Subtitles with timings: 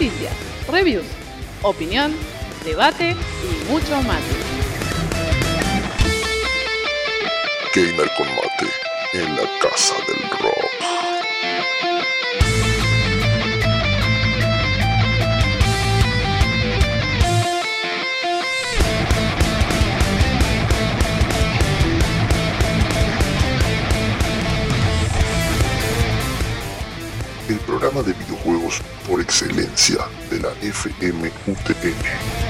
[0.00, 0.32] Noticias,
[0.66, 1.04] reviews,
[1.60, 2.14] opinión,
[2.64, 4.22] debate y mucho más.
[7.74, 8.70] Gamer con mate
[9.12, 10.70] en la casa del rock.
[27.50, 29.98] El programa de videojuegos por excelencia
[30.30, 32.49] de la FMUTN.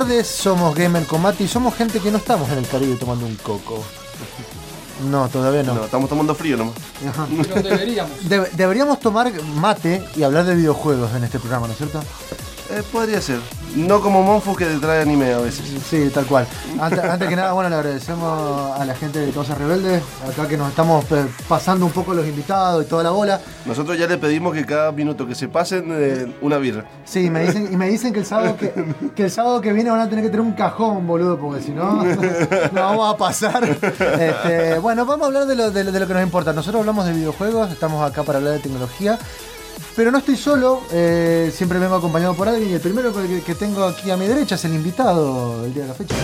[0.00, 3.34] Tardes, somos Gamer Combate y somos gente que no estamos en el Caribe tomando un
[3.36, 3.84] coco.
[5.10, 5.74] No, todavía no.
[5.74, 6.74] No, estamos tomando frío nomás.
[7.06, 7.26] Ajá.
[7.42, 8.12] Pero deberíamos.
[8.28, 12.00] Debe- deberíamos tomar mate y hablar de videojuegos en este programa, ¿no es cierto?
[12.70, 13.40] Eh, podría ser.
[13.76, 15.64] No como Monfu que te trae anime a veces.
[15.88, 16.46] Sí, tal cual.
[16.80, 20.56] Antes, antes que nada, bueno, le agradecemos a la gente de Cosas Rebeldes, acá que
[20.56, 23.40] nos estamos eh, pasando un poco los invitados y toda la bola.
[23.66, 26.84] Nosotros ya le pedimos que cada minuto que se pasen, eh, una birra.
[27.04, 28.72] Sí, me dicen, y me dicen que el sábado que,
[29.14, 31.70] que el sábado que viene van a tener que tener un cajón, boludo, porque si
[31.70, 32.02] no,
[32.72, 33.64] no vamos a pasar.
[33.64, 36.52] Este, bueno, vamos a hablar de lo, de, lo, de lo que nos importa.
[36.52, 39.18] Nosotros hablamos de videojuegos, estamos acá para hablar de tecnología.
[39.96, 43.54] Pero no estoy solo, eh, siempre vengo acompañado por alguien y el primero que, que
[43.54, 46.14] tengo aquí a mi derecha es el invitado del día de la fecha.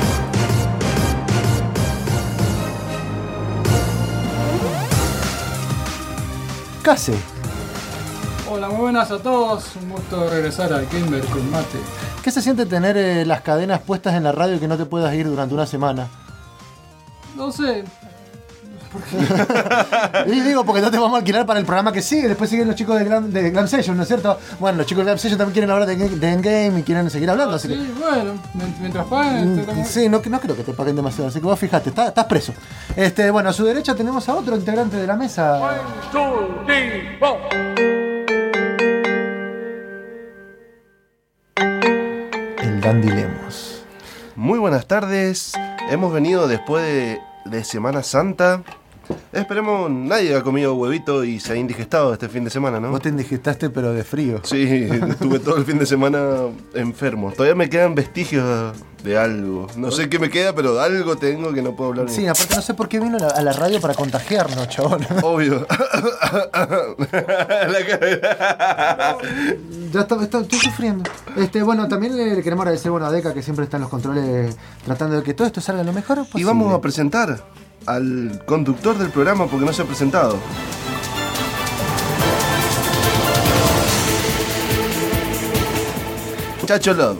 [6.82, 7.14] Case.
[8.48, 9.74] Hola, muy buenas a todos.
[9.74, 11.78] Un gusto regresar al Gamer con Mate.
[12.22, 14.86] ¿Qué se siente tener eh, las cadenas puestas en la radio y que no te
[14.86, 16.08] puedas ir durante una semana?
[17.34, 17.84] No sé,
[20.26, 22.28] Y digo, porque no te vamos a alquilar para el programa que sigue.
[22.28, 24.38] Después siguen los chicos de Glam, de Glam Session, ¿no es cierto?
[24.58, 27.30] Bueno, los chicos de Glam Session también quieren hablar de, de Endgame y quieren seguir
[27.30, 27.56] hablando.
[27.56, 30.96] Así que, sí, bueno, mien- mientras paguen, Mm, Sí, no, no creo que te paguen
[30.96, 32.52] demasiado, así que vos fijate, estás, preso.
[32.96, 35.58] Este, bueno, a su derecha tenemos a otro integrante de la mesa.
[42.62, 43.82] El Dandy Lemos.
[44.34, 45.52] Muy buenas tardes.
[45.90, 47.20] Hemos venido después de,
[47.50, 48.62] de Semana Santa.
[49.32, 52.90] Esperemos nadie ha comido huevito y se ha indigestado este fin de semana, ¿no?
[52.90, 54.40] Vos te indigestaste, pero de frío.
[54.44, 57.32] Sí, estuve todo el fin de semana enfermo.
[57.32, 58.74] Todavía me quedan vestigios
[59.04, 59.66] de algo.
[59.76, 62.08] No sé qué me queda, pero algo tengo que no puedo hablar.
[62.08, 65.06] Sí, aparte no sé por qué vino a la, radio para contagiarnos, chabón.
[65.22, 65.66] Obvio.
[69.92, 71.08] Ya está, está- estoy sufriendo.
[71.36, 73.90] Este, bueno, también le, le queremos agradecer bueno, a Deca que siempre está en los
[73.90, 76.40] controles tratando de que todo esto salga lo mejor posible.
[76.40, 77.44] Y vamos a presentar
[77.86, 80.38] al conductor del programa porque no se ha presentado.
[86.66, 87.18] Chacho Love.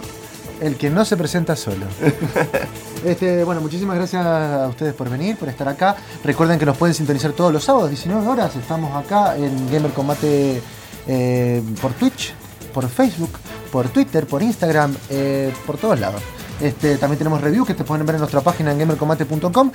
[0.61, 1.87] El que no se presenta solo.
[3.05, 5.95] Este, bueno, muchísimas gracias a ustedes por venir, por estar acá.
[6.25, 8.57] Recuerden que nos pueden sintonizar todos los sábados, 19 horas.
[8.57, 10.61] Estamos acá en Gamer Combate
[11.07, 12.35] eh, por Twitch,
[12.75, 13.31] por Facebook,
[13.71, 16.21] por Twitter, por Instagram, eh, por todos lados.
[16.61, 19.71] Este, también tenemos reviews que te pueden ver en nuestra página en gamercombate.com.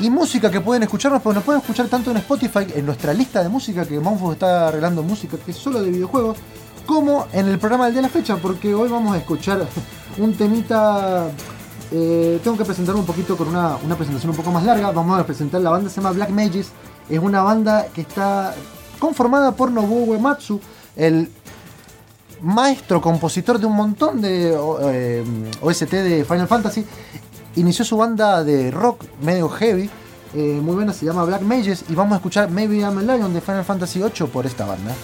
[0.00, 3.42] Y música que pueden escucharnos, pues nos pueden escuchar tanto en Spotify, en nuestra lista
[3.42, 6.38] de música, que Monfo está arreglando música que es solo de videojuegos,
[6.86, 9.66] como en el programa del día de la fecha, porque hoy vamos a escuchar
[10.18, 11.30] un temita
[11.94, 14.90] Eh, tengo que presentarme un poquito con una, una presentación un poco más larga.
[14.92, 16.72] Vamos a presentar la banda, se llama Black Mages.
[17.10, 18.54] Es una banda que está
[18.98, 20.58] conformada por Nobuo Uematsu,
[20.96, 21.28] el
[22.40, 24.56] maestro compositor de un montón de
[24.90, 25.24] eh,
[25.60, 26.86] OST de Final Fantasy.
[27.56, 29.90] Inició su banda de rock medio heavy,
[30.34, 31.84] eh, muy buena, se llama Black Mages.
[31.88, 34.94] Y vamos a escuchar Maybe I'm a Lion de Final Fantasy VIII por esta banda.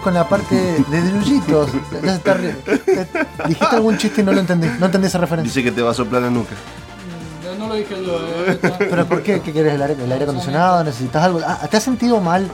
[0.00, 0.54] Con la parte
[0.88, 1.70] de Drullitos.
[1.92, 3.06] Ya se está re- te-
[3.46, 4.66] Dijiste algún chiste y no lo entendí.
[4.80, 5.48] No entendí esa referencia.
[5.52, 6.54] Dice que te va a soplar la nuca.
[7.54, 8.58] Mm, No lo dije yo, eh.
[8.78, 9.40] ¿Pero por qué?
[9.40, 9.74] ¿Qué querés?
[9.74, 10.82] ¿El aire, el aire acondicionado?
[10.84, 11.40] ¿Necesitas algo?
[11.46, 12.48] Ah, ¿Te has sentido mal?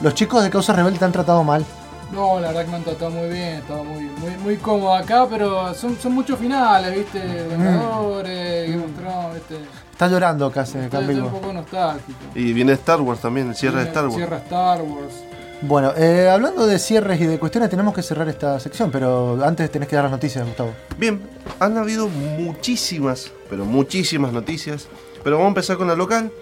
[0.00, 1.64] ¿Los chicos de Causa Rebelde te han tratado mal?
[2.12, 5.26] No, la verdad que me han tratado muy bien, estaba muy, muy, muy cómodo acá,
[5.30, 9.56] pero son, son muchos finales, viste, Vengadores, Game of Thrones, viste.
[9.92, 12.18] Está llorando casi Estoy, en estoy un poco nostálgico.
[12.34, 14.16] Y viene Star Wars también, el cierre de Star Wars.
[14.16, 15.14] Cierra Star Wars.
[15.62, 19.70] Bueno, eh, hablando de cierres y de cuestiones, tenemos que cerrar esta sección, pero antes
[19.70, 20.72] tenés que dar las noticias, Gustavo.
[20.96, 21.20] Bien,
[21.58, 24.88] han habido muchísimas, pero muchísimas noticias.
[25.22, 26.32] Pero vamos a empezar con la local.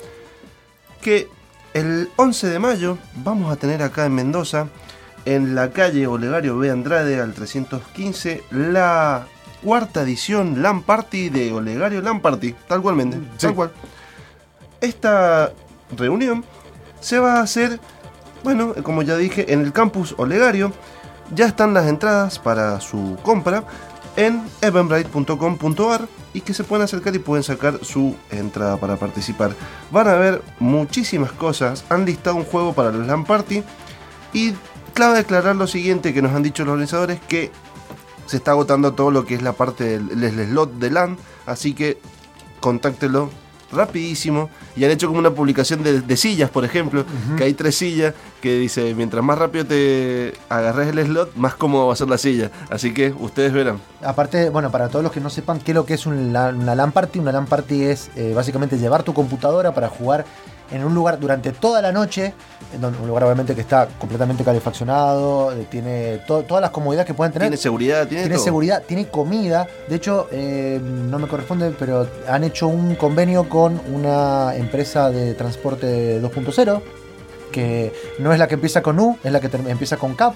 [1.00, 1.28] Que
[1.74, 4.68] el 11 de mayo vamos a tener acá en Mendoza,
[5.24, 6.70] en la calle Olegario B.
[6.70, 9.26] Andrade al 315, la
[9.64, 12.54] cuarta edición LAN Party de Olegario LAN Party.
[12.68, 13.72] Tal cualmente, tal cual.
[14.80, 15.52] Esta
[15.96, 16.44] reunión
[17.00, 17.80] se va a hacer,
[18.42, 20.72] bueno, como ya dije, en el campus Olegario.
[21.34, 23.64] Ya están las entradas para su compra
[24.16, 29.52] en eventbrite.com.ar y que se pueden acercar y pueden sacar su entrada para participar.
[29.90, 31.84] Van a ver muchísimas cosas.
[31.90, 33.62] Han listado un juego para los LAN Party
[34.32, 34.54] y
[34.94, 37.50] clave aclarar lo siguiente que nos han dicho los organizadores que
[38.26, 41.16] se está agotando todo lo que es la parte del el slot de LAN,
[41.46, 41.98] así que
[42.60, 43.30] contáctelo
[43.72, 47.04] rapidísimo y han hecho como una publicación de, de sillas, por ejemplo,
[47.36, 51.88] que hay tres sillas que dice, mientras más rápido te agarres el slot, más cómodo
[51.88, 52.50] va a ser la silla.
[52.70, 53.80] Así que ustedes verán.
[54.02, 56.92] Aparte, bueno, para todos los que no sepan qué es lo que es una LAN
[56.92, 60.24] party, una LAN party es eh, básicamente llevar tu computadora para jugar
[60.70, 62.34] en un lugar durante toda la noche,
[62.74, 67.06] en donde- un lugar obviamente que está completamente calefaccionado, eh, tiene to- todas las comodidades
[67.06, 67.48] que pueden tener.
[67.48, 68.44] Tiene seguridad, tiene, Tiene todo.
[68.44, 69.66] seguridad, tiene comida.
[69.88, 75.34] De hecho, eh, no me corresponde, pero han hecho un convenio con una empresa de
[75.34, 76.82] transporte 2.0,
[77.52, 80.34] que no es la que empieza con U, es la que empieza con CAP.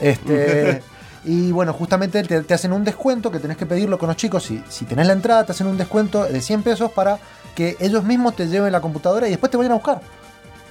[0.00, 0.82] Este,
[1.24, 4.44] y bueno, justamente te, te hacen un descuento que tenés que pedirlo con los chicos.
[4.44, 7.18] Si, si tenés la entrada, te hacen un descuento de 100 pesos para
[7.54, 10.00] que ellos mismos te lleven la computadora y después te vayan a buscar.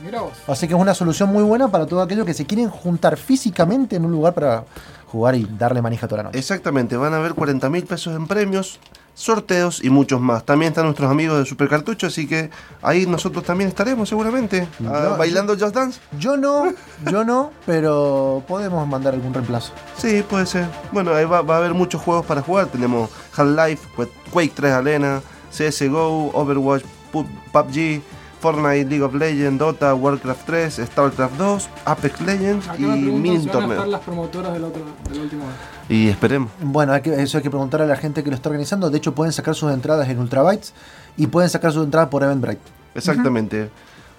[0.03, 0.33] Mira vos.
[0.47, 3.97] Así que es una solución muy buena para todos aquellos que se quieren juntar físicamente
[3.97, 4.63] en un lugar para
[5.07, 6.39] jugar y darle manija toda la noche.
[6.39, 8.79] Exactamente, van a haber 40 mil pesos en premios,
[9.13, 10.45] sorteos y muchos más.
[10.45, 12.49] También están nuestros amigos de Super Cartucho, así que
[12.81, 15.99] ahí nosotros también estaremos seguramente, ah, bailando Just Dance.
[16.17, 16.73] Yo no,
[17.11, 19.73] yo no, pero podemos mandar algún reemplazo.
[19.97, 20.67] Sí, puede ser.
[20.91, 22.67] Bueno, ahí va, va a haber muchos juegos para jugar.
[22.67, 23.87] Tenemos Half-Life,
[24.31, 25.21] Quake 3 Arena,
[25.51, 28.01] CSGO, Overwatch, Pu- PUBG,
[28.39, 33.21] Fortnite, League of Legends, Dota, Warcraft 3, StarCraft 2, Apex Legends Acá y mini si
[33.21, 33.85] van a estar torneo.
[33.87, 35.43] las promotoras del otro, del último.
[35.89, 36.49] Y esperemos.
[36.61, 38.89] Bueno, hay que- eso hay que preguntar a la gente que lo está organizando.
[38.89, 40.73] De hecho, pueden sacar sus entradas en Ultrabytes
[41.17, 42.61] y pueden sacar sus entradas por Eventbrite.
[42.95, 43.69] Exactamente.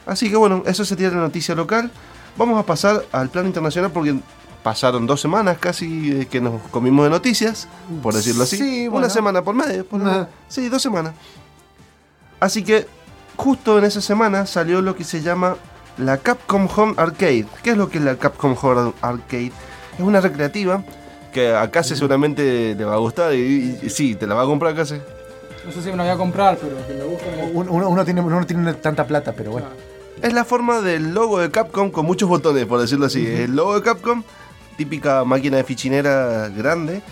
[0.07, 1.91] Así que bueno, eso sería la noticia local.
[2.37, 4.19] Vamos a pasar al plano internacional porque
[4.62, 7.69] pasaron dos semanas casi de que nos comimos de noticias,
[8.02, 8.57] por decirlo así.
[8.59, 9.11] Sí, Una bueno.
[9.11, 9.85] semana por medio.
[9.87, 10.12] por lo Nah.
[10.12, 10.29] menos.
[10.49, 11.12] Sí, dos semanas.
[12.40, 12.87] Así que
[13.37, 15.57] justo en esa semana salió lo que se llama
[15.99, 17.47] la Capcom Home Arcade.
[17.62, 19.52] ¿Qué es lo que es la Capcom Home Arcade?
[19.95, 20.83] Es una recreativa
[21.33, 24.43] que a Case seguramente le va a gustar y, y- y sí, te la va
[24.43, 25.00] a comprar Case.
[25.64, 27.26] No sé si me la voy a comprar, pero que me gusta.
[27.37, 27.50] me gusta.
[27.59, 29.67] Uno, uno- uno tiene, uno no tiene tanta plata, pero bueno.
[30.23, 33.26] Es la forma del logo de Capcom con muchos botones, por decirlo así.
[33.26, 34.23] El logo de Capcom,
[34.81, 37.03] típica máquina de fichinera grande.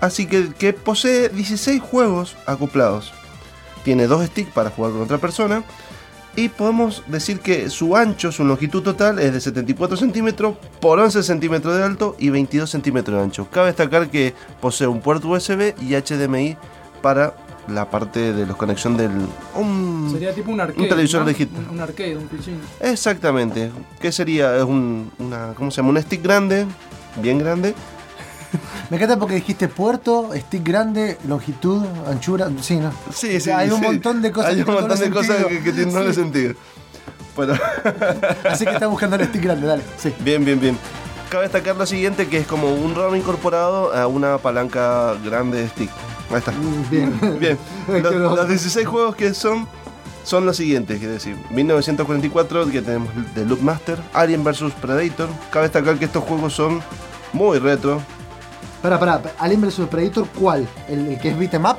[0.00, 3.12] Así que, que posee 16 juegos acoplados.
[3.82, 5.64] Tiene dos sticks para jugar con otra persona.
[6.36, 11.24] Y podemos decir que su ancho, su longitud total es de 74 centímetros por 11
[11.24, 13.48] centímetros de alto y 22 centímetros de ancho.
[13.50, 16.56] Cabe destacar que posee un puerto USB y HDMI
[17.02, 17.34] para
[17.68, 19.10] la parte de la conexión del...
[19.54, 20.82] un- Sería tipo un arcade.
[20.82, 21.26] un televisor ¿no?
[21.26, 21.60] legítimo.
[21.60, 22.60] Un, un arcade, un pichín.
[22.80, 23.70] Exactamente.
[24.00, 24.56] ¿Qué sería?
[24.56, 25.90] Es un, una, ¿cómo se llama?
[25.90, 26.66] Un stick grande,
[27.22, 27.74] bien grande.
[28.88, 32.48] Me encanta porque dijiste puerto, stick grande, longitud, anchura.
[32.62, 32.90] Sí, ¿no?
[33.12, 35.60] Sí, O sea, hay un montón de cosas Hay que un montón de cosas que,
[35.62, 36.54] que tienen doble sentido.
[37.36, 37.52] Bueno,
[38.50, 39.82] Así que está buscando el stick grande, dale.
[39.98, 40.12] Sí.
[40.20, 40.78] bien, bien, bien.
[41.28, 45.68] Cabe destacar lo siguiente, que es como un ROM incorporado a una palanca grande de
[45.68, 45.90] stick.
[46.30, 46.52] Ahí está.
[46.90, 47.12] Bien.
[47.40, 47.58] Bien.
[47.88, 49.66] Es Los, que lo- los 16 juegos que son
[50.24, 55.28] son los siguientes, es decir, 1944 que tenemos de Loop Master, Alien vs Predator.
[55.50, 56.82] Cabe destacar que estos juegos son
[57.32, 58.02] muy retro.
[58.82, 60.68] Pará, pará, Alien vs Predator, ¿cuál?
[60.86, 61.76] ¿El, el que es beat'em up?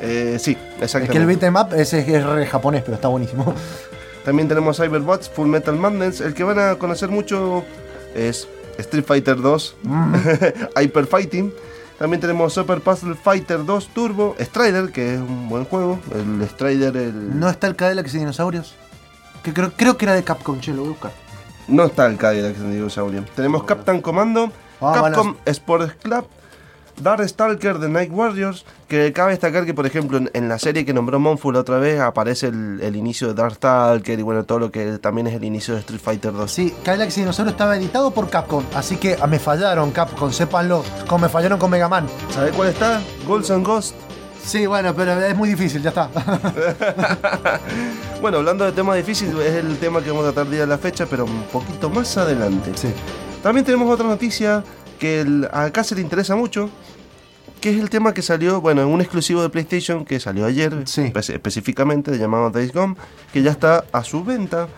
[0.00, 1.12] Eh, sí, Es exactamente.
[1.12, 3.54] que el beat'em up ese es, es re japonés, pero está buenísimo.
[4.24, 6.20] También tenemos Cyberbots, Full Metal Madness.
[6.20, 7.62] El que van a conocer mucho
[8.16, 9.76] es Street Fighter 2,
[10.82, 11.52] Hyper Fighting.
[11.98, 15.98] También tenemos Super Puzzle Fighter 2 Turbo, Strider, que es un buen juego.
[16.14, 17.38] El Strider, el...
[17.40, 18.74] ¿No está el Cadillac y dinosaurios?
[19.42, 21.12] Que creo, creo que era de Capcom, che, lo voy a buscar.
[21.68, 23.24] No está el Cadillac en Dinosaurio.
[23.34, 26.26] Tenemos Captain Commando, Ah, Capcom Sports Club,
[27.00, 28.64] Dark Stalker The Night Warriors.
[28.88, 31.78] Que cabe destacar que, por ejemplo, en, en la serie que nombró Monfu la otra
[31.78, 35.34] vez, aparece el, el inicio de Dark Stalker y bueno, todo lo que también es
[35.34, 36.50] el inicio de Street Fighter 2.
[36.50, 40.84] Sí, Cadillac y dinosaurio estaba editado por Capcom, así que ah, me fallaron Capcom, sépanlo,
[41.08, 42.06] como me fallaron con Mega Man.
[42.30, 43.00] ¿Sabe cuál está?
[43.26, 43.94] Golds and Ghost.
[44.44, 46.08] Sí, bueno, pero es muy difícil, ya está.
[48.20, 50.78] Bueno, hablando de temas difíciles, es el tema que vamos a tratar día de la
[50.78, 52.72] fecha, pero un poquito más adelante.
[52.74, 52.88] sí.
[53.42, 54.64] También tenemos otra noticia
[54.98, 56.70] que el- acá se le interesa mucho,
[57.60, 60.82] que es el tema que salió, bueno, en un exclusivo de PlayStation que salió ayer,
[60.86, 61.12] Sí.
[61.14, 62.96] específicamente llamado Days Gone,
[63.32, 64.68] que ya está a su venta.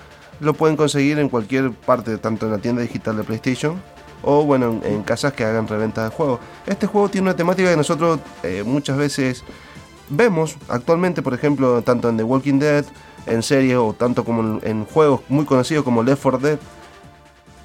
[0.41, 3.81] Lo pueden conseguir en cualquier parte, tanto en la tienda digital de PlayStation
[4.23, 6.39] o, bueno, en, en casas que hagan reventa de juegos.
[6.67, 9.43] Este juego tiene una temática que nosotros eh, muchas veces
[10.09, 12.85] vemos actualmente, por ejemplo, tanto en The Walking Dead,
[13.27, 16.59] en series o tanto como en, en juegos muy conocidos como Left 4 Dead,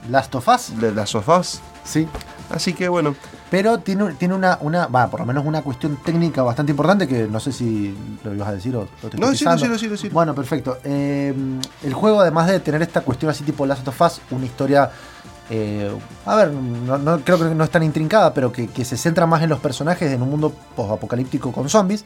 [0.09, 1.61] Last of Us, de las sofás.
[1.85, 2.07] sí.
[2.49, 3.15] Así que bueno,
[3.49, 7.27] Pero tiene, tiene una, una, va, por lo menos una cuestión técnica bastante importante que
[7.27, 9.56] no sé si lo ibas a decir o lo estoy No, pisando.
[9.56, 10.13] decilo, decilo, decilo.
[10.13, 10.77] Bueno, perfecto.
[10.84, 11.34] Eh,
[11.84, 14.89] el juego, además de tener esta cuestión así tipo Last of Us, una historia,
[15.49, 15.91] eh,
[16.25, 19.25] a ver, no, no- creo que no es tan intrincada, pero que, que se centra
[19.25, 22.06] más en los personajes en un mundo post-apocalíptico con zombies.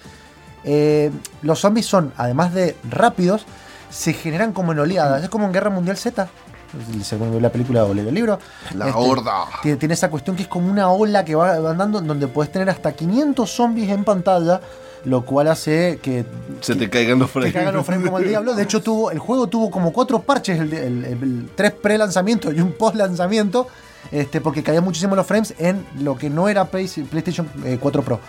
[0.63, 3.45] Eh, los zombies son, además de rápidos,
[3.89, 5.23] se generan como en oleadas.
[5.23, 6.27] Es como en Guerra Mundial Z.
[7.03, 8.39] Según vio la película o el libro.
[8.75, 9.45] La Este, horda.
[9.61, 12.69] Tiene, tiene esa cuestión que es como una ola que va andando, donde puedes tener
[12.69, 14.61] hasta 500 zombies en pantalla,
[15.05, 16.25] lo cual hace que
[16.61, 17.53] se te caigan los frames.
[17.53, 18.53] cagan los frames como el diablo.
[18.55, 23.67] De hecho, tuvo, el juego tuvo como cuatro parches, el, tres pre-lanzamiento y un post-lanzamiento,
[24.11, 28.03] este, porque caían muchísimo los frames en lo que no era Play- PlayStation eh, 4
[28.03, 28.19] Pro.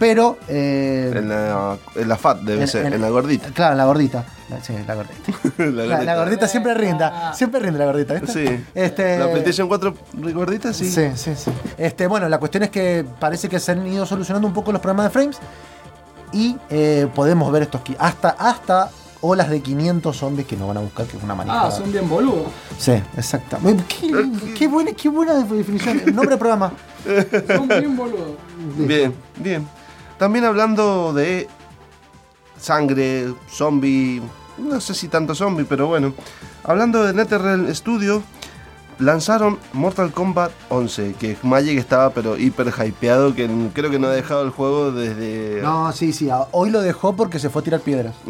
[0.00, 0.38] Pero...
[0.48, 3.50] eh, En la, en la FAT debe en- ser, en- en, la gordita.
[3.50, 4.24] Claro, en la gordita.
[4.48, 5.32] La- Sí, la gordita.
[5.58, 7.32] la, La, la gordita siempre rinda.
[7.34, 8.32] Siempre rinde la gordita, ¿viste?
[8.48, 8.64] Sí.
[8.74, 9.94] Este, La PlayStation 4
[10.34, 10.90] gordita, sí.
[10.90, 11.52] Sí, sí, sí.
[11.78, 14.80] Este, bueno, la cuestión es que parece que se han ido solucionando un poco los
[14.80, 15.38] problemas de frames
[16.32, 20.80] y eh, podemos ver estos hasta hasta olas de 500 zombies que nos van a
[20.80, 21.66] buscar, que es una manija.
[21.66, 22.46] Ah, son bien boludos.
[22.78, 23.58] Sí, exacto.
[23.86, 26.00] Qué, qué buena, qué buena definición.
[26.06, 26.72] El nombre del programa.
[27.54, 28.30] Son bien boludos.
[28.78, 29.68] Bien, bien.
[30.20, 31.48] También hablando de
[32.60, 34.20] sangre, zombie,
[34.58, 36.12] no sé si tanto zombie, pero bueno.
[36.62, 38.22] Hablando de NetherRealm Studio,
[38.98, 44.12] lanzaron Mortal Kombat 11, que Magic estaba pero hiper hypeado, que creo que no ha
[44.12, 45.62] dejado el juego desde...
[45.62, 46.28] No, sí, sí.
[46.50, 48.14] Hoy lo dejó porque se fue a tirar piedras.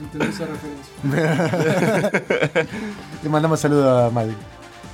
[0.00, 0.94] Entendí esa referencia.
[3.22, 4.36] Le mandamos saludos a Madrid.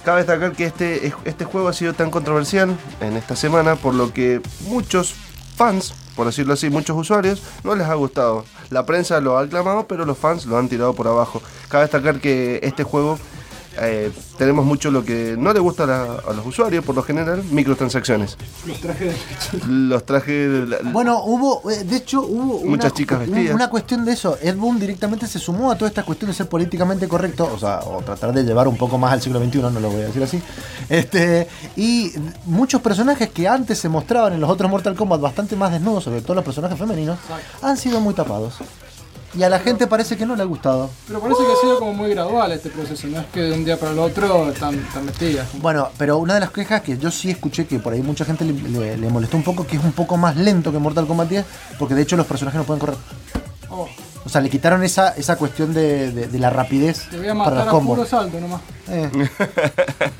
[0.05, 4.12] Cabe destacar que este, este juego ha sido tan controversial en esta semana, por lo
[4.12, 5.15] que muchos
[5.57, 8.45] fans, por decirlo así, muchos usuarios, no les ha gustado.
[8.71, 11.41] La prensa lo ha aclamado, pero los fans lo han tirado por abajo.
[11.69, 13.17] Cabe destacar que este juego
[13.81, 17.03] eh, tenemos mucho lo que no le gusta a, la- a los usuarios, por lo
[17.03, 18.37] general, microtransacciones.
[18.67, 19.15] Los trajes
[19.53, 20.51] de Los trajes...
[20.51, 23.55] de la- Bueno, hubo, eh, de hecho, hubo una, Muchas chicas un- vestidas.
[23.55, 24.37] una cuestión de eso.
[24.43, 27.81] Ed Boon directamente se sumó a toda esta cuestión de ser políticamente correcto, o sea,
[27.81, 30.23] o tratar de llevar un poco más al siglo XXI, no lo voy a decir
[30.23, 30.43] así.
[30.89, 32.13] Este, y
[32.47, 36.21] muchos personajes que antes se mostraban en los otros Mortal Kombat bastante más desnudos, sobre
[36.21, 37.19] todo los personajes femeninos,
[37.63, 38.55] han sido muy tapados.
[39.35, 40.90] Y a la gente parece que no le ha gustado.
[41.07, 43.64] Pero parece que ha sido como muy gradual este proceso, no es que de un
[43.64, 45.47] día para el otro están, están vestidas.
[45.55, 48.45] Bueno, pero una de las quejas que yo sí escuché que por ahí mucha gente
[48.45, 51.29] le, le- le molestó un poco, que es un poco más lento que Mortal Kombat
[51.31, 51.45] 10,
[51.79, 52.97] porque de hecho los personajes no pueden correr.
[53.71, 53.88] Oh,
[54.25, 57.33] O sea, le quitaron esa, esa cuestión de, de- de la rapidez te voy a
[57.35, 57.97] para matar los a combos.
[57.97, 58.61] puro salto nomás.
[58.88, 59.11] Eh.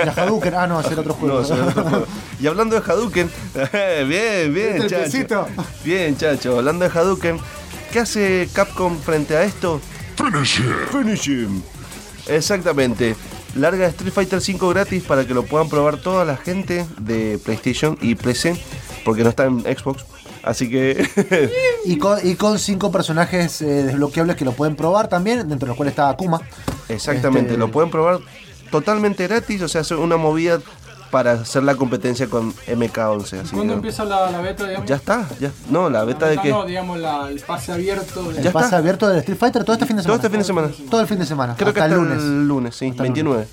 [0.05, 1.43] Y a Hadouken, ah, no, hacer otro juego.
[1.43, 2.07] No, otro juego.
[2.41, 3.31] Y hablando de Hadouken,
[4.09, 5.47] bien, bien, ¿Viste el chacho.
[5.85, 6.59] Bien, chacho.
[6.59, 7.39] Hablando de Hadouken,
[7.93, 9.81] ¿qué hace Capcom frente a esto?
[10.91, 11.63] Finish him.
[12.27, 13.15] Exactamente.
[13.55, 17.99] Larga Street Fighter 5 gratis para que lo puedan probar toda la gente de PlayStation
[18.01, 18.57] y PC,
[19.05, 20.05] porque no está en Xbox.
[20.43, 21.07] Así que
[21.85, 25.69] Y con, y con cinco personajes eh, desbloqueables que lo pueden probar también, dentro de
[25.69, 26.41] los cuales está Akuma.
[26.89, 28.19] exactamente, Este- lo pueden probar
[28.71, 30.61] totalmente gratis, o sea, es una movida
[31.13, 33.41] para hacer la competencia con MK11.
[33.43, 34.89] Así ¿Cuándo que- empieza la, la beta, digamos?
[34.89, 35.53] Ya está, ya.
[35.71, 38.23] No, la La beta de que No, digamos, la- el pase abierto.
[38.33, 38.79] de- El Ya pase está.
[38.79, 40.23] abierto del Street Fighter todo este fin de todo semana.
[40.23, 40.91] este fin de semana.
[40.91, 41.55] Todo el fin de semana.
[41.55, 42.19] Creo hasta que hasta el lunes.
[42.19, 43.47] el lunes, sí, Hasta el 29.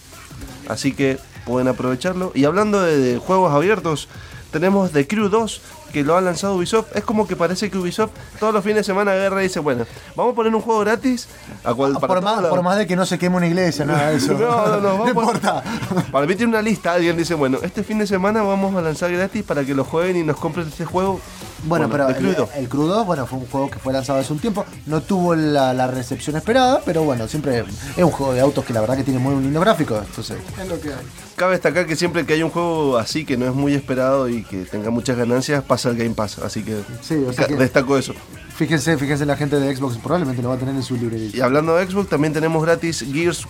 [0.70, 2.32] Así que pueden aprovecharlo.
[2.34, 4.08] Y hablando de, de juegos abiertos,
[4.52, 6.96] tenemos The Crew 2 que lo ha lanzado Ubisoft.
[6.96, 9.86] Es como que parece que Ubisoft todos los fines de semana agarra y dice, bueno,
[10.16, 11.28] vamos a poner un juego gratis.
[11.64, 13.36] A cual, para Ah, Por todos más, los- por más de que no se queme
[13.38, 14.34] una iglesia, nada de eso.
[14.40, 15.10] No, no, no, vamos.
[15.10, 15.64] importa.
[16.12, 19.12] Para mí tiene una lista, alguien dice, bueno, este fin de semana vamos a lanzar
[19.12, 21.20] gratis para que lo jueguen y nos compren este juego.
[21.64, 22.50] Bueno, pero The el, 2.
[22.56, 24.66] el 2, bueno, fue un juego que fue lanzado hace un tiempo.
[24.86, 27.66] No tuvo la, la recepción esperada, pero bueno, siempre
[27.98, 29.98] es un juego de autos que la verdad que tiene muy lindo gráfico.
[29.98, 30.96] Entonces, Es lo que hay.
[31.40, 34.44] Cabe destacar que siempre que hay un juego así que no es muy esperado y
[34.44, 36.38] que tenga muchas ganancias, pasa el Game Pass.
[36.40, 38.14] Así que, Sí, o sea ca- que- destaco eso.
[38.58, 41.32] fíjense, fíjense la gente de Xbox probablemente lo va a tener en su librería.
[41.34, 43.48] Y hablando de Xbox, también tenemos gratis Gears.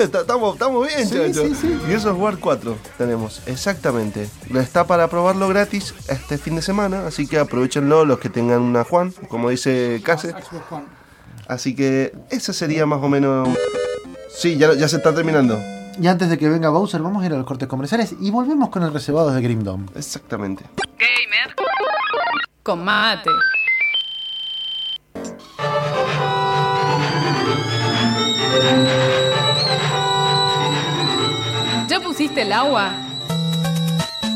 [0.00, 1.46] Estamos estamos bien, Sí, chacho.
[1.48, 1.78] sí, sí.
[1.86, 4.28] Gears of War 4 tenemos, exactamente.
[4.54, 8.82] Está para probarlo gratis este fin de semana, así que aprovechenlo los que tengan una
[8.82, 10.34] Juan, como dice Case.
[11.48, 13.46] Así que esa sería más o menos.
[14.34, 15.58] Sí, ya, ya se está terminando.
[15.98, 18.68] Y antes de que venga Bowser, vamos a ir a los cortes comerciales y volvemos
[18.68, 19.86] con el reservado de Grim Dome.
[19.94, 20.64] Exactamente.
[20.98, 21.54] Gamer.
[22.62, 23.30] Con mate.
[31.88, 32.92] ¿Ya pusiste el agua?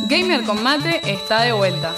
[0.08, 1.94] Gamer con mate está de vuelta.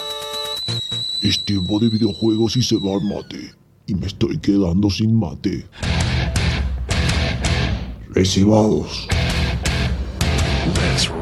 [1.21, 3.55] Es tiempo de videojuegos y se va el mate.
[3.87, 5.69] Y me estoy quedando sin mate.
[8.11, 9.09] Recibados.
[10.65, 11.22] That's right.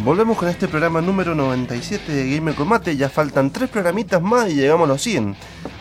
[0.00, 2.94] Volvemos con este programa número 97 de Gamer Combate.
[2.96, 5.34] Ya faltan tres programitas más y llegamos a los 100.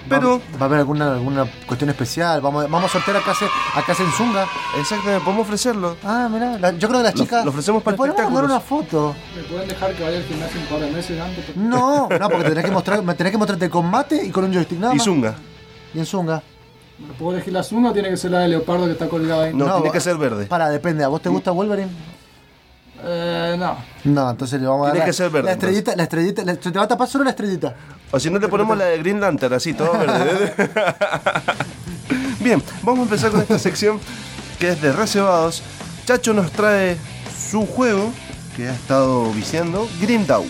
[0.08, 2.40] Pero, ¿Va, va a haber alguna, alguna cuestión especial?
[2.42, 4.46] ¿Vamos, a- vamos a sortear acá, acá en Zunga?
[4.80, 5.98] exactamente, podemos ofrecerlo.
[6.04, 7.44] Ah, mirá, la- yo creo que las chicas...
[7.44, 9.16] lo ofrecemos para ¿Le podemos mandar una foto?
[9.36, 11.56] ¿Me pueden dejar que vaya al gimnasio un par de meses antes?
[11.58, 14.54] No, no, porque tenés que, mostrar, me tenés que mostrarte con mate y con un
[14.54, 15.00] joystick nada Y.
[15.00, 15.36] Zunga.
[15.94, 16.44] Y en Zunga.
[17.08, 19.44] ¿Me ¿Puedo elegir la Zunga o tiene que ser la de Leopardo que está colgada
[19.46, 19.54] ahí?
[19.54, 20.46] No, tiene va- que ser verde.
[20.46, 21.04] Para, depende.
[21.04, 21.92] ¿A vos te gusta Wolverine?
[23.06, 23.76] Eh, no.
[24.06, 24.94] No, entonces le vamos a dar.
[24.94, 27.26] Tiene que ser verde, La estrellita, la estrellita, la- se te va a tapar solo
[27.26, 27.76] la estrellita.
[28.12, 30.54] O si no, le ponemos la de Green Lantern, así, todo verde.
[32.40, 34.00] Bien, vamos a empezar con esta sección
[34.60, 35.62] que es de reservados.
[36.06, 36.98] Chacho nos trae
[37.50, 38.12] su juego
[38.56, 40.48] que ha estado viciando, Grim Dawn.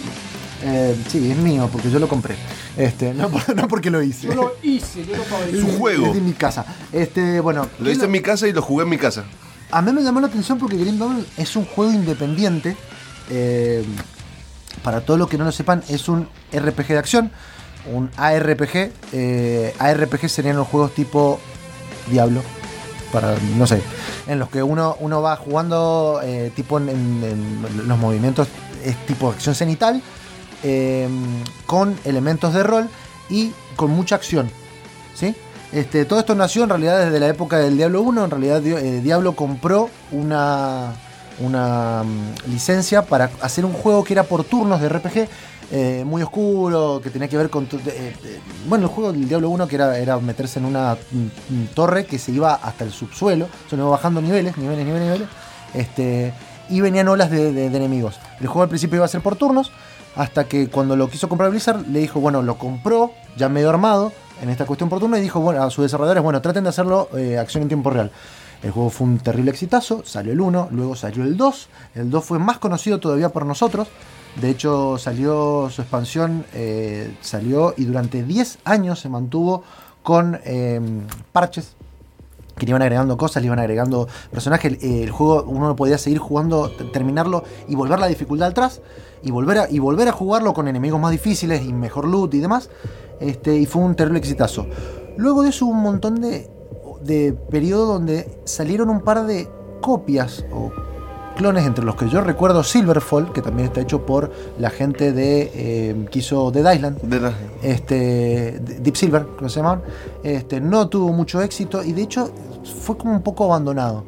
[0.65, 2.35] Eh, sí, es mío, porque yo lo compré.
[2.77, 4.27] Este, no, por- no porque lo hice.
[4.27, 5.59] Yo lo hice, yo lo fabriqué.
[5.59, 6.07] Su juego.
[6.07, 6.65] Es de mi casa.
[6.91, 7.67] Este, bueno.
[7.79, 9.25] Lo ¿qué hice lo- en mi casa y lo jugué en mi casa.
[9.71, 12.77] A mí me llamó la atención porque Dawn es un juego independiente.
[13.29, 13.83] eh,
[14.83, 17.31] para todos los que no lo sepan, es un RPG de acción.
[17.91, 18.91] Un ARPG.
[19.13, 21.39] eh, ARPG serían los juegos tipo
[22.09, 22.41] Diablo.
[23.11, 23.81] Para, no sé.
[24.27, 28.47] En los que uno, uno va jugando eh, tipo en, en- en los movimientos.
[28.83, 30.01] Es tipo acción cenital.
[30.63, 31.07] Eh,
[31.65, 32.89] con elementos de rol
[33.29, 34.49] y con mucha acción.
[35.15, 35.35] ¿sí?
[35.71, 38.25] Este, todo esto nació en realidad desde la época del Diablo 1.
[38.25, 40.93] En realidad eh, Diablo compró una,
[41.39, 45.27] una mm, licencia para hacer un juego que era por turnos de RPG.
[45.71, 47.67] eh, muy oscuro, que tenía que ver con...
[47.87, 48.13] eh,
[48.67, 52.05] bueno, el juego del Diablo 1 que era, era meterse en una mm, mm, torre
[52.05, 55.27] que se iba hasta el subsuelo, se iba bajando niveles, niveles, niveles, niveles,
[55.73, 56.33] este,
[56.69, 58.19] y venían olas de enemigos.
[58.39, 59.71] El juego al principio iba a ser por turnos,
[60.15, 64.11] hasta que cuando lo quiso comprar Blizzard, le dijo, bueno, lo compró ya medio armado
[64.41, 67.09] en esta cuestión por turno y dijo, bueno, a sus desarrolladores, bueno, traten de hacerlo
[67.15, 68.11] eh, acción en tiempo real.
[68.61, 72.23] El juego fue un terrible exitazo, salió el 1, luego salió el 2, el 2
[72.23, 73.89] fue más conocido todavía por nosotros,
[74.39, 79.63] de hecho salió su expansión, eh, salió y durante 10 años se mantuvo
[80.01, 80.79] con eh,
[81.33, 81.75] parches,
[82.57, 84.81] que le iban agregando cosas, le iban agregando personajes.
[84.81, 88.81] El, el juego uno podía seguir jugando, terminarlo y volver la dificultad atrás.
[89.25, 92.39] Y volver, a, y volver a jugarlo con enemigos más difíciles y mejor loot y
[92.39, 92.69] demás.
[93.21, 94.67] Este, y fue un terrible exitazo.
[95.15, 96.49] Luego de eso un montón de,
[97.01, 99.47] de periodo donde salieron un par de
[99.81, 100.71] copias o
[101.33, 105.51] clones, entre los que yo recuerdo Silverfall, que también está hecho por la gente de
[105.53, 109.81] eh, que hizo Dead Island De la- este Deep Silver, que se llamaban,
[110.23, 112.31] este, no tuvo mucho éxito y de hecho
[112.81, 114.03] fue como un poco abandonado.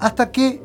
[0.00, 0.60] Hasta que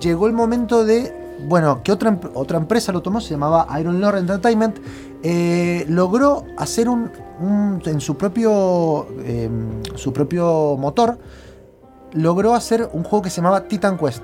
[0.00, 1.12] llegó el momento de,
[1.48, 4.76] bueno, que otra, em- otra empresa lo tomó, se llamaba Iron Lord Entertainment,
[5.22, 11.18] eh, logró hacer un, un- en su propio, em, su propio motor,
[12.12, 14.22] logró hacer un juego que se llamaba Titan Quest.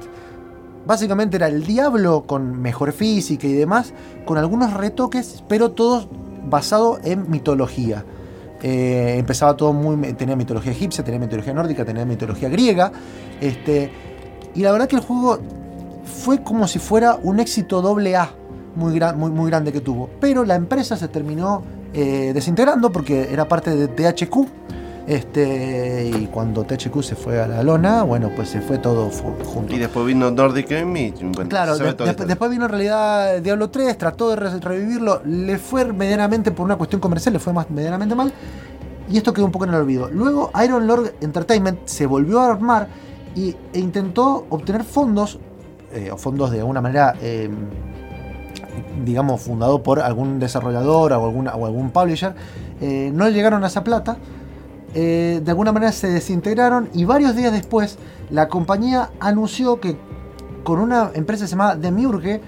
[0.87, 3.93] Básicamente era el Diablo con mejor física y demás,
[4.27, 6.09] con algunos retoques, pero todos
[6.49, 8.05] basado en mitología.
[8.63, 9.97] Eh, empezaba todo muy.
[10.15, 12.93] tenía mitología egipcia, tenía mitología nórdica, tenía mitología griega.
[13.41, 13.91] Este,
[14.55, 15.39] y la verdad que el juego
[16.05, 18.31] fue como si fuera un éxito doble A
[18.77, 20.11] muy, gran- muy, muy grande que tuvo.
[20.21, 24.37] Pero la empresa se terminó eh, desintegrando porque era parte de THQ.
[25.07, 29.75] Este, y cuando THQ se fue a la lona, bueno, pues se fue todo junto.
[29.75, 33.69] Y después vino Nordic Game y bueno, Claro, de- de- después vino en realidad Diablo
[33.69, 37.69] 3, trató de re- revivirlo, le fue medianamente por una cuestión comercial, le fue más
[37.71, 38.33] medianamente mal,
[39.07, 40.09] y esto quedó un poco en el olvido.
[40.11, 42.89] Luego Iron Lord Entertainment se volvió a armar
[43.37, 45.39] y, e intentó obtener fondos,
[45.93, 47.51] eh, o fondos de alguna manera, eh,
[49.05, 52.35] digamos, fundado por algún desarrollador o, alguna, o algún publisher,
[52.81, 54.17] eh, no llegaron a esa plata.
[54.95, 57.99] Eh, de alguna manera se desintegraron y varios días después
[58.31, 59.97] la compañía anunció que
[60.63, 62.41] con una empresa llamada Demiurge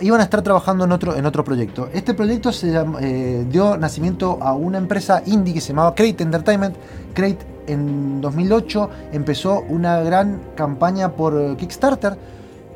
[0.00, 1.88] iban a estar trabajando en otro, en otro proyecto.
[1.92, 2.50] Este proyecto
[3.00, 6.76] eh, dio nacimiento a una empresa indie que se llamaba Crate Entertainment.
[7.12, 12.16] Crate en 2008 empezó una gran campaña por Kickstarter.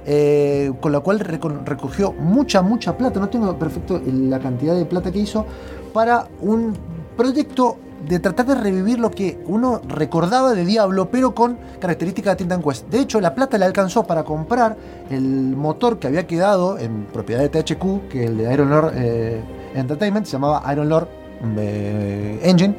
[0.06, 4.84] eh, con la cual reco- recogió mucha, mucha plata, no tengo perfecto la cantidad de
[4.84, 5.46] plata que hizo,
[5.94, 6.74] para un
[7.16, 12.44] proyecto de tratar de revivir lo que uno recordaba de Diablo, pero con características de
[12.44, 12.88] Titan Quest.
[12.88, 14.76] De hecho, la plata le alcanzó para comprar
[15.10, 15.22] el
[15.56, 19.42] motor que había quedado en propiedad de THQ, que el de Iron Lord eh,
[19.74, 21.08] Entertainment, se llamaba Iron Lord
[21.58, 22.76] eh, Engine,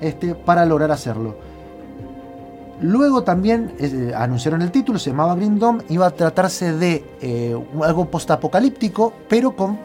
[0.00, 1.36] este, para lograr hacerlo.
[2.80, 7.04] Luego también eh, anunciaron el título, se llamaba Green Dome, iba a tratarse de
[7.82, 9.78] algo postapocalíptico, pero con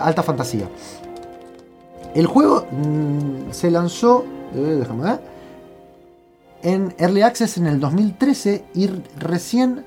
[0.00, 0.68] alta fantasía.
[2.14, 4.24] El juego mm, se lanzó,
[4.54, 5.20] eh, déjame ver,
[6.62, 9.84] en Early Access en el 2013 y recién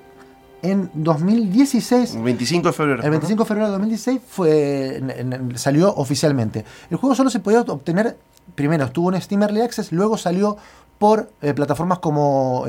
[0.61, 3.03] en 2016 25 de febrero.
[3.03, 6.65] el 25 de febrero de 2016 fue, en- en- salió oficialmente.
[6.89, 8.17] El juego solo se podía obtener,
[8.55, 10.57] primero estuvo en Steam Early Access, luego salió
[10.99, 12.65] por eh, plataformas como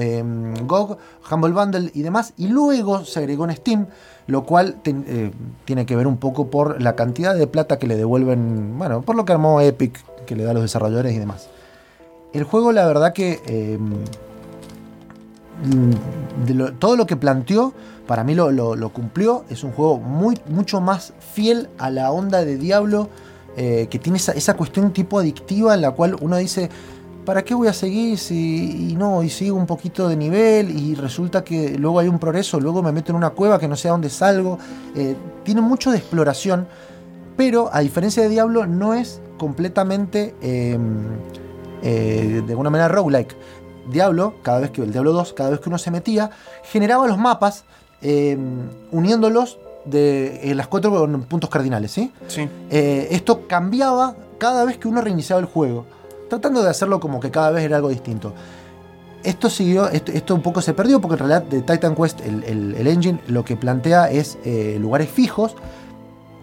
[0.66, 0.98] GOG,
[1.30, 3.86] Humble Bundle y demás, y luego se agregó en Steam,
[4.26, 5.32] lo cual eh,
[5.64, 9.16] tiene que ver un poco por la cantidad de plata que le devuelven, bueno, por
[9.16, 11.48] lo que armó Epic, que le da a los desarrolladores y demás.
[12.34, 13.40] El juego, la verdad que
[16.54, 17.72] lo- todo lo que planteó,
[18.06, 19.44] para mí lo, lo- lo cumplió.
[19.50, 23.08] Es un juego muy, mucho más fiel a la onda de Diablo,
[23.59, 26.71] eh, que tiene esa, esa cuestión tipo adictiva en la cual uno dice,
[27.25, 30.94] ¿para qué voy a seguir si y no, y sigo un poquito de nivel y
[30.94, 33.88] resulta que luego hay un progreso, luego me meto en una cueva que no sé
[33.88, 34.59] a dónde salgo?
[34.94, 36.68] Eh, tiene mucho de exploración,
[37.37, 40.79] pero a diferencia de Diablo no es completamente eh,
[41.83, 43.37] eh, de alguna manera roguelike.
[43.90, 46.31] Diablo, cada vez que el Diablo 2, cada vez que uno se metía,
[46.64, 47.64] generaba los mapas
[48.03, 48.37] eh,
[48.92, 49.59] uniéndolos
[49.90, 52.12] de en las cuatro puntos cardinales, ¿sí?
[52.29, 52.48] Sí.
[52.70, 55.87] Eh, esto cambiaba cada vez que uno reiniciaba el juego,
[56.29, 58.33] tratando de hacerlo como que cada vez era algo distinto.
[59.24, 62.44] Esto siguió, esto, esto un poco se perdió porque en realidad de Titan Quest el,
[62.44, 65.57] el- el engine lo que plantea es eh, lugares fijos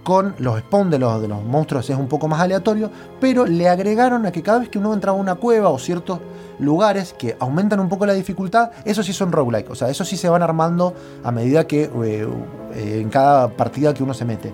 [0.06, 3.68] con los spawn de los, de los monstruos es un poco más aleatorio, pero le
[3.68, 6.20] agregaron a que cada vez que uno entraba a una cueva o ciertos
[6.60, 10.16] lugares que aumentan un poco la dificultad, eso sí son roguelike, o sea, eso sí
[10.16, 12.28] se van armando a medida que eh,
[12.76, 14.54] eh, en cada partida que uno se mete.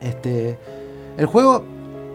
[0.00, 0.56] Este,
[1.18, 1.64] el juego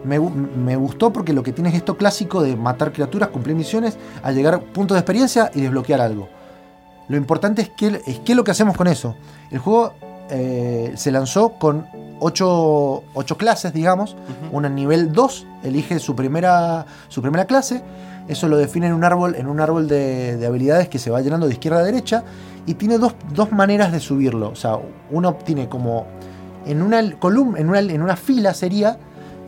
[0.02, 3.98] me, me gustó porque lo que tiene es esto clásico de matar criaturas, cumplir misiones,
[4.22, 6.30] a llegar a puntos de experiencia y desbloquear algo.
[7.08, 9.16] Lo importante es que es qué es lo que hacemos con eso.
[9.50, 9.92] El juego
[10.30, 11.86] eh, se lanzó con
[12.20, 13.02] 8,
[13.36, 14.16] clases, digamos.
[14.52, 17.82] Una en nivel 2 elige su primera, su primera clase.
[18.28, 21.20] Eso lo define en un árbol, en un árbol de, de habilidades que se va
[21.20, 22.24] llenando de izquierda a derecha.
[22.66, 24.48] Y tiene dos, dos maneras de subirlo.
[24.48, 24.78] O sea,
[25.10, 26.06] uno tiene como
[26.66, 28.98] en una columna, en una, en una fila sería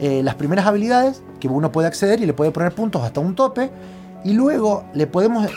[0.00, 3.35] eh, las primeras habilidades que uno puede acceder y le puede poner puntos hasta un
[3.35, 3.70] tope.
[4.24, 5.50] Y luego le podemos eh,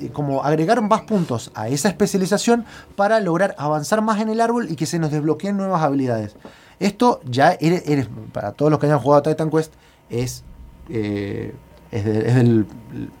[0.00, 2.64] eh, como agregar más puntos a esa especialización
[2.94, 6.36] para lograr avanzar más en el árbol y que se nos desbloqueen nuevas habilidades.
[6.78, 9.72] Esto ya eres, para todos los que hayan jugado Titan Quest
[10.10, 10.44] es,
[10.88, 11.54] eh,
[11.90, 12.46] es,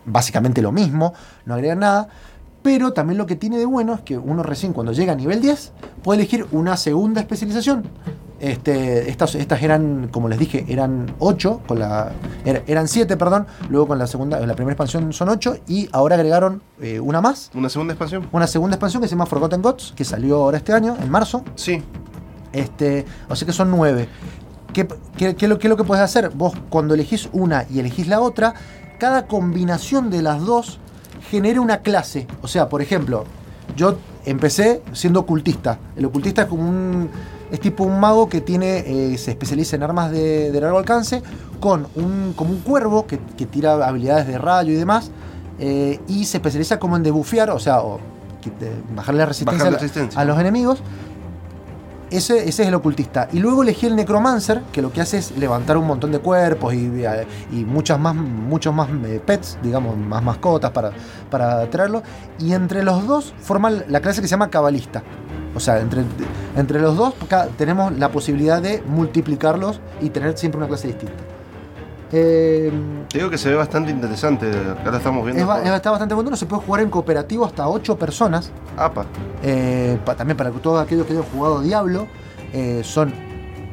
[0.04, 1.14] básicamente lo mismo,
[1.46, 2.08] no agrega nada.
[2.62, 5.40] Pero también lo que tiene de bueno es que uno recién cuando llega a nivel
[5.40, 5.72] 10
[6.02, 7.84] puede elegir una segunda especialización.
[8.38, 12.12] Este, estas, estas eran, como les dije, eran 8, con la,
[12.44, 16.16] er- eran 7, perdón, luego con la segunda, la primera expansión son 8 y ahora
[16.16, 18.28] agregaron eh, una más, ¿Una segunda expansión?
[18.32, 21.42] una segunda expansión que se llama Forgotten Gods, que salió ahora este año, en marzo.
[21.54, 21.82] Sí.
[22.52, 24.08] Este, o sea que son nueve.
[24.74, 26.30] ¿Qué, qué- lo, qué es lo que puedes hacer?
[26.34, 28.52] Vos cuando elegís una y elegís la otra,
[28.98, 30.78] cada combinación de las dos
[31.30, 32.26] genere una clase.
[32.42, 33.24] O sea, por ejemplo,
[33.76, 33.96] yo
[34.26, 35.78] empecé siendo ocultista.
[35.96, 37.08] El ocultista es como un.
[37.50, 38.78] Es tipo un mago que tiene.
[39.14, 41.22] eh, se especializa en armas de, de largo alcance.
[41.60, 42.32] Con un.
[42.36, 45.10] como un cuervo que, que tira habilidades de rayo y demás.
[45.58, 47.98] eh, y se especializa como en debufear, o sea, o
[48.42, 50.20] que- de- bajarle la resistencia, Bajar la- resistencia.
[50.20, 50.82] a los enemigos.
[52.08, 53.28] Ese, ese es el ocultista.
[53.32, 56.72] Y luego elegí el necromancer, que lo que hace es levantar un montón de cuerpos
[56.72, 56.78] y,
[57.50, 60.92] y muchas más, muchos más eh, pets, digamos, más mascotas para,
[61.30, 62.04] para traerlo.
[62.38, 65.02] Y entre los dos forman la clase que se llama cabalista.
[65.56, 66.02] O sea, entre,
[66.54, 67.14] entre los dos
[67.56, 71.14] tenemos la posibilidad de multiplicarlos y tener siempre una clase distinta.
[72.12, 72.70] Eh,
[73.08, 74.48] Te digo que se ve bastante interesante.
[74.48, 75.54] Acá lo estamos viendo.
[75.56, 78.52] es está bastante bueno, se puede jugar en cooperativo hasta 8 personas.
[78.76, 79.06] Apa.
[79.42, 82.06] Eh, pa- también para que todos aquellos que hayan jugado Diablo,
[82.52, 83.12] eh, son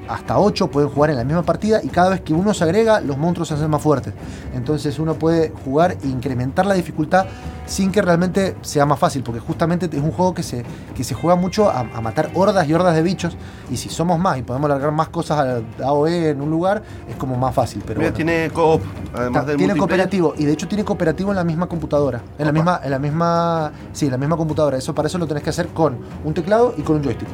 [0.07, 3.01] hasta 8, pueden jugar en la misma partida y cada vez que uno se agrega,
[3.01, 4.13] los monstruos se hacen más fuertes.
[4.53, 7.25] Entonces uno puede jugar e incrementar la dificultad
[7.65, 10.63] sin que realmente sea más fácil, porque justamente es un juego que se,
[10.95, 13.37] que se juega mucho a, a matar hordas y hordas de bichos,
[13.71, 17.15] y si somos más y podemos largar más cosas a AOE en un lugar, es
[17.15, 17.81] como más fácil.
[17.85, 18.15] Pero Mira, bueno.
[18.15, 18.81] tiene co-op.
[19.13, 22.21] Además del tiene cooperativo y de hecho tiene cooperativo en la misma computadora.
[22.37, 23.71] En la misma, en la misma.
[23.93, 24.77] Sí, en la misma computadora.
[24.77, 27.29] Eso para eso lo tenés que hacer con un teclado y con un joystick.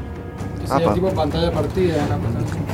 [0.59, 0.93] Que sería Apa.
[0.93, 1.95] tipo pantalla partida,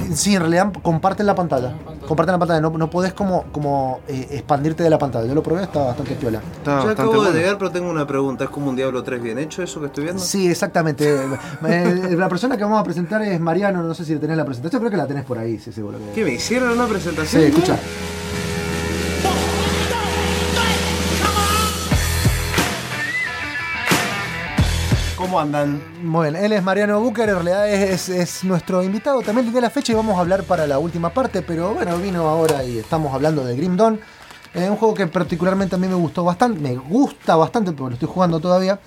[0.01, 0.15] así.
[0.15, 1.73] Sí, en realidad comparten la pantalla.
[1.75, 2.07] Ah, pantalla.
[2.07, 2.61] Comparten la pantalla.
[2.61, 5.27] No, no podés como, como eh, expandirte de la pantalla.
[5.27, 6.39] Yo lo probé, está bastante piola.
[6.39, 7.37] Está Yo bastante acabo de bueno.
[7.37, 8.43] llegar, pero tengo una pregunta.
[8.45, 10.21] ¿Es como un Diablo 3 bien hecho eso que estoy viendo?
[10.21, 11.05] Sí, exactamente.
[11.67, 13.81] Eh, la persona que vamos a presentar es Mariano.
[13.83, 16.11] No sé si tenés la presentación, creo que la tenés por ahí, sí, seguro que.
[16.11, 17.43] ¿Qué me hicieron una Sí, presentación?
[17.43, 17.77] escucha.
[25.25, 25.81] ¿Cómo andan?
[26.03, 29.21] Muy bien, él es Mariano Bucher, en realidad es, es nuestro invitado.
[29.21, 32.27] También tiene la fecha y vamos a hablar para la última parte, pero bueno, vino
[32.29, 33.99] ahora y estamos hablando de Grim Dawn.
[34.53, 37.93] Eh, un juego que particularmente a mí me gustó bastante, me gusta bastante porque lo
[37.95, 38.79] estoy jugando todavía.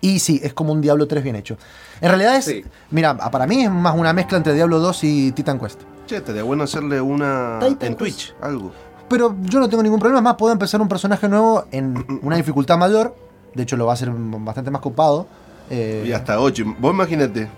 [0.00, 1.56] Y sí, es como un Diablo 3 bien hecho.
[2.00, 2.64] En realidad es, Sí.
[2.90, 5.82] mira, para mí es más una mezcla entre Diablo 2 y Titan Quest.
[6.08, 7.98] Che, estaría bueno hacerle una Titan en Quest.
[7.98, 8.72] Twitch, algo.
[9.08, 12.34] Pero yo no tengo ningún problema, es más, puedo empezar un personaje nuevo en una
[12.36, 13.14] dificultad mayor.
[13.54, 15.28] De hecho, lo va a hacer bastante más copado.
[15.70, 16.64] Eh, Y hasta 8.
[16.78, 17.48] Vos imagínate.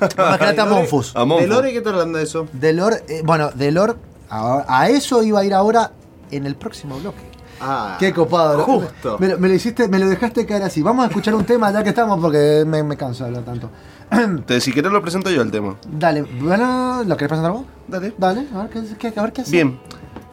[0.00, 1.14] imagínate a Monfus.
[1.16, 1.48] A Monfus.
[1.48, 2.46] ¿De Lore qué anda eso?
[2.52, 3.94] De lore, eh, bueno, de lore,
[4.30, 5.92] a, a eso iba a ir ahora
[6.30, 7.22] en el próximo bloque.
[7.60, 8.58] Ah, Qué copado.
[8.58, 8.64] ¿no?
[8.64, 9.16] Justo.
[9.20, 10.82] Me, lo- me lo hiciste, me lo dejaste caer así.
[10.82, 13.70] Vamos a escuchar un tema ya que estamos porque me, me canso de hablar tanto.
[14.46, 15.76] Te- si querés lo presento yo el tema.
[15.88, 17.64] Dale, bueno, ¿lo querés presentar vos?
[17.86, 18.12] Dale.
[18.18, 19.50] Dale, a ver qué, qué- a ver qué hace.
[19.52, 19.78] Bien.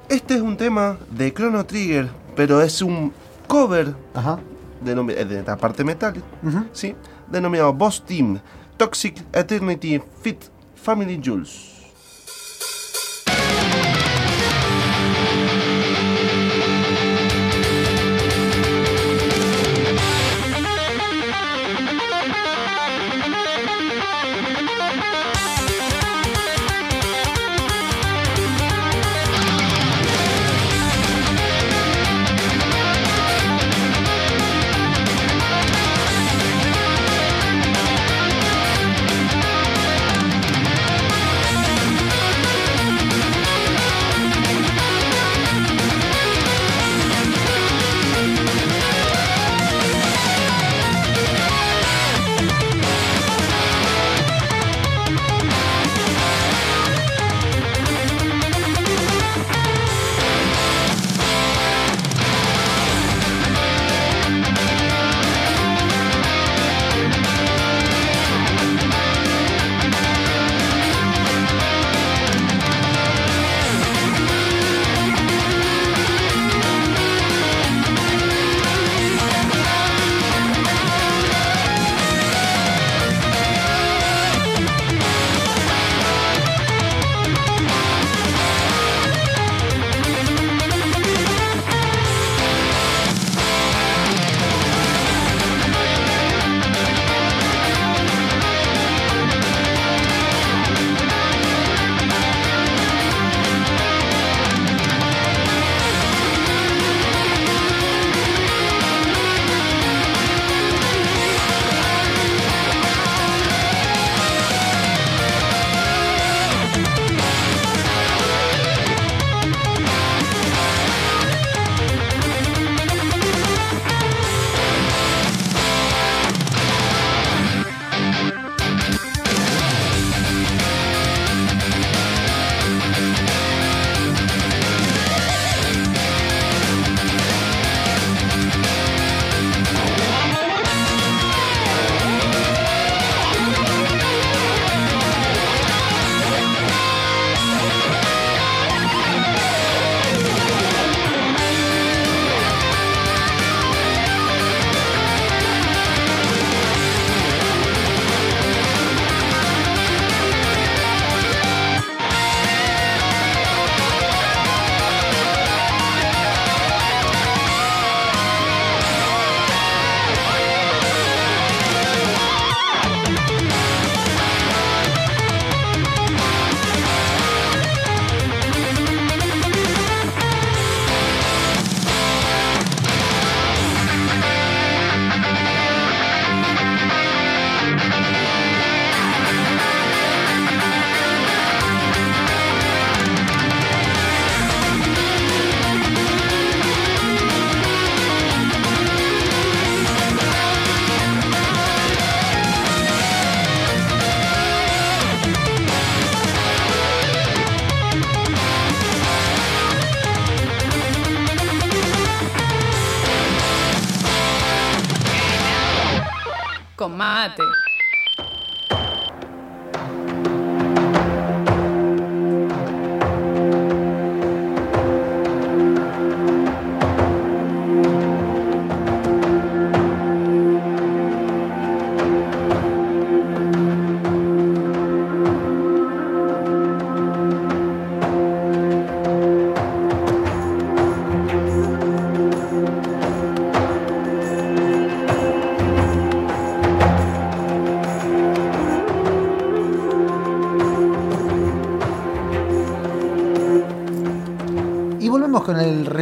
[0.09, 3.13] Este es un tema de Chrono Trigger, pero es un
[3.47, 4.39] cover Ajá.
[4.85, 6.21] Eh, de la parte metal.
[6.73, 6.95] ¿sí?
[7.31, 8.39] denominado Boss Team
[8.77, 10.37] Toxic Eternity Fit
[10.75, 11.70] Family Jules.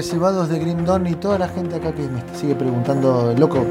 [0.10, 3.64] Reservados de Green Dawn y toda la gente acá que me sigue preguntando, loco,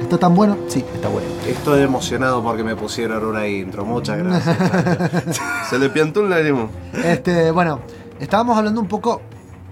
[0.00, 0.56] ¿está tan bueno?
[0.66, 1.28] Sí, está bueno.
[1.46, 3.84] Estoy emocionado porque me pusieron una intro.
[3.84, 4.56] Muchas gracias.
[5.68, 6.70] Se le piantó un lágrimo.
[7.04, 7.80] Este, bueno,
[8.18, 9.20] estábamos hablando un poco.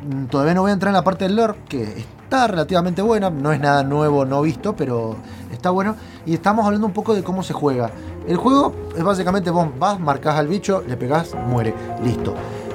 [0.06, 3.30] mm, Todavía no voy a entrar en la parte del lore, que está relativamente buena.
[3.30, 5.16] No es nada nuevo, no visto, pero
[5.50, 5.96] está bueno.
[6.26, 7.90] Y estamos hablando un poco de cómo se juega.
[8.28, 11.72] El juego es básicamente vos vas, marcás al bicho, le pegás, muere,
[12.04, 12.34] listo.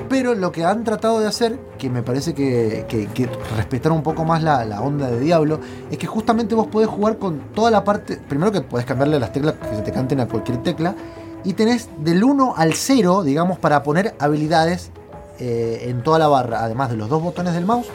[0.09, 4.23] Pero lo que han tratado de hacer, que me parece que, que, respetar un poco
[4.23, 8.17] más la, onda de Diablo, es que justamente vos podés jugar con toda la parte.
[8.17, 10.95] Primero que podés cambiarle las teclas que se te canten a cualquier tecla.
[11.43, 14.91] Y tenés del 1 al 0, digamos, para poner habilidades
[15.39, 17.87] eh, en toda la barra, además de los dos botones del mouse.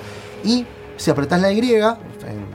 [0.45, 1.97] Y si apretás la Y, en-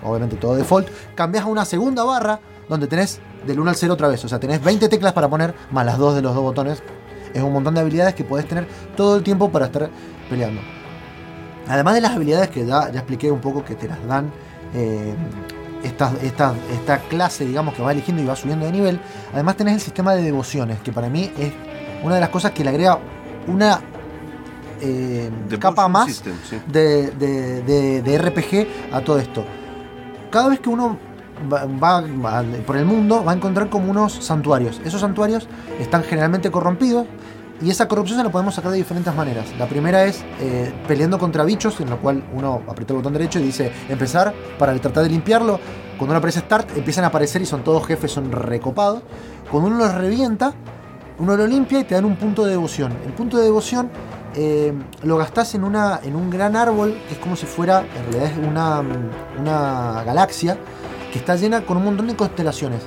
[0.04, 2.40] obviamente todo default, cambias a una segunda barra
[2.70, 4.24] donde tenés del 1 al 0 otra vez.
[4.24, 6.82] O sea, tenés 20 teclas para poner, más las dos de los dos botones.
[7.36, 8.66] Es un montón de habilidades que podés tener
[8.96, 9.90] todo el tiempo para estar
[10.30, 10.62] peleando.
[11.68, 14.32] Además de las habilidades que ya, ya expliqué un poco que te las dan
[14.74, 15.14] eh,
[15.84, 19.00] esta, esta, esta clase, digamos, que va eligiendo y va subiendo de nivel.
[19.34, 21.52] Además tenés el sistema de devociones, que para mí es
[22.04, 23.00] una de las cosas que le agrega
[23.48, 23.82] una
[24.82, 25.30] eh,
[25.60, 26.58] capa más System, sí.
[26.68, 29.44] de, de- de- de RPG a todo esto.
[30.32, 30.98] Cada vez que uno
[31.52, 34.82] va, por el mundo va a encontrar como unos santuarios.
[34.86, 35.48] Esos santuarios
[35.80, 37.06] están generalmente corrompidos
[37.62, 39.48] y esa corrupción se la podemos sacar de diferentes maneras.
[39.58, 43.40] La primera es eh, peleando contra bichos, en lo cual uno aprieta el botón derecho
[43.40, 45.60] y dice empezar para tratar de limpiarlo.
[45.98, 49.04] Cuando uno aparece Start empiezan a aparecer y son todos jefes, son recopados.
[49.50, 50.54] Cuando uno los revienta,
[51.18, 52.92] uno lo limpia y te dan un punto de devoción.
[53.06, 53.90] El punto de devoción
[54.36, 54.74] eh,
[55.04, 58.50] lo gastás en, una, en un gran árbol que es como si fuera, en realidad
[58.50, 58.84] una,
[59.40, 60.58] una galaxia
[61.16, 62.82] que está llena con un montón de constelaciones.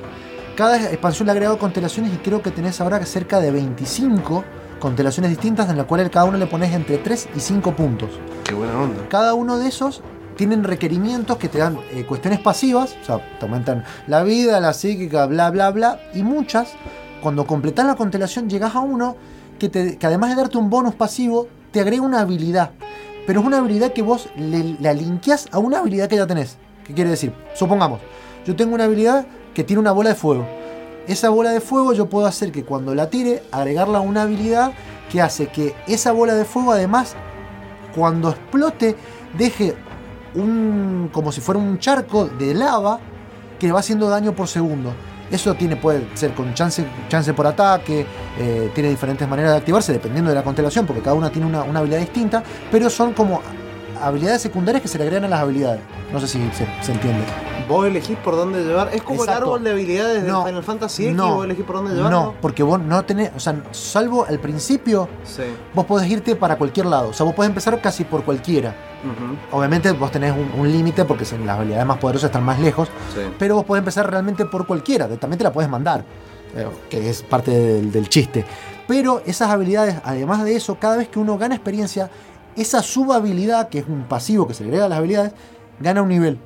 [0.55, 4.45] Cada expansión le ha agregado constelaciones y creo que tenés ahora cerca de 25
[4.79, 8.11] constelaciones distintas en las cuales cada uno le pones entre 3 y 5 puntos.
[8.45, 9.09] Qué buena onda.
[9.09, 10.03] Cada uno de esos
[10.37, 14.75] tienen requerimientos que te dan eh, cuestiones pasivas, o sea, te aumentan la vida, la
[14.75, 16.73] psíquica, bla, bla, bla, y muchas,
[17.23, 19.17] cuando completas la constelación, llegas a uno
[19.59, 22.73] que, te- que además de darte un bonus pasivo, te agrega una habilidad.
[23.27, 26.59] Pero es una habilidad que vos le, la linkeás a una habilidad que ya tenés.
[26.89, 27.35] ¿Qué quiere decir?
[27.55, 28.01] Supongamos,
[28.47, 30.47] yo tengo una habilidad que tiene una bola de fuego.
[31.07, 34.73] Esa bola de fuego yo puedo hacer que cuando la tire, agregarla a una habilidad
[35.13, 37.15] que hace que esa bola de fuego además
[37.95, 38.97] cuando explote
[39.37, 39.75] deje
[40.35, 43.01] un como si fuera un charco de lava
[43.59, 44.95] que va haciendo daño por segundo.
[45.31, 48.07] Eso tiene, puede ser con chance, chance por ataque,
[48.39, 51.65] eh, tiene diferentes maneras de activarse dependiendo de la constelación, porque cada una tiene una,
[51.65, 53.43] una habilidad distinta, pero son como
[54.03, 55.81] habilidades secundarias que se le agregan a las habilidades.
[56.13, 57.23] No sé si se, se entiende.
[57.69, 58.89] Vos elegís por dónde llevar.
[58.95, 59.39] Es como Exacto.
[59.43, 61.17] el árbol de habilidades de No, Final Fantasy X.
[61.17, 62.19] no, vos elegís por dónde llevarlo.
[62.23, 65.43] No, porque vos no tenés, o sea, salvo al principio, Sí.
[65.75, 67.11] vos podés irte para cualquier lado.
[67.11, 68.75] O sea, vos podés empezar casi por cualquiera.
[69.53, 73.21] Obviamente vos tenés un, un límite porque las habilidades más poderosas están más lejos, sí.
[73.39, 76.05] pero vos podés empezar realmente por cualquiera, también te la puedes mandar,
[76.57, 78.45] eh, que es parte del, del chiste.
[78.89, 82.11] Pero esas habilidades, además de eso, cada vez que uno gana experiencia,
[82.59, 85.33] esa subhabilidad, que es un pasivo que se agrega a las habilidades,
[85.81, 86.39] gana un nivel.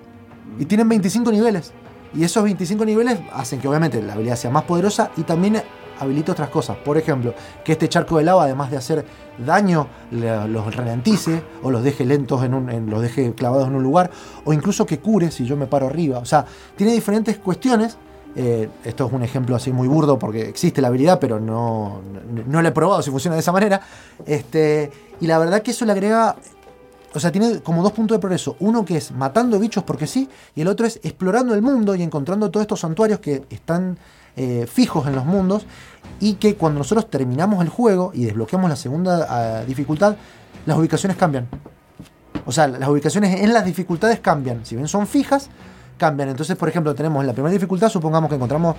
[0.58, 1.72] Y tienen 25 niveles.
[2.14, 5.62] Y esos 25 niveles hacen que obviamente la habilidad sea más poderosa y también
[5.98, 6.76] habilita otras cosas.
[6.76, 7.34] Por ejemplo,
[7.64, 9.04] que este charco de lava, además de hacer
[9.38, 14.10] daño, los ralentice o los deje lentos, en un, los deje clavados en un lugar,
[14.44, 16.18] o incluso que cure si yo me paro arriba.
[16.18, 16.44] O sea,
[16.76, 17.96] tiene diferentes cuestiones.
[18.34, 22.00] Eh, esto es un ejemplo así muy burdo porque existe la habilidad, pero no,
[22.32, 23.80] no, no lo he probado si funciona de esa manera.
[24.26, 26.36] Este, y la verdad que eso le agrega
[27.14, 28.56] o sea, tiene como dos puntos de progreso.
[28.60, 32.02] Uno que es matando bichos porque sí, y el otro es explorando el mundo y
[32.02, 33.98] encontrando todos estos santuarios que están
[34.36, 35.66] eh, fijos en los mundos
[36.20, 40.16] y que cuando nosotros terminamos el juego y desbloqueamos la segunda ah, dificultad,
[40.64, 41.48] las ubicaciones cambian.
[42.46, 44.64] O sea, las ubicaciones en las dificultades cambian.
[44.64, 45.50] Si bien son fijas,
[46.02, 46.28] cambian.
[46.30, 48.74] Entonces, por ejemplo, tenemos en la primera dificultad, supongamos que encontramos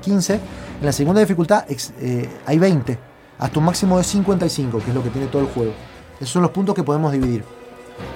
[0.00, 0.34] 15.
[0.34, 2.96] En la segunda dificultad eh, hay 20.
[3.40, 5.72] Hasta un máximo de 55, que es lo que tiene todo el juego.
[6.20, 7.42] Esos son los puntos que podemos dividir.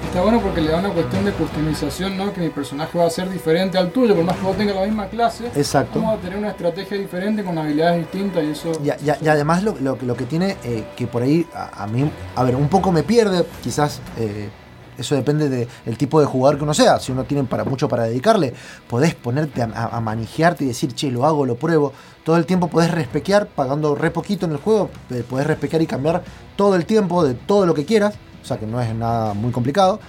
[0.07, 2.33] Está bueno porque le da una cuestión de customización, ¿no?
[2.33, 4.85] Que mi personaje va a ser diferente al tuyo, por más que vos tengas la
[4.85, 5.47] misma clase.
[5.57, 5.99] Exacto.
[6.01, 8.71] Vamos a tener una estrategia diferente con habilidades distintas y eso.
[8.85, 11.87] Y, y- y además lo, lo- lo que tiene, eh, que por ahí a, a
[11.89, 14.51] mí, a ver, un poco me pierde, quizás eh,
[14.99, 16.99] eso depende del tipo de jugador que uno sea.
[17.01, 18.55] Si uno tiene para mucho para dedicarle,
[18.89, 20.17] podés ponerte a, a,
[20.61, 21.93] y decir, che, lo hago, lo pruebo.
[22.25, 25.87] Todo el tiempo podés respequear, pagando re poquito en el juego, eh, podés respequear y
[25.87, 26.23] cambiar
[26.57, 28.15] todo el tiempo de todo lo que quieras.
[28.43, 30.01] O sea que no es nada muy complicado.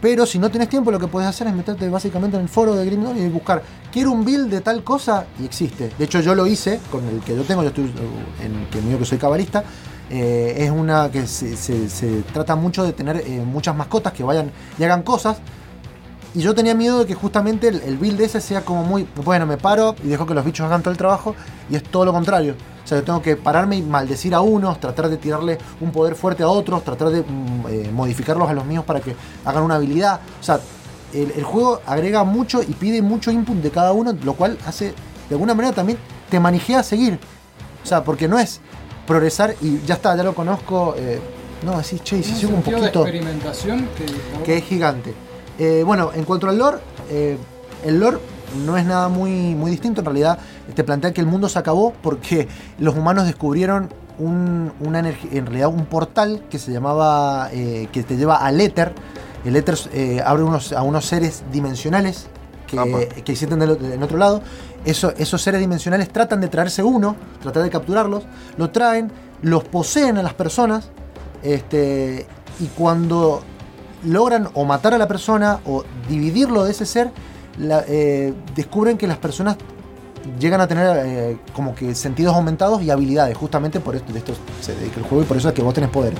[0.00, 2.74] Pero si no tenés tiempo, lo que podés hacer es meterte básicamente en el foro
[2.74, 3.62] de Grim y buscar,
[3.92, 5.90] quiero un build de tal cosa y existe.
[5.98, 8.80] De hecho, yo lo hice con el que yo tengo, yo estoy uh, en que
[8.80, 9.64] mío que soy cabalista.
[10.10, 14.50] Eh, es una que se, se- trata mucho de tener eh, muchas mascotas que vayan
[14.78, 15.38] y hagan cosas.
[16.34, 19.56] Y yo tenía miedo de que justamente el, build ese sea como muy, bueno, me
[19.56, 21.34] paro y dejo que los bichos hagan todo el trabajo
[21.70, 22.54] y es todo lo contrario.
[22.84, 26.14] O sea, yo tengo que pararme y maldecir a unos, tratar de tirarle un poder
[26.14, 29.76] fuerte a otros, tratar de mm, eh, modificarlos a los míos para que hagan una
[29.76, 30.20] habilidad.
[30.40, 30.60] O sea,
[31.14, 34.94] el, el juego agrega mucho y pide mucho input de cada uno, lo cual hace,
[35.28, 35.98] de alguna manera también
[36.30, 37.18] te manijea a seguir.
[37.82, 38.60] O sea, porque no es
[39.08, 40.94] progresar y ya está, ya lo conozco.
[40.96, 41.18] eh,
[41.64, 45.12] no, decís, che, si un sigo un poquito de experimentación que, que es gigante.
[45.58, 46.78] Eh, bueno, en cuanto al lore,
[47.10, 47.36] eh,
[47.84, 48.18] el lore
[48.64, 50.02] no es nada muy, muy distinto.
[50.02, 50.38] En realidad,
[50.72, 52.46] te plantea que el mundo se acabó porque
[52.78, 53.88] los humanos descubrieron
[54.20, 58.92] un, una energía, en realidad un portal que se llamaba, que te lleva al éter.
[59.44, 59.76] El éter
[60.24, 62.28] abre unos, a unos seres dimensionales
[62.68, 64.42] que, que existen del- en otro lado.
[64.84, 68.24] Eso- esos seres dimensionales tratan de traerse uno, tratar de capturarlos,
[68.56, 69.10] lo traen,
[69.42, 70.90] los poseen a las personas,
[71.42, 72.26] este,
[72.60, 73.42] y cuando
[74.04, 77.10] logran o matar a la persona o dividirlo de ese ser,
[77.58, 79.56] la- eh, descubren que las personas
[80.38, 84.32] llegan a tener eh, como que sentidos aumentados y habilidades, justamente por esto, de esto
[84.60, 86.14] se dedica el juego y por eso es que vos tenés poder.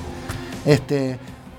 [0.64, 1.18] Este,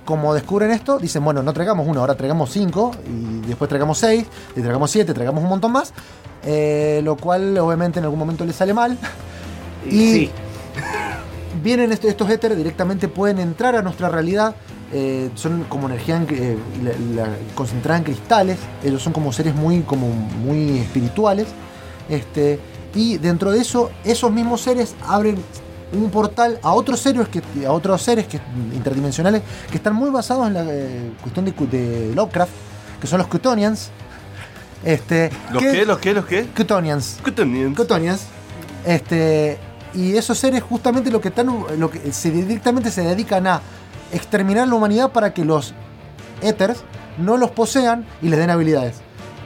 [0.09, 4.25] como descubren esto, dicen, bueno, no traigamos uno, ahora traigamos cinco, y después traigamos seis,
[4.55, 5.93] y traigamos siete, traigamos un montón más,
[6.43, 8.97] eh, lo cual obviamente en algún momento les sale mal.
[9.85, 10.31] Y sí.
[11.63, 14.55] vienen estos, estos éteres, directamente pueden entrar a nuestra realidad.
[14.91, 18.57] eh, son como energía en- eh, la- la- concentrada en cristales.
[18.83, 21.45] Ellos son como seres muy, como muy espirituales.
[22.09, 22.59] Este,
[22.95, 25.35] y dentro de eso, esos mismos seres abren
[25.93, 28.39] un portal a otros seres que, a otros seres que,
[28.73, 32.51] interdimensionales que están muy basados en la eh, cuestión de, de Lovecraft,
[33.01, 33.89] que son los Cutonians.
[34.83, 35.85] Este, ¿Los que- qué?
[35.85, 36.13] ¿Los qué?
[36.13, 36.45] ¿Los qué?
[36.55, 37.19] Cutonians.
[37.23, 37.75] Cutonians.
[37.75, 38.21] Cutonians.
[38.85, 39.57] Este,
[39.93, 43.61] y esos seres justamente lo que están lo que se directamente se dedican a
[44.13, 45.73] exterminar la humanidad para que los
[46.41, 46.77] éteres
[47.17, 48.95] no los posean y les den habilidades.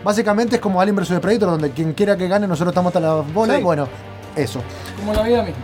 [0.03, 3.13] Básicamente es como Alien vs Predator donde quien quiera que gane nosotros estamos hasta la
[3.15, 3.63] bola, Sí.
[3.63, 3.87] bueno,
[4.35, 4.61] eso.
[4.99, 5.63] Como la vida misma.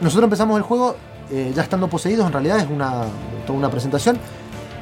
[0.00, 0.96] Nosotros empezamos el juego
[1.30, 3.02] eh, ya estando poseídos, en realidad es una,
[3.46, 4.18] toda una presentación.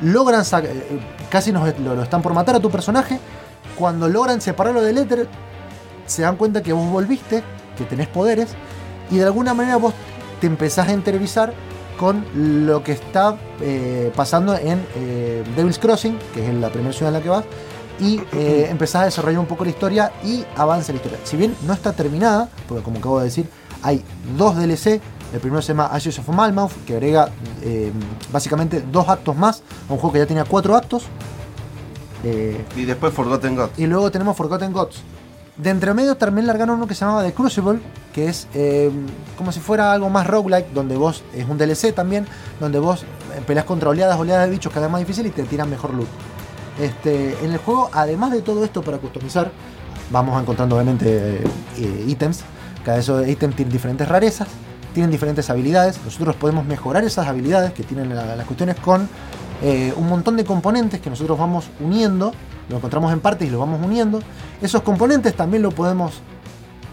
[0.02, 1.00] Logran, eh, eh,
[1.30, 3.18] casi nos, lo, lo están por matar a tu personaje.
[3.76, 5.26] Cuando logran separarlo del éter,
[6.06, 7.42] se dan cuenta que vos volviste,
[7.76, 8.50] que tenés poderes,
[9.10, 9.94] y de alguna manera vos
[10.40, 11.52] te empezás a interiorizar
[11.98, 12.24] con
[12.66, 14.84] lo que está eh, pasando en
[15.56, 17.44] Devil's Crossing, que es la primera ciudad en la que vas,
[17.98, 21.18] y empezás a desarrollar un poco la historia y avanza la historia.
[21.24, 23.48] Si bien no está terminada, porque como acabo de decir,
[23.82, 24.02] hay
[24.36, 25.00] dos DLC.
[25.32, 27.28] El primero se llama Ashes of Malmouth, que agrega
[27.62, 27.92] eh,
[28.32, 31.04] básicamente dos actos más a un juego que ya tenía cuatro actos.
[32.24, 33.68] Eh, Y después Forgotten God.
[33.76, 35.02] y luego tenemos Forgotten Gods.
[35.56, 37.80] De entre medio también largaron uno que se llamaba The Crucible,
[38.12, 38.90] que es eh,
[39.38, 42.26] como si fuera algo más roguelike, donde vos, es un DLC también,
[42.60, 43.04] donde vos
[43.46, 46.08] peleas contra oleadas, oleadas de bichos cada vez más difícil y te tiran mejor loot.
[46.78, 49.50] Este, en el juego, además de todo esto para customizar,
[50.10, 51.42] vamos encontrando obviamente
[51.78, 52.42] eh, ítems.
[52.86, 54.46] Cada esos ítems tiene diferentes rarezas,
[54.94, 55.98] tienen diferentes habilidades.
[56.04, 59.08] Nosotros podemos mejorar esas habilidades que tienen la- las cuestiones con
[59.60, 62.30] eh, un montón de componentes que nosotros vamos uniendo.
[62.68, 64.20] Lo encontramos en partes y lo vamos uniendo.
[64.62, 66.12] Esos componentes también lo podemos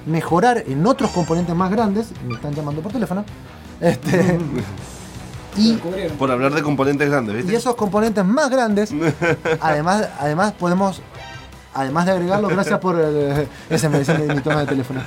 [0.08, 2.08] mejorar en otros componentes más grandes.
[2.28, 3.24] Me están llamando por teléfono.
[3.80, 4.40] Este,
[5.58, 5.74] y
[6.18, 7.52] Por hablar de componentes grandes, ¿viste?
[7.52, 8.92] y esos componentes más grandes,
[9.62, 11.04] además, además podemos,
[11.76, 15.02] además de agregarlos, gracias por el, ese me dice mi, tono de teléfono.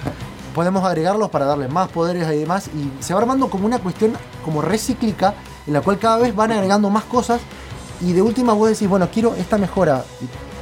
[0.57, 2.69] Podemos agregarlos para darles más poderes y demás.
[2.69, 5.35] Y se va armando como una cuestión como recíclica,
[5.67, 7.43] en la cual cada vez van agregando más cosas.
[8.01, 10.03] Y de última vos decís, bueno, quiero esta mejora.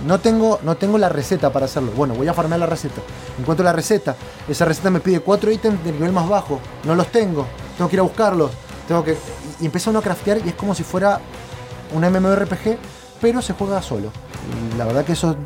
[0.04, 1.92] No tengo, no tengo la receta para hacerlo.
[1.92, 3.02] Bueno, voy a farmear la receta.
[3.38, 4.16] Encuentro la receta.
[4.48, 6.58] Esa receta me pide cuatro ítems de nivel más bajo.
[6.82, 7.46] No los tengo.
[7.76, 8.50] Tengo que ir a buscarlos.
[8.88, 9.16] Tengo que.
[9.60, 11.20] Y empieza uno a craftear y es como si fuera
[11.94, 12.78] un MMORPG,
[13.20, 14.10] pero se juega solo.
[14.72, 15.36] Y la verdad que eso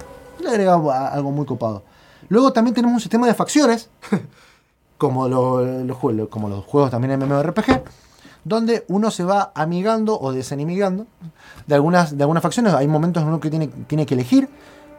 [0.40, 0.72] le agrega
[1.12, 1.82] algo muy copado.
[2.28, 3.88] Luego también tenemos un sistema de facciones,
[4.98, 7.82] como, lo- los, juegos, como los juegos también MMORPG,
[8.44, 11.06] donde uno se va amigando o desenimigando
[11.66, 12.74] de algunas, facciones.
[12.74, 14.48] Hay momentos en uno que tiene, tiene que elegir.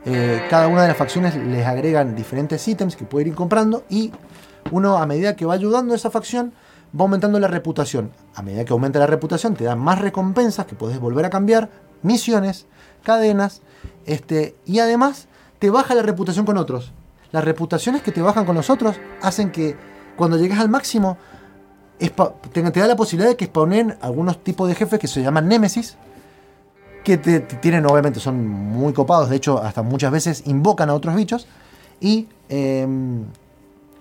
[0.06, 4.12] Eh, cada una de las facciones les agregan diferentes ítems que puede ir comprando y
[4.72, 6.54] uno a medida que va ayudando a esa facción
[6.98, 8.12] va aumentando la reputación.
[8.36, 11.70] A medida que aumenta la reputación te dan más recompensas que puedes volver a cambiar,
[12.02, 12.66] misiones,
[13.04, 13.62] cadenas,
[14.06, 15.28] este, y además
[15.60, 16.94] te baja la reputación con otros.
[17.32, 19.76] Las reputaciones que te bajan con los otros hacen que
[20.16, 21.18] cuando llegues al máximo
[22.00, 25.98] te, da la posibilidad de que spawnen algunos tipos de jefes que se llaman Némesis,
[27.04, 30.94] que te, te tienen, obviamente, son muy copados, de hecho, hasta muchas veces invocan a
[30.94, 31.48] otros bichos
[32.00, 33.26] y em,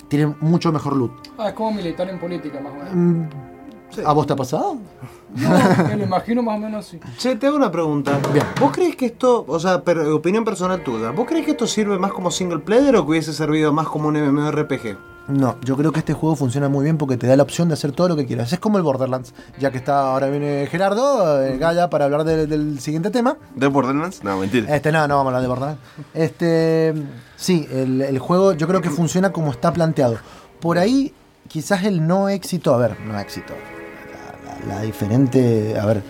[0.09, 1.13] tienen mucho mejor loot.
[1.39, 2.95] Ah, es como militar en política, más o menos.
[2.95, 3.58] Mm,
[4.05, 4.77] ¿A vos te ha pasado?
[5.35, 5.51] No,
[5.89, 7.01] me lo imagino más o menos así.
[7.19, 8.19] Che, te hago una pregunta.
[8.33, 8.45] Bien.
[8.61, 11.99] ¿Vos crees que esto, o sea, per- opinión personal tuya, ¿vos crees que esto sirve
[11.99, 14.97] más como single player o que hubiese servido más como un MMORPG?
[15.29, 17.75] No, yo creo que este juego funciona muy bien porque te da la opción de
[17.75, 18.51] hacer todo lo que quieras.
[18.53, 22.47] Es como el Borderlands, ya que está ahora viene Gerardo, eh, Gaya, para hablar de-
[22.47, 23.37] del siguiente tema.
[23.55, 24.25] ¿De Borderlands?
[24.25, 24.75] No, mentira.
[24.75, 25.81] Este, no, no vamos a hablar de Borderlands.
[26.15, 26.95] Este,
[27.37, 30.17] sí, el, el juego yo creo que funciona como está planteado.
[30.61, 31.13] Por ahí,
[31.47, 33.53] quizás el no éxito, a ver, no éxito.
[34.67, 36.03] La, la- la diferente, a ver,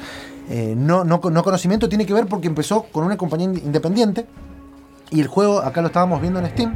[0.50, 4.26] eh, no, no, no conocimiento tiene que ver porque empezó con una compañía ind- independiente
[5.10, 6.74] y el juego, acá lo estábamos viendo en Steam,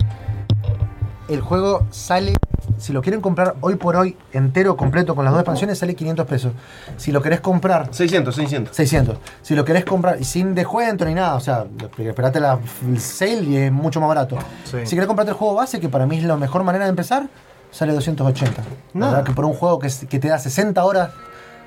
[1.29, 2.35] el juego sale,
[2.79, 6.27] si lo quieren comprar hoy por hoy entero, completo, con las dos expansiones, sale 500
[6.27, 6.53] pesos.
[6.99, 8.77] Si lo querés comprar 600, 600.
[8.77, 9.17] 600.
[9.41, 11.65] Si lo querés comprar y sin descuento ni nada, o sea,
[11.99, 14.37] esperate la el sale y es mucho más barato.
[14.65, 14.79] Sí.
[14.85, 17.29] Si querés comprarte el juego base, que para mí es la mejor manera de empezar,
[17.71, 18.61] sale 280.
[18.61, 18.67] La
[19.01, 19.13] Nada.
[19.13, 21.11] verdad que por un juego que, que te da 60 horas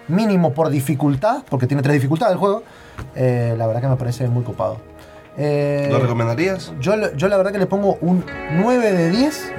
[0.07, 2.63] mínimo por dificultad, porque tiene tres dificultades el juego,
[3.15, 4.77] eh, la verdad que me parece muy copado.
[5.37, 6.71] Eh, ¿Lo recomendarías?
[6.79, 9.51] yo, yo la verdad que le pongo un 9 de 10.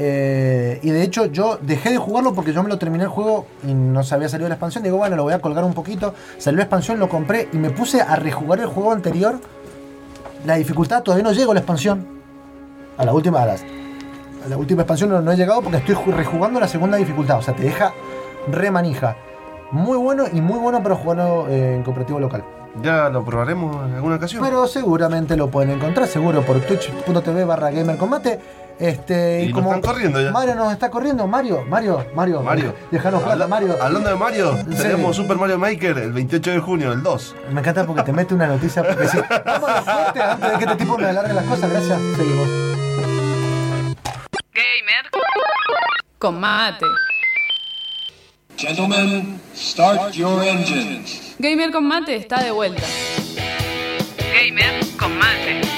[0.00, 3.46] eh, y de hecho yo dejé de jugarlo porque yo me lo terminé el juego
[3.66, 4.84] y no se había salido la expansión.
[4.84, 6.14] Digo, bueno, lo voy a colgar un poquito.
[6.38, 9.40] Salió la expansión, lo compré y me puse a rejugar el juego anterior.
[10.46, 12.06] La dificultad todavía no llego a la expansión.
[12.96, 13.62] A la última, a las-
[14.44, 17.38] a la última expansión no, no he llegado porque estoy ju- rejugando la segunda dificultad.
[17.38, 17.92] O sea, te deja
[18.50, 19.16] re manija.
[19.70, 22.44] Muy bueno y muy bueno para jugarlo eh, en cooperativo local.
[22.82, 24.42] Ya lo probaremos en alguna ocasión.
[24.44, 28.38] Pero seguramente lo pueden encontrar, seguro, por twitch.tv barra gamercombate.
[28.78, 30.30] Este, Y nos están corriendo ya.
[30.30, 31.26] Mario nos está corriendo.
[31.26, 32.42] Mario, Mario, Mario.
[32.42, 32.74] Mario.
[32.92, 33.74] Déjanos plata, Mario.
[33.82, 34.82] Hablando de Mario, Sí.
[34.82, 37.36] tenemos Super Mario Maker el 28 de junio, el 2.
[37.50, 39.18] Me encanta porque te mete una noticia porque sí.
[39.44, 41.70] Vamos a los cortes antes de que este tipo me alargue las cosas.
[41.70, 41.98] Gracias.
[42.16, 42.48] Seguimos.
[44.54, 45.10] Gamer
[46.20, 46.86] con mate.
[48.58, 51.36] Gentlemen, start your engines.
[51.38, 52.82] Gamer con mate está de vuelta.
[54.34, 55.77] Gamer con mate.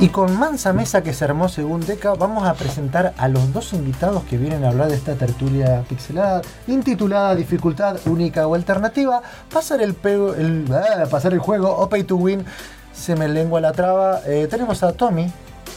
[0.00, 3.72] Y con mansa mesa que se armó según Deca, vamos a presentar a los dos
[3.72, 9.22] invitados que vienen a hablar de esta tertulia pixelada, intitulada Dificultad única o alternativa,
[9.52, 12.44] pasar el, el, ah, pasar el juego o pay to win,
[12.92, 14.20] se me lengua la traba.
[14.24, 15.32] Eh, tenemos a Tommy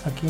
[0.06, 0.28] aquí.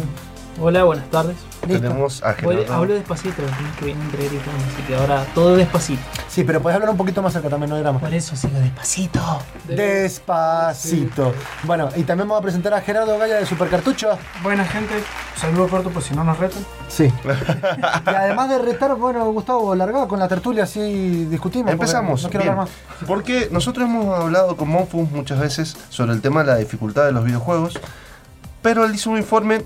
[0.60, 1.38] Hola, buenas tardes.
[1.68, 1.82] Listo.
[1.82, 2.74] Tenemos a Gerardo.
[2.74, 3.44] hablo despacito,
[3.80, 6.02] que vienen gritando, así que ahora todo despacito.
[6.28, 8.02] Sí, pero puedes hablar un poquito más cerca también, no gramos.
[8.02, 9.20] Por eso sigo despacito.
[9.68, 11.34] Despacito.
[11.64, 14.18] Bueno, y también vamos a presentar a Gerardo Gaya de Supercartucho.
[14.42, 14.96] Buena gente,
[15.36, 16.66] saludo corto por si no nos retan.
[16.88, 17.06] Sí.
[18.06, 21.72] y además de retar, bueno, Gustavo, largado con la tertulia, así discutimos.
[21.72, 22.24] Empezamos.
[22.24, 22.54] No quiero bien.
[22.54, 23.08] hablar más.
[23.08, 27.12] Porque nosotros hemos hablado con Monfus muchas veces sobre el tema de la dificultad de
[27.12, 27.80] los videojuegos,
[28.62, 29.64] pero él hizo un informe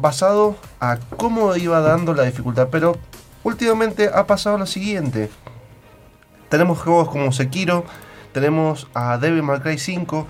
[0.00, 2.68] basado a cómo iba dando la dificultad.
[2.70, 2.96] Pero
[3.44, 5.30] últimamente ha pasado lo siguiente:
[6.48, 7.84] tenemos juegos como Sekiro,
[8.32, 10.26] tenemos a Devil May Cry 5.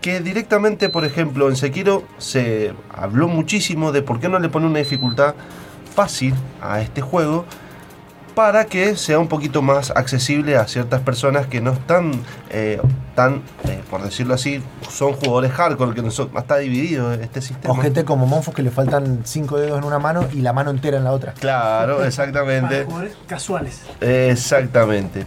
[0.00, 4.66] Que directamente, por ejemplo, en Sekiro se habló muchísimo de por qué no le pone
[4.66, 5.34] una dificultad
[5.94, 7.44] fácil a este juego
[8.34, 12.12] para que sea un poquito más accesible a ciertas personas que no están
[12.48, 12.80] eh,
[13.28, 17.72] eh, por decirlo así, son jugadores hardcore, que no son- está dividido este sistema.
[17.74, 20.70] O gente como Monfos que le faltan cinco dedos en una mano y la mano
[20.70, 21.32] entera en la otra.
[21.34, 22.74] Claro, exactamente.
[22.76, 23.80] Para jugadores casuales.
[24.00, 25.26] Exactamente.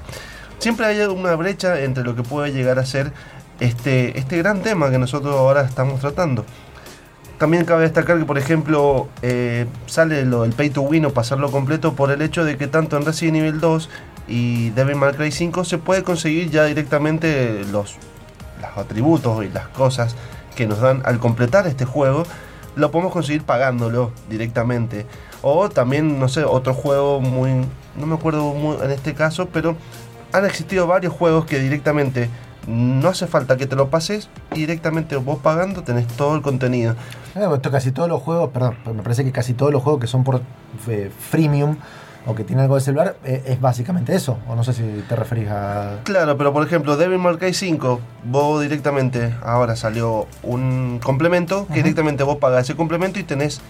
[0.59, 3.11] Siempre hay una brecha entre lo que puede llegar a ser
[3.59, 6.45] este, este gran tema que nosotros ahora estamos tratando.
[7.37, 11.51] también cabe destacar que, por ejemplo, eh, sale lo del pay to win o pasarlo
[11.51, 13.89] completo por el hecho de que tanto en Resident Evil 2
[14.27, 17.95] y Devil May Cry 5 se puede conseguir ya directamente los,
[18.61, 20.15] los atributos y las cosas
[20.55, 22.23] que nos dan al completar este juego.
[22.75, 25.05] Lo podemos conseguir pagándolo directamente.
[25.41, 27.65] O también, no sé, otro juego muy...
[27.95, 29.75] No me acuerdo muy en este caso, pero
[30.31, 32.29] han existido varios juegos que directamente
[32.67, 36.95] no hace falta que te lo pases y directamente vos pagando tenés todo el contenido.
[37.35, 40.07] Eh, esto casi todos los juegos, perdón, me parece que casi todos los juegos que
[40.07, 40.41] son por
[40.87, 41.77] eh, freemium
[42.25, 44.37] o que tienen algo de celular eh, es básicamente eso.
[44.47, 45.99] O no sé si te referís a.
[46.03, 51.75] Claro, pero por ejemplo, Devil May Cry 5, vos directamente, ahora salió un complemento, que
[51.75, 53.61] directamente vos pagas ese complemento y tenés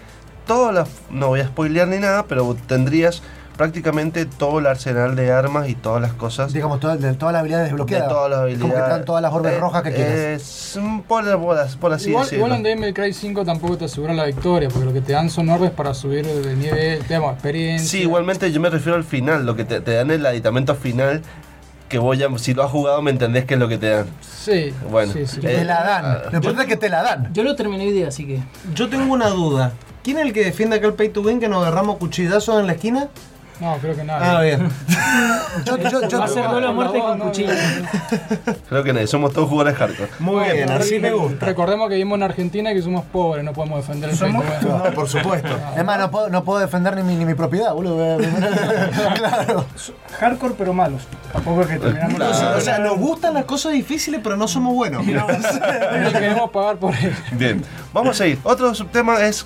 [0.46, 0.90] todas las.
[1.10, 3.22] No voy a spoilear ni nada, pero tendrías
[3.58, 6.54] prácticamente todo el arsenal de armas y todas las cosas.
[6.54, 8.08] Digamos, toda- de todas las habilidades desbloqueadas.
[8.08, 8.84] De todas las Como que habilidades.
[8.92, 10.80] están todas las orbes Eh, rojas que quieres.
[11.08, 12.46] Por, por, por así igual, decirlo.
[12.46, 15.14] igual en Devil May Cry 5 tampoco te aseguran la victoria, porque lo que te
[15.14, 17.88] dan son orbes para subir de nivel, te damos experiencia.
[17.90, 21.22] Sí, igualmente yo me refiero al final, lo que te, te dan el aditamento final,
[21.90, 24.08] que vos ya, si lo has jugado me entendés qué es lo que te dan.
[24.22, 25.38] Sí, Bueno, sí, sí.
[25.44, 26.04] eh, te la dan.
[26.32, 27.32] Lo importante es que te la dan.
[27.34, 28.42] Yo lo terminé hoy día, así que.
[28.74, 29.74] Yo tengo una duda.
[30.04, 32.66] ¿Quién es el que defiende acá el pay to win que nos agarramos cuchillazos en
[32.68, 33.08] la esquina?
[33.60, 34.42] No, creo que Ah, nada.
[34.42, 34.68] bien.
[35.66, 37.52] Yo, yo, yo- Va a ser duelo a muerte con cuchillo.
[38.68, 40.10] Creo que no, somos todos jugadores hardcore.
[40.20, 41.46] Muy bien, así me gusta.
[41.46, 44.44] Recordemos que vivimos en Argentina y que somos pobres, no podemos defender el Somos-.
[44.64, 45.50] No, por supuesto.
[45.78, 48.18] Es más, no puedo, no puedo defender ni mi, ni mi propiedad, boludo.
[49.16, 49.66] claro.
[50.20, 51.04] Hardcore pero malos.
[51.32, 54.48] Tampoco es que terminamos O sea, o sea, nos gustan las cosas difíciles, pero no
[54.48, 55.06] somos buenos.
[55.06, 55.14] Ni
[56.12, 57.16] queremos pagar por él.
[57.34, 58.40] Bien, vamos a ir.
[58.44, 59.46] Otro subtema es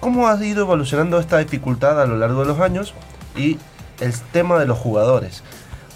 [0.00, 2.94] cómo ha ido evolucionando esta dificultad a lo largo de los años
[3.38, 3.58] y
[4.00, 5.42] el tema de los jugadores.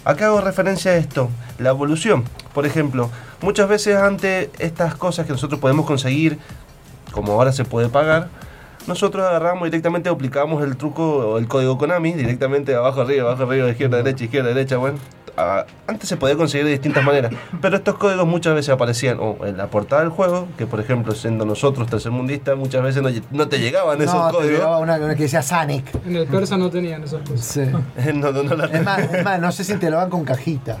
[0.05, 1.29] Acá hago referencia a esto,
[1.59, 2.23] la evolución.
[2.53, 3.09] Por ejemplo,
[3.41, 6.39] muchas veces ante estas cosas que nosotros podemos conseguir,
[7.11, 8.29] como ahora se puede pagar,
[8.87, 13.69] nosotros agarramos directamente, aplicamos el truco o el código Konami, directamente abajo, arriba, abajo, arriba,
[13.69, 14.97] izquierda, derecha, izquierda, derecha, bueno.
[15.87, 17.31] Antes se podía conseguir de distintas maneras,
[17.61, 21.13] pero estos códigos muchas veces aparecían o en la portada del juego, que por ejemplo,
[21.13, 24.53] siendo nosotros tercermundistas, muchas veces no, te llegaban esos No, te códigos.
[24.57, 25.85] llegaba una, una que decía Sonic.
[26.05, 27.45] En el persa no tenían esas cosas.
[27.45, 27.61] Sí.
[28.13, 30.23] No, no, no la- Es más, es más, no sé si te lo dan con
[30.23, 30.77] cajita.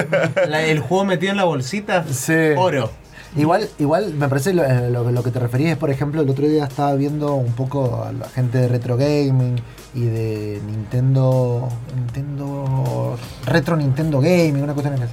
[0.48, 2.04] La- el juego metido en la bolsita.
[2.10, 2.32] Sí.
[2.56, 2.90] Oro.
[3.36, 6.28] Igual, igual me parece lo, eh, lo, lo que te referís es, por ejemplo, el
[6.28, 9.56] otro día estaba viendo un poco a la gente de Retro Gaming
[9.94, 11.68] y de Nintendo.
[11.94, 13.16] Nintendo.
[13.46, 15.12] Retro Nintendo Gaming, una cuestión así.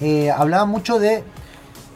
[0.00, 1.24] Eh, hablaba mucho de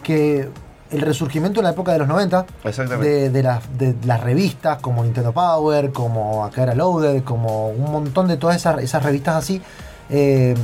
[0.02, 0.48] que
[0.90, 3.08] el resurgimiento en la época de los 90 Exactamente.
[3.08, 7.90] de, de las, de las revistas como Nintendo Power, como acá era Loaded, como un
[7.90, 9.62] montón de todas esas, esas revistas así,
[10.10, 10.54] eh,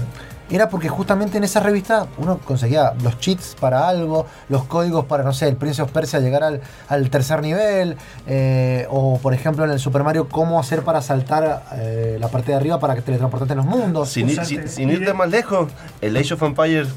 [0.50, 5.22] era porque justamente en esa revista uno conseguía los cheats para algo, los códigos para,
[5.24, 7.96] no sé, el Prince of Persia llegar al, al tercer nivel,
[8.26, 12.52] eh, o por ejemplo en el Super Mario cómo hacer para saltar eh, la parte
[12.52, 14.08] de arriba para que teletransportarte en los mundos.
[14.10, 15.70] Sin, ir- sin- sin irte más lejos,
[16.00, 16.88] el Age of Empires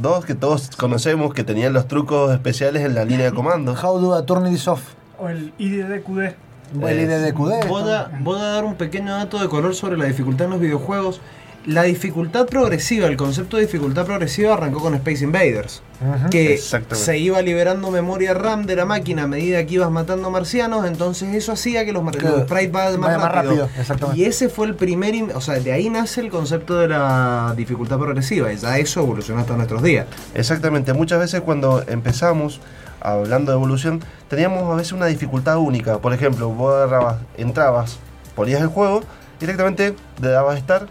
[0.00, 3.74] 2 que todos conocemos que tenían los trucos especiales en la línea de comando.
[3.80, 4.80] How do I turn this off?
[5.20, 6.34] O el IDDQD.
[6.82, 7.68] El IDDQD.
[7.68, 10.60] Voy a, voy a dar un pequeño dato de color sobre la dificultad en los
[10.60, 11.20] videojuegos.
[11.66, 15.82] La dificultad progresiva, el concepto de dificultad progresiva arrancó con Space Invaders.
[16.30, 20.84] Que se iba liberando memoria RAM de la máquina a medida que ibas matando marcianos,
[20.86, 22.36] entonces eso hacía que los, Claro.
[22.36, 23.62] los sprites vayan más, más rápido.
[23.62, 24.20] rápido, exactamente.
[24.20, 27.98] Y ese fue el primer, o sea, de ahí nace el concepto de la dificultad
[27.98, 30.06] progresiva y ya eso evolucionó hasta nuestros días.
[30.34, 32.60] Exactamente, muchas veces cuando empezamos
[33.00, 35.96] hablando de evolución, teníamos a veces una dificultad única.
[35.98, 37.98] Por ejemplo, vos agarrabas, entrabas,
[38.34, 39.02] ponías el juego,
[39.40, 40.90] directamente le dabas Start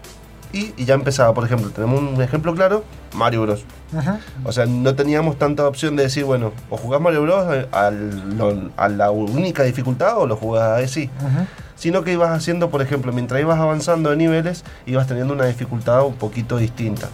[0.54, 1.34] y, y ya empezaba.
[1.34, 2.84] Por ejemplo, tenemos un ejemplo claro,
[3.14, 3.64] Mario Bros.
[3.96, 4.20] Ajá.
[4.44, 7.66] O sea, no teníamos tanta opción de decir, bueno, o jugás Mario Bros.
[7.72, 11.10] al- lo- a la única dificultad o lo jugás así.
[11.18, 11.46] Ajá.
[11.76, 16.04] Sino que ibas haciendo, por ejemplo, mientras ibas avanzando de niveles, ibas teniendo una dificultad
[16.06, 17.08] un poquito distinta.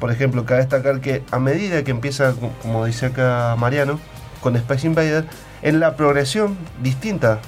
[0.00, 4.00] Por ejemplo, cabe destacar que a medida que empieza, co- como dice acá Mariano,
[4.42, 5.24] con Space Invader,
[5.62, 7.38] en la progresión distinta.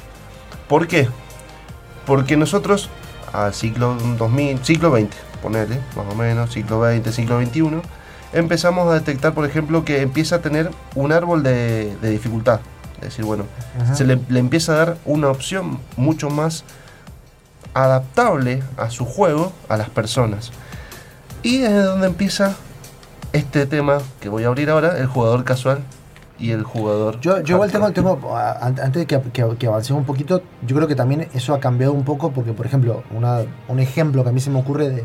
[0.69, 1.09] ¿Por qué?
[2.07, 2.89] Porque nosotros,
[3.45, 7.83] al siglo 2000, siglo XX, ponele, más o menos, siglo XX, siglo XXI,
[8.33, 12.61] empezamos a detectar, por ejemplo, que empieza a tener un árbol de, de dificultad.
[12.97, 13.45] Es decir, bueno,
[13.81, 13.95] Ajá.
[13.95, 16.65] se le, le empieza a dar una opción mucho más
[17.75, 20.51] adaptable a su juego, a las personas.
[21.43, 22.57] Y es de donde empieza
[23.35, 25.83] este tema que voy a abrir ahora, el jugador casual
[26.39, 27.19] y el jugador...
[27.21, 28.17] Yo, yo igual tengo, hardcore.
[28.17, 31.29] tengo a- an- antes de que, que, que avancemos un poquito, yo creo que también
[31.35, 34.51] eso ha cambiado un poco porque, por ejemplo, una, un ejemplo que a mí se
[34.51, 35.05] me ocurre de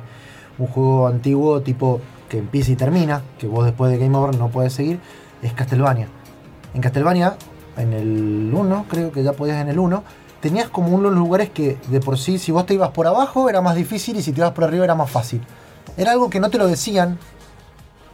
[0.57, 4.49] un juego antiguo tipo que empieza y termina, que vos después de Game Over no
[4.49, 4.99] puedes seguir,
[5.41, 6.07] es Castlevania.
[6.73, 7.35] En Castlevania
[7.77, 10.03] en el 1, creo que ya podías en el 1,
[10.41, 13.61] tenías como unos lugares que de por sí, si vos te ibas por abajo era
[13.61, 15.41] más difícil y si te ibas por arriba era más fácil.
[15.97, 17.17] Era algo que no te lo decían,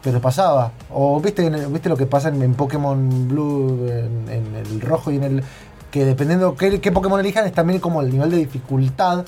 [0.03, 0.71] pero pasaba.
[0.93, 5.23] O viste, viste lo que pasa en, Pokémon Blue, en, en el rojo y en
[5.23, 5.43] el...
[5.91, 9.25] Que dependiendo qué, qué Pokémon elijan es también como el nivel de dificultad.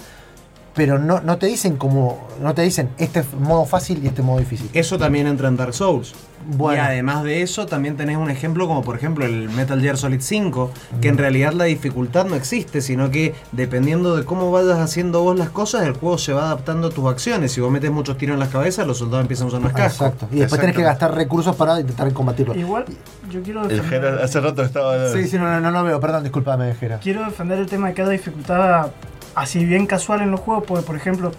[0.79, 2.25] Pero no, no te dicen como.
[2.41, 4.69] No te dicen este es modo fácil y este modo difícil.
[4.71, 6.15] Eso también entra en Dark Souls.
[6.47, 6.81] Bueno.
[6.81, 10.21] Y además de eso, también tenés un ejemplo como por ejemplo el Metal Gear Solid
[10.21, 10.71] 5,
[11.01, 15.37] que en realidad la dificultad no existe, sino que dependiendo de cómo vayas haciendo vos
[15.37, 17.51] las cosas, el juego se va adaptando a tus acciones.
[17.51, 20.07] Si vos metes muchos tiros en las cabezas, los soldados empiezan a usar más cascos.
[20.07, 20.27] Exacto.
[20.31, 22.55] Y después tenés que gastar recursos para intentar combatirlo.
[22.55, 22.85] Igual,
[23.29, 25.09] yo quiero El defender, Jera hace rato estaba.
[25.09, 26.99] Sí, sí, no, no, no lo veo, perdón, discúlpame, Jera.
[26.99, 28.91] quiero defender el tema de cada dificultad
[29.35, 31.31] así bien casual en los juegos, porque por ejemplo,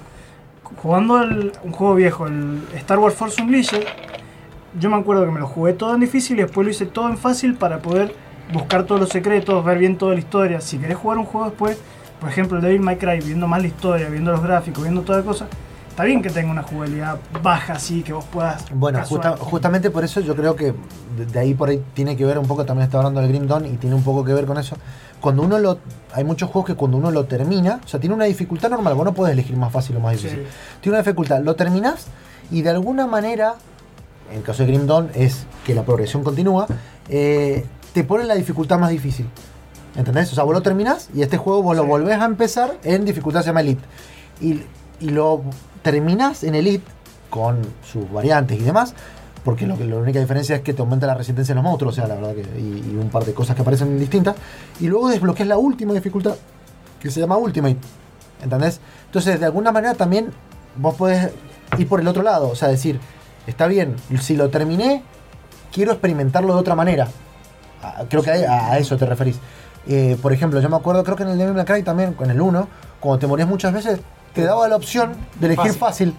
[0.76, 3.84] jugando el- un juego viejo, el Star Wars Force Unleashed,
[4.78, 7.08] yo me acuerdo que me lo jugué todo en difícil y después lo hice todo
[7.08, 8.14] en fácil para poder
[8.52, 10.60] buscar todos los secretos, ver bien toda la historia.
[10.60, 11.78] Si querés jugar un juego después,
[12.20, 15.18] por ejemplo el Devil May Cry, viendo más la historia, viendo los gráficos, viendo toda
[15.20, 15.46] la cosa,
[16.00, 18.64] está bien que tenga una jugabilidad baja así, que vos puedas...
[18.72, 20.72] Bueno, justa- justamente por eso yo creo que
[21.30, 23.66] de, ahí por ahí tiene que ver un poco, también está hablando del Grim Dawn
[23.66, 24.76] y tiene un poco que ver con eso.
[25.20, 25.78] Cuando uno lo.
[26.14, 29.04] Hay muchos juegos que cuando uno lo termina, o sea, tiene una dificultad normal, vos
[29.04, 30.22] no puedes elegir más fácil o más Sí.
[30.28, 30.46] difícil.
[30.80, 32.06] Tiene una dificultad, lo terminás
[32.50, 33.56] y de alguna manera,
[34.30, 36.66] en el caso de Grim Dawn es que la progresión continúa,
[37.10, 39.28] eh, te ponen la dificultad más difícil.
[39.96, 40.32] ¿Entendés?
[40.32, 43.40] O sea, vos lo terminás y este juego vos lo volvés a empezar en dificultad
[43.42, 43.82] se llama Elite.
[44.40, 44.62] Y,
[45.00, 45.42] y lo
[45.82, 46.84] terminás en Elite
[47.28, 48.94] con sus variantes y demás.
[49.44, 51.96] Porque lo la única diferencia es que te aumenta la resistencia de los monstruos, o
[51.96, 52.60] sea, la verdad que.
[52.60, 54.36] Y, un par de cosas que aparecen distintas.
[54.80, 56.34] Y luego desbloqueas la última dificultad,
[57.00, 57.78] que se llama Ultimate.
[58.42, 58.80] ¿Entendés?
[59.06, 60.30] Entonces, de alguna manera también
[60.76, 61.30] vos podés
[61.78, 62.50] ir por el otro lado.
[62.50, 63.00] O sea, decir,
[63.46, 65.02] está bien, si lo terminé,
[65.72, 67.08] quiero experimentarlo de otra manera.
[67.82, 69.38] Ah, Creo que a, a eso te referís.
[69.86, 72.30] Eh, por ejemplo, yo me acuerdo, creo que en el Devil May Cry también, en
[72.30, 72.68] el 1,
[73.00, 74.00] cuando te morías muchas veces,
[74.34, 76.14] te daba la opción de elegir fácil.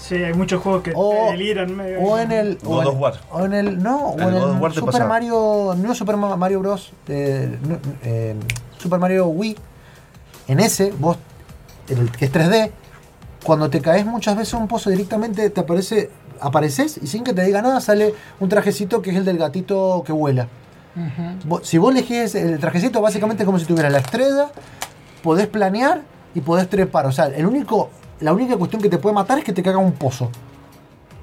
[0.00, 2.00] Sí, hay muchos juegos que O- te deliran medio.
[2.00, 2.58] O en el.
[2.64, 3.14] o God en- of War.
[3.32, 3.82] O en el.
[3.82, 5.08] No, o en God of el War Super pasaba.
[5.08, 5.74] Mario.
[5.76, 6.92] No Super Ma- Mario Bros.
[7.08, 7.58] eh,
[8.04, 8.34] eh,
[8.78, 9.56] Super Mario Wii.
[10.46, 11.16] En ese, vos.
[11.88, 12.70] El que es 3D.
[13.44, 16.10] Cuando te caes muchas veces a un pozo directamente te aparece.
[16.40, 20.04] Apareces y sin que te diga nada sale un trajecito que es el del gatito
[20.06, 20.46] que vuela.
[21.44, 24.46] Vos- si vos elegís el trajecito, básicamente es como si tuvieras la estrella,
[25.24, 26.02] podés planear
[26.38, 27.06] y podés trepar.
[27.06, 29.78] O sea, el único, la única cuestión que te puede matar es que te caga
[29.78, 30.30] un pozo.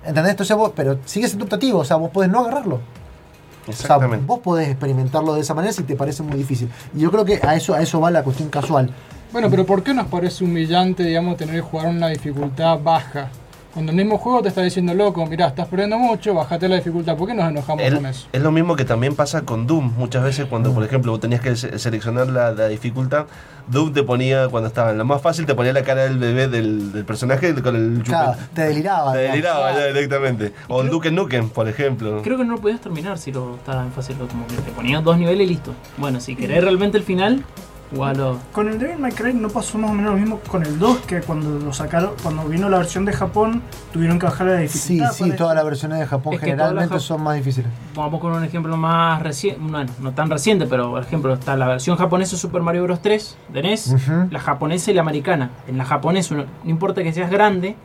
[0.06, 0.32] ¿Entendés?
[0.32, 2.76] Entonces vos, pero sigue siendo optativo, o sea, vos podés no agarrarlo.
[2.76, 4.26] O sea, Exactamente.
[4.28, 6.70] vos podés experimentarlo de esa manera si te parece muy difícil.
[6.94, 8.92] Y yo creo que a eso, a eso va la cuestión casual.
[9.32, 13.30] Bueno, pero ¿por qué nos parece humillante, digamos, tener que jugar una dificultad baja?
[13.76, 17.18] Cuando el mismo juego te está diciendo, loco, mirá, estás perdiendo mucho, bájate la dificultad.
[17.18, 18.28] ¿Por qué nos enojamos El- con eso?
[18.32, 19.92] es lo mismo que también pasa con Doom.
[19.98, 23.26] Muchas veces cuando, por ejemplo, vos tenías que se- seleccionar la, la dificultad,
[23.68, 26.48] Doom te ponía, cuando estaba en lo más fácil, te ponía la cara del bebé
[26.48, 28.12] del, del personaje con el chupete.
[28.12, 29.12] Claro, te deliraba.
[29.12, 30.54] Te deliraba ya directamente.
[30.70, 32.22] O el Duke Nukem, por ejemplo.
[32.24, 35.04] Creo que no lo podías terminar si lo estaba en fácil, como que te ponían
[35.04, 35.74] dos niveles y listo.
[35.98, 37.44] Bueno, si querés realmente el final,
[37.92, 38.40] jugalo.
[38.52, 40.98] Con el Devil May Cry no pasó más o menos lo mismo con el 2,
[41.00, 43.62] que cuando lo sacaron, cuando vino la versión de Japón,
[43.94, 45.12] tuvieron que bajar la Sí, dificultad.
[45.14, 45.38] sí, parece.
[45.38, 47.70] todas las versiones de Japón Es que generalmente jap- son más difíciles.
[47.96, 51.68] Vamos con un ejemplo más reciente, bueno, no tan reciente, pero por ejemplo está la
[51.68, 53.02] versión japonesa de Super Mario Bros.
[53.02, 53.96] 3 de NES,
[54.32, 55.52] la japonesa y la americana.
[55.68, 57.76] En la japonesa no, no importa que seas grande,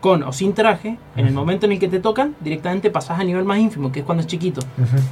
[0.00, 3.26] con o sin traje, en el momento en el que te tocan, directamente pasas al
[3.26, 4.62] nivel más ínfimo, que es cuando es chiquito.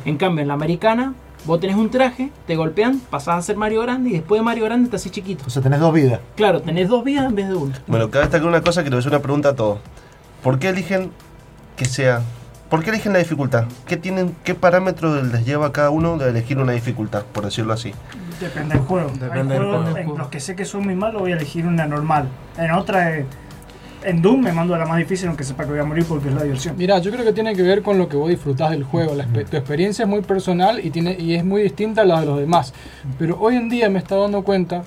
[0.06, 1.12] En cambio, en la americana,
[1.44, 4.64] vos tenés un traje, te golpean, pasás a ser Mario grande y después de Mario
[4.64, 5.44] grande te haces chiquito.
[5.46, 6.20] O sea, tenés dos vidas.
[6.36, 7.80] Claro, tenés dos vidas en vez de una.
[7.86, 9.78] Bueno, cabe destacar una cosa que le voy a hacer una pregunta a todos.
[10.42, 11.10] ¿Por qué eligen
[11.76, 12.22] que sea...
[12.68, 13.64] ¿Por qué eligen la dificultad?
[13.86, 17.72] ¿Qué tienen, qué parámetros les lleva a cada uno de elegir una dificultad, por decirlo
[17.72, 17.94] así?
[18.40, 19.08] Depende del juego.
[19.18, 20.12] Depende Hay del juegos juego.
[20.12, 22.28] en los que sé que son muy malos, voy a elegir una normal.
[22.58, 23.26] En otra, eh,
[24.08, 26.28] en Doom me mando a la más difícil, aunque sepa que voy a morir porque
[26.28, 26.76] es la diversión.
[26.76, 29.14] Mira, yo creo que tiene que ver con lo que vos disfrutás del juego.
[29.14, 32.20] La expe- tu experiencia es muy personal y, tiene, y es muy distinta a la
[32.20, 32.72] de los demás.
[33.18, 34.82] Pero hoy en día me está dando cuenta,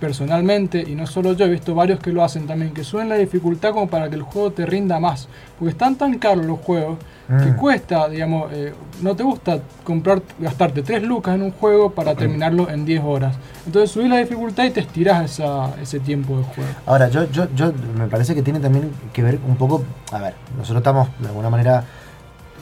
[0.00, 3.16] personalmente, y no solo yo, he visto varios que lo hacen también, que suben la
[3.16, 5.28] dificultad como para que el juego te rinda más.
[5.58, 7.56] Porque están tan caros los juegos que Mm.
[7.56, 12.68] cuesta, digamos, eh, no te gusta comprar, gastarte 3 lucas en un juego para terminarlo
[12.68, 13.34] en 10 horas.
[13.66, 16.70] Entonces subís la dificultad y te estirás esa, ese tiempo de juego.
[16.84, 19.84] Ahora, yo, yo, yo me parece que tiene también que ver un poco.
[20.12, 21.84] A ver, nosotros estamos de alguna manera.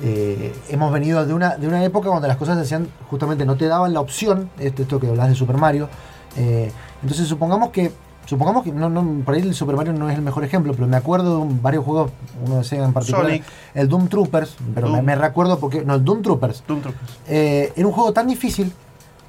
[0.05, 3.57] eh, hemos venido de una, de una época donde las cosas se hacían, justamente no
[3.57, 5.89] te daban la opción, esto, esto que hablas de Super Mario.
[6.37, 7.92] eh, entonces supongamos que
[8.26, 10.86] supongamos que no, no, por ahí el Super Mario no es el mejor ejemplo, pero
[10.86, 12.11] me acuerdo de varios juegos,
[12.46, 13.44] uno de Sega en particular, Sonic.
[13.74, 15.05] el Doom Troopers, pero me, Doom.
[15.05, 17.18] me recuerdo porque, no, el Doom Troopers, Doom Troopers.
[17.28, 18.72] eh, era un juego tan difícil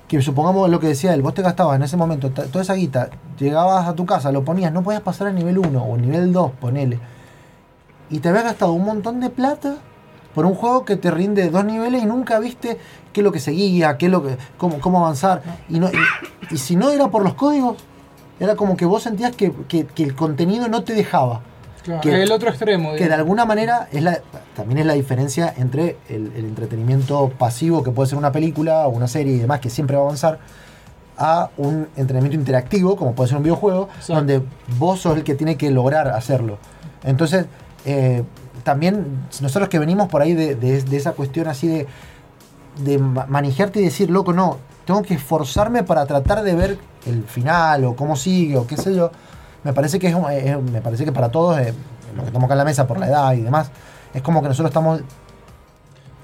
[0.07, 3.09] que supongamos lo que decía él, vos te gastabas en ese momento toda esa guita,
[3.39, 6.51] llegabas a tu casa, lo ponías, no podías pasar al nivel 1 o nivel 2,
[6.61, 6.99] ponele,
[8.09, 9.77] y te habías gastado un montón de plata
[10.33, 12.77] por un juego que te rinde dos niveles y nunca viste
[13.11, 15.41] qué es lo que seguía, qué es lo que, cómo, cómo avanzar.
[15.69, 17.77] Y, no, y, y si no era por los códigos,
[18.39, 21.41] era como que vos sentías que, que- que el contenido no te dejaba.
[21.83, 22.89] Claro, Que- el otro extremo.
[22.89, 23.19] Que de digamos.
[23.19, 24.19] alguna manera es la,
[24.55, 28.89] también es la diferencia entre el, el entretenimiento pasivo que puede ser una película o
[28.89, 30.39] una serie y demás que siempre va a avanzar
[31.17, 34.13] a un entretenimiento interactivo como puede ser un videojuego Exacto.
[34.15, 34.41] donde
[34.79, 36.57] vos sos el que tiene que lograr hacerlo.
[37.03, 37.45] Entonces,
[37.85, 38.23] eh,
[38.63, 41.87] también nosotros que venimos por ahí de, de- esa cuestión así de,
[42.83, 47.23] de ma- manejarte y decir, loco, no, tengo que esforzarme para tratar de ver el
[47.23, 49.11] final o cómo sigue o qué sé yo,
[49.63, 50.15] me parece que es,
[50.71, 51.73] me parece que para todos, eh,
[52.15, 53.69] los que estamos acá en la mesa por la edad y demás,
[54.13, 55.01] es como que nosotros estamos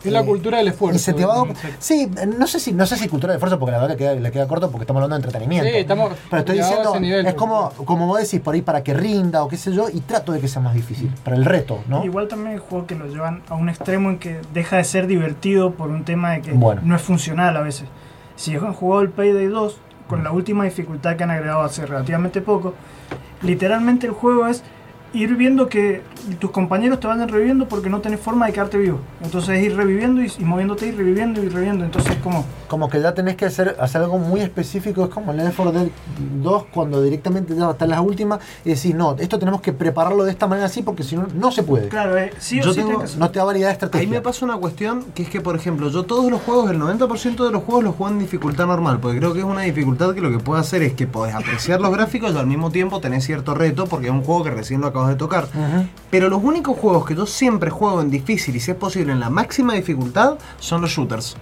[0.04, 0.96] Es la cultura del esfuerzo.
[0.96, 1.46] incentivado.
[1.46, 1.64] digamos.
[1.80, 4.14] Sí, no sé si no sé si cultura de esfuerzo porque la verdad le queda,
[4.16, 5.70] le queda corto porque estamos hablando de entretenimiento.
[5.70, 8.84] Sí, estamos Pero estoy diciendo, ese nivel, es como, como vos decís, por ahí para
[8.84, 11.46] que rinda o qué sé yo, y trato de que sea más difícil, para el
[11.46, 12.04] reto, ¿no?
[12.06, 15.08] Igual también hay juegos que lo llevan a un extremo en que deja de ser
[15.08, 16.82] divertido por un tema de que Bueno.
[16.84, 17.88] no es funcional a veces.
[18.36, 19.78] Si han jugado el Payday 2,
[20.08, 22.74] con la última dificultad que han agregado hace relativamente poco,
[23.42, 24.64] literalmente el juego es
[25.14, 26.02] ir viendo que
[26.40, 29.00] tus compañeros te vayan reviviendo porque no tenés forma de quedarte vivo.
[29.24, 31.86] Entonces es ir reviviendo y, y moviéndote y reviviendo y reviviendo.
[31.86, 32.46] Entonces es como...
[32.68, 35.72] Como que ya tenés que hacer, hacer algo muy específico, es como en Left 4
[35.72, 35.88] Dead
[36.44, 40.24] 2, cuando directamente ya está en las últimas y decís, no, esto tenemos que prepararlo
[40.24, 41.88] de esta manera así porque si no, no se puede.
[41.88, 44.10] Claro, eh, sí o Yo sí tengo- No te da variedad de Ahí estrategia.
[44.10, 47.44] me pasa una cuestión que es que, por ejemplo, yo todos los juegos, el 90%
[47.46, 50.22] de los juegos los juego en dificultad normal, porque creo que es una dificultad que
[50.22, 53.26] lo que puede hacer es que podés apreciar los gráficos y al mismo tiempo tenés
[53.26, 55.48] cierto reto, porque es un juego que recién lo acabas de tocar.
[56.12, 59.20] Pero los únicos juegos que yo siempre juego en difícil y si es posible en
[59.20, 61.38] la máxima dificultad son los shooters.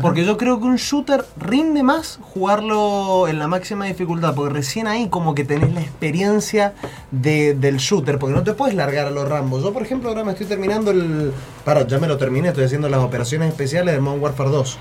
[0.00, 4.86] Porque yo creo que un shooter rinde más jugarlo en la máxima dificultad, porque recién
[4.86, 6.74] ahí como que tenés la experiencia
[7.10, 9.60] de- del shooter, porque no te puedes largar a los Rambo.
[9.60, 11.32] Yo, por ejemplo, ahora me estoy terminando el...
[11.64, 14.78] Para, ya me lo terminé, estoy haciendo las operaciones especiales de Modern Warfare 2.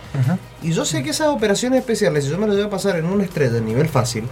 [0.61, 3.05] Y yo sé que esas operaciones especiales, si yo me las voy a pasar en
[3.05, 4.25] una estrella en nivel fácil,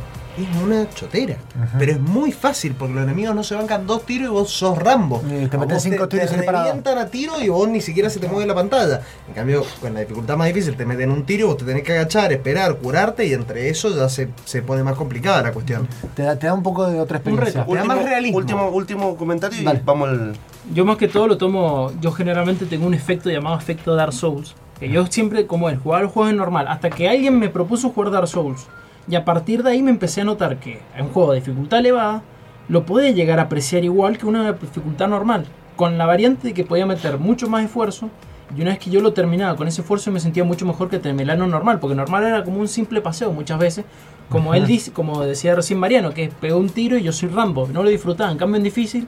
[0.44, 1.38] es una chotera.
[1.80, 4.78] Pero es muy fácil, porque los enemigos no se bancan dos tiros y vos sos
[4.78, 5.22] Rambo.
[5.26, 6.66] Y te meten cinco tiros y te parado.
[6.66, 9.02] revientan a tiro y vos ni siquiera se te mueve la pantalla.
[9.28, 11.94] En cambio, con la dificultad más difícil, te meten un tiro, vos te tenés que
[11.94, 15.88] agachar, esperar, curarte y entre eso ya se, se pone más complicada la cuestión.
[16.16, 17.62] Te, da, te da un poco de otra experiencia.
[17.62, 17.72] reto.
[17.72, 18.38] Te da más realismo.
[18.38, 19.82] último, último comentario y Dale.
[19.84, 20.34] vamos al.
[20.74, 24.54] Yo más que todo lo tomo, yo generalmente tengo un efecto llamado efecto Dark Souls.
[24.80, 26.68] Que yo siempre, como él, jugaba los juegos en normal.
[26.68, 28.68] Hasta que alguien me propuso jugar Dark Souls.
[29.10, 31.80] Y a partir de ahí me empecé a notar que en un juego de dificultad
[31.80, 32.24] elevada
[32.68, 35.46] lo podía llegar a apreciar igual que una dificultad normal.
[35.76, 38.10] Con la variante de que podía meter mucho más esfuerzo.
[38.56, 41.00] Y una vez que yo lo terminaba con ese esfuerzo me sentía mucho mejor que
[41.00, 41.80] terminarlo normal.
[41.80, 43.86] Porque normal era como un simple paseo muchas veces.
[44.30, 47.70] Como él dice, como decía recién Mariano, que pegó un tiro y yo soy Rambo.
[47.72, 48.32] No lo disfrutaba.
[48.32, 49.08] En cambio en difícil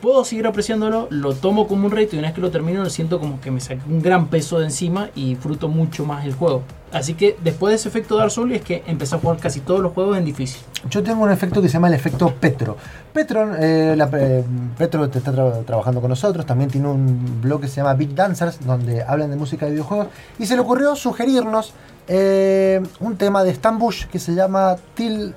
[0.00, 2.90] puedo seguir apreciándolo, lo tomo como un reto y una vez que lo termino lo
[2.90, 6.34] siento como que me saqué un gran peso de encima y disfruto mucho más el
[6.34, 6.62] juego.
[6.90, 9.80] Así que después de ese efecto Dark Souls es que empecé a jugar casi todos
[9.80, 10.62] los juegos en difícil.
[10.88, 12.78] Yo tengo un efecto que se llama el efecto Petro.
[13.12, 14.44] Petro, eh, eh,
[14.78, 18.12] Petro te está tra- trabajando con nosotros, también tiene un blog que se llama Beat
[18.12, 20.06] Dancers, donde hablan de música de videojuegos,
[20.38, 21.74] y se le ocurrió sugerirnos
[22.06, 25.34] eh, un tema de Stan Bush que se llama Till,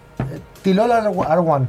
[0.62, 1.68] Till All Are One.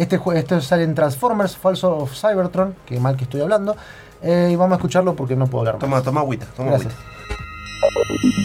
[0.00, 3.76] Este, jue- esto sale en Transformers, Falso of Cybertron, que mal que estoy hablando,
[4.22, 5.80] eh, y vamos a escucharlo porque no puedo hablar más.
[5.80, 6.94] Toma, toma agüita, toma Gracias.
[6.94, 8.40] agüita.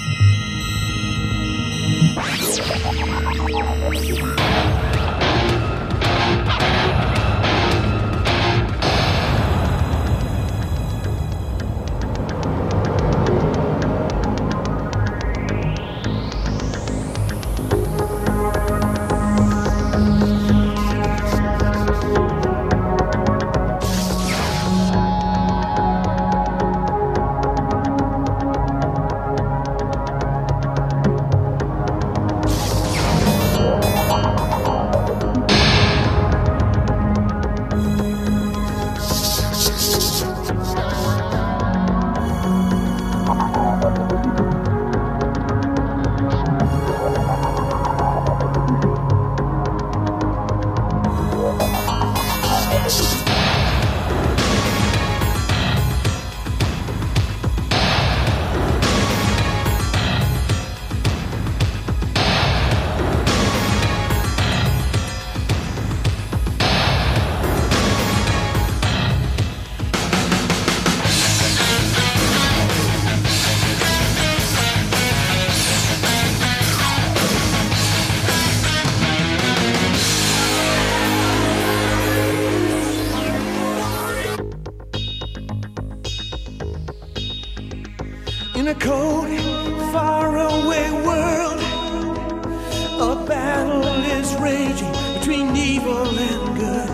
[93.05, 93.83] A battle
[94.17, 96.89] is raging between evil and good.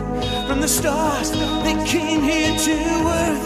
[0.46, 1.32] From the stars,
[1.64, 2.76] they came here to
[3.22, 3.46] earth.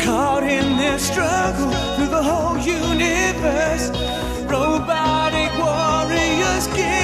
[0.00, 3.90] Caught in their struggle through the whole universe.
[4.46, 7.03] Robotic warriors give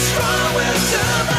[0.00, 1.29] strong will survive.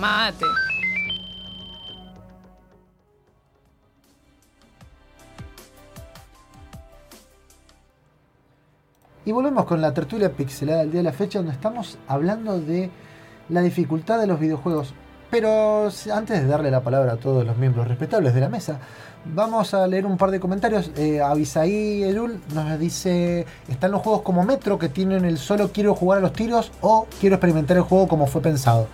[0.00, 0.46] Mate.
[9.24, 12.90] Y volvemos con la tertulia pixelada del día de la fecha, donde estamos hablando de
[13.50, 14.94] la dificultad de los videojuegos.
[15.30, 18.80] Pero antes de darle la palabra a todos los miembros respetables de la mesa,
[19.26, 20.90] vamos a leer un par de comentarios.
[20.96, 22.12] Eh, Avisaí
[22.52, 26.32] nos dice: Están los juegos como Metro que tienen el solo quiero jugar a los
[26.32, 28.88] tiros o quiero experimentar el juego como fue pensado.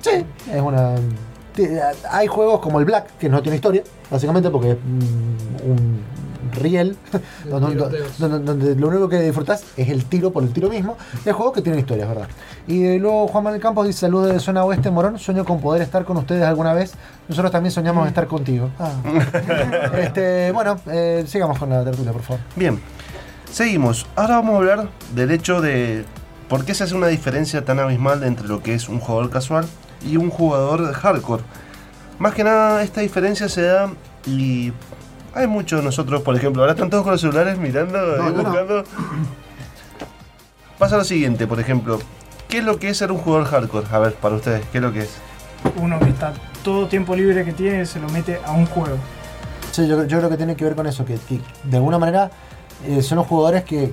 [0.00, 0.94] Sí, es una.
[2.10, 6.00] Hay juegos como el Black, que no tiene historia, básicamente porque es mm, un
[6.52, 6.96] riel,
[7.50, 8.18] donde, tiroteos.
[8.18, 10.96] donde- donde lo único que disfrutás es el tiro por el tiro mismo.
[11.26, 12.28] Hay juegos que tienen historias, ¿verdad?
[12.66, 15.18] Y eh, luego Juan Manuel Campos dice: Saludos de zona oeste, Morón.
[15.18, 16.92] Sueño con poder estar con ustedes alguna vez.
[17.28, 18.70] Nosotros también soñamos estar contigo.
[18.78, 18.92] Ah.
[19.98, 22.40] este, bueno, eh, sigamos con la tertulia, por favor.
[22.56, 22.80] Bien,
[23.52, 24.06] seguimos.
[24.16, 26.04] Ahora vamos a hablar del hecho de
[26.50, 29.66] por qué se hace una diferencia tan abismal entre lo que es un jugador casual
[30.04, 31.44] y un jugador hardcore.
[32.18, 33.88] Más que nada, esta diferencia se da
[34.26, 34.72] y
[35.32, 38.34] hay muchos de nosotros, por ejemplo, ahora están todos con los celulares mirando No, y
[38.34, 38.42] yo no.
[38.42, 38.84] buscando.
[40.76, 42.00] Pasa lo siguiente, por ejemplo,
[42.48, 43.86] ¿qué es lo que es ser un jugador hardcore?
[43.92, 45.10] A ver, para ustedes, ¿qué es lo que es?
[45.76, 46.32] Uno que está
[46.64, 48.96] todo tiempo libre que tiene se lo mete a un juego.
[49.70, 52.30] Sí, yo, yo creo que tiene que ver con eso, que, que de alguna manera
[52.88, 53.92] eh, son los jugadores que,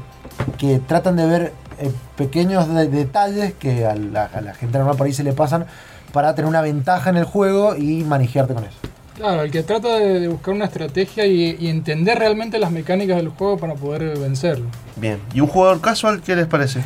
[0.58, 4.98] que tratan de ver eh, pequeños de- detalles que a la, a la gente normal
[4.98, 5.66] por ahí se le pasan
[6.14, 8.78] para tener una ventaja en el juego y manejearte con eso.
[9.16, 13.18] Claro, el que trata de, de buscar una estrategia y, y entender realmente las mecánicas
[13.18, 14.68] del juego para poder vencerlo.
[14.96, 15.20] Bien.
[15.34, 16.84] ¿Y un jugador casual qué les parece?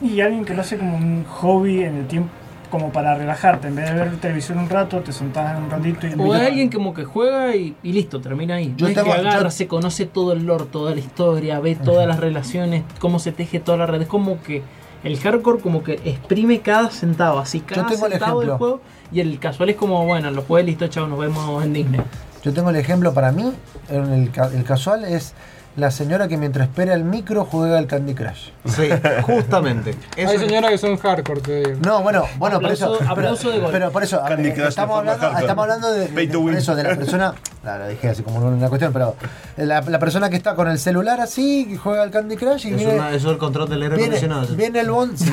[0.00, 2.30] Y alguien que lo hace como un hobby en el tiempo,
[2.72, 3.68] como para relajarte.
[3.68, 6.70] En vez de ver televisión un rato, te sentás un ratito y O hay alguien
[6.70, 8.74] como que juega y, y listo, termina ahí.
[8.76, 11.60] Yo no es tengo- que agarra, yo- se conoce todo el lore, toda la historia,
[11.60, 14.00] ve todas las relaciones, cómo se teje toda la red.
[14.02, 14.62] Es como que
[15.04, 18.80] el hardcore como que exprime cada centavo, así cada tengo el centavo del juego.
[19.12, 22.00] Y el casual es como, bueno, lo juegué, listo, chao, nos vemos en Disney.
[22.42, 23.52] Yo tengo el ejemplo para mí,
[23.90, 25.34] el casual es
[25.76, 28.50] la señora que mientras espera el micro juega al Candy Crush.
[28.66, 28.88] Sí,
[29.22, 29.94] justamente.
[30.16, 31.80] Hay señoras que son hardcore, te digo.
[31.84, 32.98] No, bueno, bueno, por eso.
[33.08, 33.72] aplauso de pero, gol.
[33.72, 35.40] pero por eso, de estamos, forma hablando, hardcore.
[35.40, 36.48] estamos hablando de, Pay de- to win.
[36.52, 37.34] por eso, de la persona.
[37.62, 39.14] La, lo dije así como una cuestión, pero
[39.56, 42.70] la, la persona que está con el celular así, que juega al Candy Crush y
[42.70, 42.94] Es viene.
[42.94, 44.56] una- eso es el control del aire Viene, acondicionado.
[44.56, 45.30] viene el bond, sí,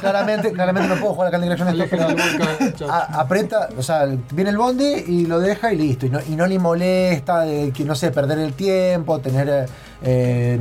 [0.00, 1.96] claramente, claramente no puedo jugar al Candy Crush en esto,
[2.76, 6.18] pero a- aprieta, o sea, viene el bondi y lo deja y listo, y no,
[6.28, 9.66] y no le molesta, de que no sé, perder el tiempo, tener, eh,
[10.02, 10.58] eh,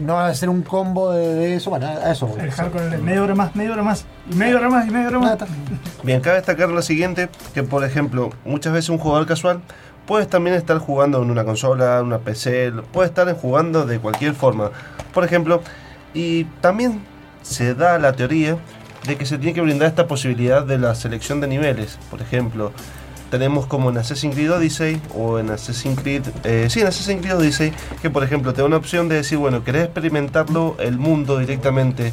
[0.00, 2.26] no hacer un combo de, de eso, bueno, a eso.
[2.26, 2.40] voy.
[2.40, 5.08] El hardcore es media hora más, media hora más, y media hora más, y media
[5.08, 5.38] hora más.
[6.02, 9.60] Bien, cabe destacar lo siguiente, que por ejemplo, muchas veces un jugador casual
[10.08, 14.32] puedes también estar jugando en una consola, en una PC, puede estar jugando de cualquier
[14.34, 14.70] forma.
[15.12, 15.60] Por ejemplo,
[16.14, 17.02] y también
[17.42, 18.56] se da la teoría
[19.06, 21.98] de que se tiene que brindar esta posibilidad de la selección de niveles.
[22.10, 22.72] Por ejemplo,
[23.30, 27.36] tenemos como en Assassin's Creed Odyssey o en Assassin's Creed, eh, sí, en Assassin's Creed
[27.36, 31.38] Odyssey, que por ejemplo te da una opción de decir, bueno, querés experimentarlo el mundo
[31.38, 32.12] directamente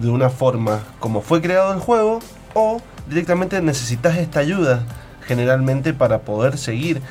[0.00, 2.20] de una forma como fue creado el juego
[2.54, 4.84] o directamente necesitas esta ayuda
[5.26, 7.02] generalmente para poder seguir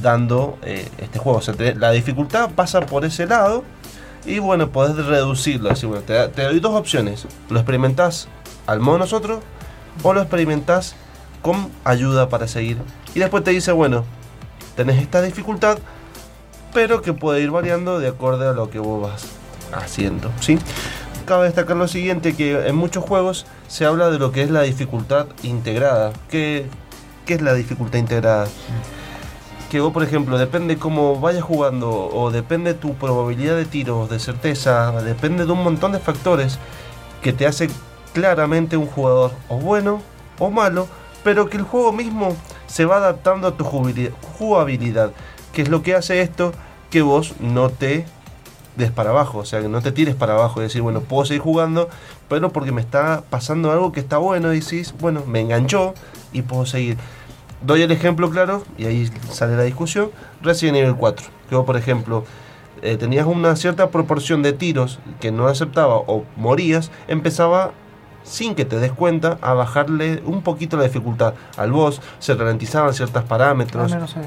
[0.00, 1.38] dando eh, este juego.
[1.38, 3.64] O sea, la dificultad pasa por ese lado
[4.24, 5.70] y bueno, podés reducirlo.
[5.70, 7.26] Así, bueno, te, te doy dos opciones.
[7.48, 8.28] Lo experimentás
[8.66, 9.40] al modo nosotros
[10.02, 10.94] o lo experimentás
[11.42, 12.78] con ayuda para seguir.
[13.14, 14.04] Y después te dice, bueno,
[14.76, 15.78] tenés esta dificultad,
[16.72, 19.26] pero que puede ir variando de acuerdo a lo que vos vas
[19.72, 20.30] haciendo.
[20.40, 20.58] ¿sí?
[21.26, 24.62] Cabe destacar lo siguiente, que en muchos juegos se habla de lo que es la
[24.62, 26.12] dificultad integrada.
[26.28, 26.66] ¿Qué,
[27.26, 28.48] qué es la dificultad integrada?
[29.70, 34.18] Que vos, por ejemplo, depende cómo vayas jugando o depende tu probabilidad de tiros, de
[34.18, 36.58] certeza, depende de un montón de factores
[37.22, 37.68] que te hace
[38.12, 40.02] claramente un jugador o bueno
[40.40, 40.88] o malo,
[41.22, 42.36] pero que el juego mismo
[42.66, 45.12] se va adaptando a tu jugabilidad,
[45.52, 46.52] que es lo que hace esto
[46.90, 48.06] que vos no te
[48.76, 51.24] des para abajo, o sea, que no te tires para abajo y decir, bueno, puedo
[51.24, 51.88] seguir jugando,
[52.28, 55.94] pero porque me está pasando algo que está bueno, y decís, bueno, me enganchó
[56.32, 56.96] y puedo seguir.
[57.62, 60.10] Doy el ejemplo claro, y ahí sale la discusión,
[60.42, 62.24] Resident Evil 4, que vos, por ejemplo,
[62.82, 67.72] eh, tenías una cierta proporción de tiros que no aceptaba o morías, empezaba
[68.22, 72.94] sin que te des cuenta a bajarle un poquito la dificultad al boss, se ralentizaban
[72.94, 73.92] ciertos parámetros.
[73.92, 74.20] Ah, no, no sé.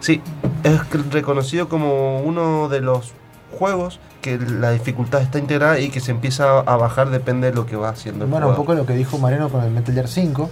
[0.00, 0.20] Sí,
[0.62, 3.12] es reconocido como uno de los
[3.58, 7.66] juegos que la dificultad está integrada y que se empieza a bajar depende de lo
[7.66, 10.08] que va haciendo el Bueno, un poco lo que dijo Mariano con el Metal Gear
[10.08, 10.50] 5.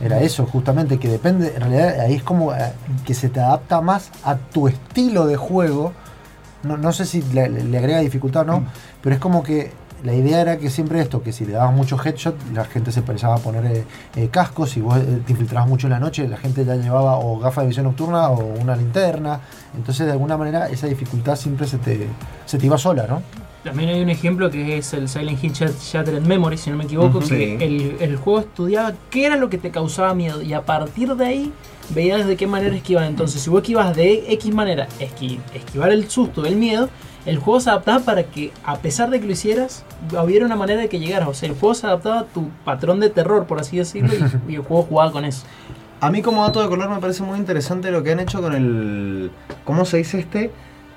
[0.00, 2.72] Era eso, justamente, que depende, en realidad ahí es como eh,
[3.06, 5.92] que se te adapta más a tu estilo de juego.
[6.64, 8.64] No, no sé si le, le agrega dificultad o no,
[9.00, 9.70] pero es como que
[10.02, 13.00] la idea era que siempre esto, que si le dabas mucho headshot, la gente se
[13.02, 13.84] pensaba a poner eh,
[14.16, 17.18] eh, cascos, si vos eh, te infiltrabas mucho en la noche, la gente ya llevaba
[17.18, 19.40] o gafas de visión nocturna o una linterna.
[19.76, 22.06] Entonces, de alguna manera, esa dificultad siempre se te,
[22.46, 23.22] se te iba sola, ¿no?
[23.64, 26.84] También hay un ejemplo que es el Silent Hill Shat- Shattered Memory, si no me
[26.84, 27.56] equivoco, que Sí.
[27.64, 31.24] el, el juego estudiaba qué era lo que te causaba miedo y a partir de
[31.24, 31.52] ahí
[31.94, 33.04] veías de qué manera esquivar.
[33.06, 36.90] Entonces, si vos esquivas de X manera, esqui- esquivar el susto, el miedo,
[37.26, 39.84] el juego se adaptaba para que, a pesar de que lo hicieras,
[40.22, 41.28] hubiera una manera de que llegaras.
[41.28, 44.52] O sea, el juego se adaptaba a tu patrón de terror, por así decirlo, y,
[44.52, 45.44] y el juego jugaba con eso.
[46.00, 48.54] A mí como dato de color me parece muy interesante lo que han hecho con
[48.54, 49.30] el...
[49.64, 50.50] ¿Cómo se dice este?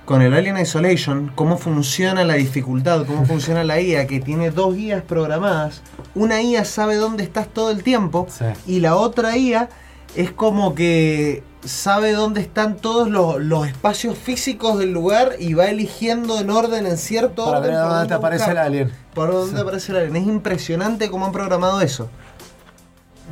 [0.04, 4.76] Con el Alien Isolation, cómo funciona la dificultad, cómo funciona la IA, que tiene dos
[4.76, 5.82] guías programadas.
[6.14, 8.28] Una IA sabe dónde estás todo el tiempo
[8.66, 9.70] y la otra IA
[10.16, 15.68] es como que sabe dónde están todos los, los espacios físicos del lugar y va
[15.68, 17.72] eligiendo en orden, en cierto Para orden.
[17.74, 18.92] ver dónde te aparece el alien.
[19.14, 20.16] Por dónde aparece el alien.
[20.16, 22.10] Es impresionante cómo han programado eso.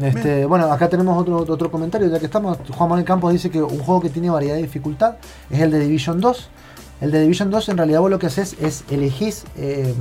[0.02, 2.57] Este, bueno, acá tenemos otro, otro comentario, ya que estamos.
[2.76, 5.16] Juan Manuel Campos dice que un juego que tiene variedad de dificultad
[5.49, 6.49] es el de Division 2.
[7.02, 9.94] El de Division 2 en realidad vos lo que haces es elegís eh,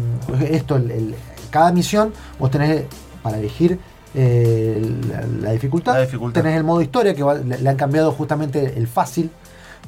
[0.50, 1.14] esto, el- el-
[1.50, 2.84] cada misión, vos tenés
[3.22, 3.78] para elegir
[4.14, 5.94] eh, la, la dificultad.
[5.94, 6.40] La dificultad.
[6.42, 9.30] Tenés el modo historia, que va- le, han cambiado justamente el fácil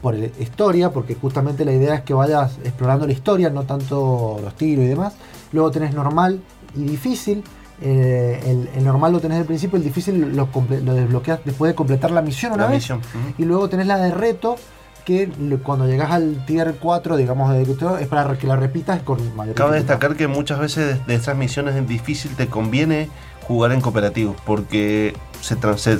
[0.03, 4.39] por el- historia, porque justamente la idea es que vayas explorando la historia, no tanto
[4.43, 5.15] los tiros y demás.
[5.53, 6.40] Luego tenés normal
[6.77, 7.43] y difícil.
[7.81, 10.48] Eh, el, el normal lo tenés al principio, el difícil lo,
[10.82, 12.78] lo desbloqueas después de completar la misión una La vez.
[12.78, 13.01] misión.
[13.39, 14.57] Y luego tenés la de reto,
[15.05, 15.28] que
[15.62, 17.65] cuando llegas al tier 4, digamos, de
[18.01, 19.77] es para que la repitas con mayor Cabe dificultad.
[19.77, 23.09] destacar que muchas veces de, de esas misiones en difícil te conviene
[23.47, 25.98] jugar en cooperativo, porque se, se,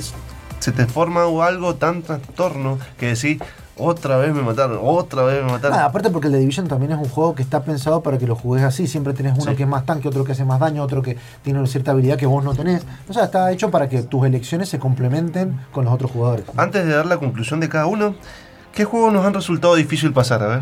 [0.59, 3.39] se te forma algo tan trastorno que decís,
[3.79, 5.77] otra vez me mataron, otra vez me mataron.
[5.77, 8.25] Ah, aparte porque el The Division también es un juego que está pensado para que
[8.25, 8.87] lo juegues así.
[8.87, 9.55] Siempre tenés uno Sí.
[9.55, 12.17] que es más tanque, otro que hace más daño, otro que tiene una cierta habilidad
[12.17, 12.83] que vos no tenés.
[13.07, 16.45] O sea, está hecho para que tus elecciones se complementen con los otros jugadores.
[16.57, 18.15] Antes de dar la conclusión de cada uno,
[18.73, 20.41] ¿qué juegos nos han resultado difícil pasar?
[20.41, 20.61] A ver.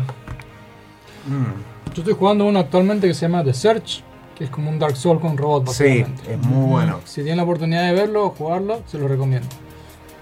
[1.94, 4.04] Yo estoy jugando uno actualmente que se llama The Search,
[4.36, 6.32] que es como un Dark Souls con robot, Sí, básicamente.
[6.34, 7.00] es muy bueno.
[7.04, 9.48] Si tienen la oportunidad de verlo o jugarlo, se lo recomiendo.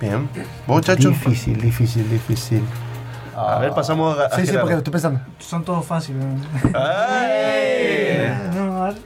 [0.00, 0.28] Bien.
[0.66, 1.08] ¿Vos, chacho?
[1.08, 2.62] Difícil, difícil, difícil.
[3.36, 5.20] A ver, pasamos a, a Sí, sí, porque estoy pensando.
[5.38, 6.24] Son todos fáciles.
[6.74, 8.32] ¡Ay!
[8.54, 8.96] No, el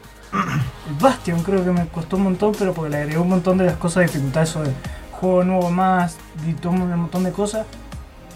[1.01, 3.76] Bastion creo que me costó un montón, pero porque le agregó un montón de las
[3.76, 4.70] cosas de dificultad, eso de
[5.12, 6.16] juego nuevo más,
[6.47, 7.66] y todo un montón de cosas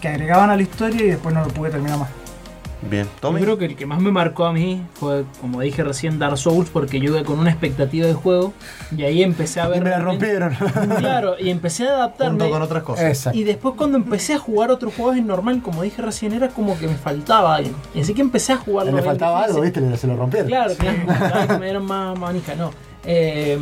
[0.01, 2.09] que agregaban a la historia y después no lo pude terminar más.
[2.89, 3.41] Bien, Yo Tommy.
[3.41, 6.69] creo que el que más me marcó a mí fue, como dije recién, Dark Souls,
[6.69, 8.53] porque yo iba con una expectativa de juego
[8.95, 9.77] y ahí empecé a ver.
[9.77, 10.53] Y me la rompieron.
[10.97, 12.39] Claro, y empecé a adaptarme.
[12.39, 13.05] Junto con otras cosas.
[13.05, 13.37] Exacto.
[13.39, 16.77] Y después cuando empecé a jugar otros juegos en normal, como dije recién, era como
[16.77, 17.75] que me faltaba algo.
[17.95, 19.81] Y así que empecé a jugar Le faltaba algo, ¿viste?
[19.81, 20.47] Le- Se lo rompieron.
[20.47, 22.71] Claro, claro, que me dieron más manija, no.
[23.05, 23.57] Eh,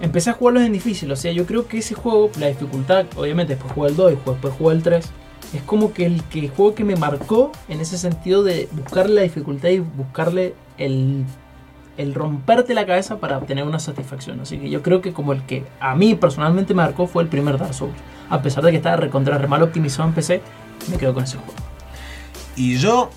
[0.00, 3.54] empecé a jugarlos en difícil, o sea, yo creo que ese juego, la dificultad, obviamente
[3.54, 5.10] después jugué el 2 y después jugué el 3,
[5.54, 9.22] es como que el, que juego que me marcó en ese sentido de buscarle la
[9.22, 11.24] dificultad y buscarle el,
[11.96, 14.40] el romperte la cabeza para obtener una satisfacción.
[14.40, 17.28] Así que yo creo que como el que a mí personalmente me marcó fue el
[17.28, 17.94] primer Dark Souls.
[18.30, 20.42] A pesar de que estaba recontra re mal optimizado en PC,
[20.90, 21.54] me quedo con ese juego.
[22.56, 23.10] Y yo,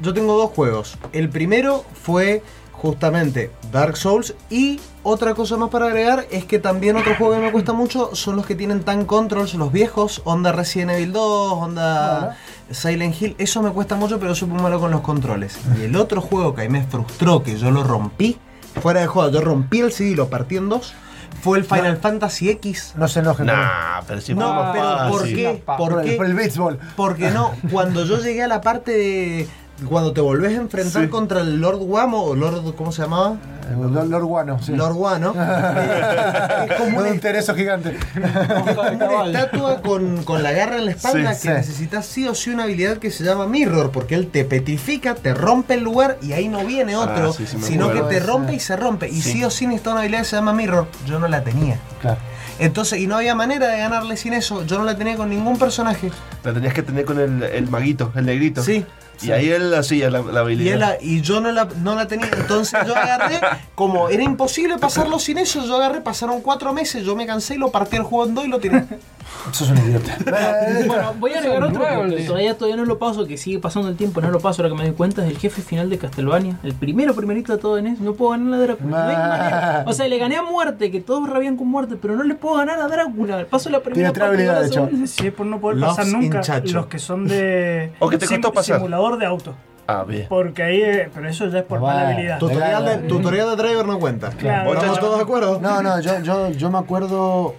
[0.00, 0.98] yo tengo dos juegos.
[1.12, 2.42] El primero fue
[2.72, 7.40] justamente Dark Souls y otra cosa más para agregar es que también otro juego que
[7.40, 11.52] me cuesta mucho son los que tienen tan controls, los viejos, onda Resident Evil 2,
[11.52, 12.36] onda
[12.70, 13.34] Silent Hill.
[13.38, 15.58] Eso me cuesta mucho, pero soy muy malo con los controles.
[15.78, 18.38] Y el otro juego que a mí me frustró, que yo lo rompí,
[18.82, 20.92] fuera de juego, yo rompí el CD y lo partí en dos,
[21.40, 22.94] fue el Final Fantasy X.
[22.96, 23.46] No se enojen.
[23.46, 25.62] Nah, pero si No, pero ¿por qué?
[25.64, 26.16] Por, ¿Por el, qué?
[26.16, 26.78] por el béisbol.
[26.96, 29.48] Porque no, cuando yo llegué a la parte de.
[29.88, 31.08] Cuando te volvés a enfrentar Sí.
[31.08, 32.74] contra el Lord Wamo, o Lord.
[32.76, 33.36] ¿Cómo se llamaba?
[33.70, 34.72] El Lord, Lord Guano, sí.
[34.76, 35.34] Lord Wano.
[35.36, 37.96] eh, es como un una, intereso gigante.
[38.14, 41.58] como una estatua con, con la garra en la espalda Sí, que sí.
[41.58, 45.34] necesitas sí o sí una habilidad que se llama Mirror, porque él te petrifica, te
[45.34, 48.20] rompe el lugar y ahí no viene otro, Ah, sí, sí me sino que te
[48.20, 49.08] rompe y se rompe.
[49.08, 49.32] Y Sí.
[49.32, 50.86] sí o sí necesitas una habilidad que se llama Mirror.
[51.06, 51.78] Yo no la tenía.
[52.00, 52.18] Claro.
[52.58, 54.64] Entonces, y no había manera de ganarle sin eso.
[54.64, 56.10] Yo no la tenía con ningún personaje.
[56.44, 58.62] La tenías que tener con el, el maguito, el negrito.
[58.62, 58.86] Sí.
[59.22, 60.74] Y ahí él hacía la, la Y, habilidad.
[60.74, 62.28] él la- y yo no la, no la tenía.
[62.36, 63.40] Entonces yo agarré,
[63.74, 67.58] como era imposible pasarlo sin eso, yo agarré, pasaron cuatro meses, yo me cansé y
[67.58, 68.84] lo partí el juego en dos y lo tiré.
[69.52, 70.16] Sos un idiota.
[70.86, 71.80] Bueno, voy a agregar otro
[72.26, 74.78] todavía, todavía no lo paso, que sigue pasando el tiempo, no lo paso ahora que
[74.80, 76.58] me doy cuenta, es el jefe final de Castlevania.
[76.62, 78.02] El primero, primerito de todo en eso.
[78.02, 78.88] No puedo ganar a Drácula.
[78.88, 79.84] No manera.
[79.86, 82.56] O sea, le gané a muerte, que todos rabían con muerte, pero no le puedo
[82.56, 83.44] ganar a Drácula.
[83.48, 85.24] Paso la primera Tiene otra parte, habilidad, no la de hecho.
[85.26, 88.52] es por no poder Loves pasar nunca los que son de O que te costó
[88.52, 88.76] pasar.
[88.76, 89.54] simulador de auto.
[89.88, 90.26] Ah, bien.
[90.28, 92.38] Porque ahí, eh, pero eso ya es por mala habilidad.
[92.40, 93.06] Tutorial de, Claro.
[93.06, 94.30] tutorial de driver no cuenta.
[94.30, 94.74] Claro.
[94.74, 95.60] ¿Estamos todos de acuerdo?
[95.60, 97.54] No, no, yo, yo, yo me acuerdo.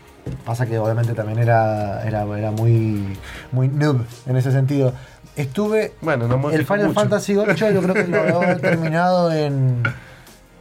[0.45, 3.17] Pasa que obviamente también era, era, era muy,
[3.53, 4.91] muy noob en ese sentido.
[5.37, 5.93] Estuve.
[6.01, 6.99] Bueno, no El Final mucho.
[6.99, 9.83] Fantasy VIII yo creo que lo he terminado en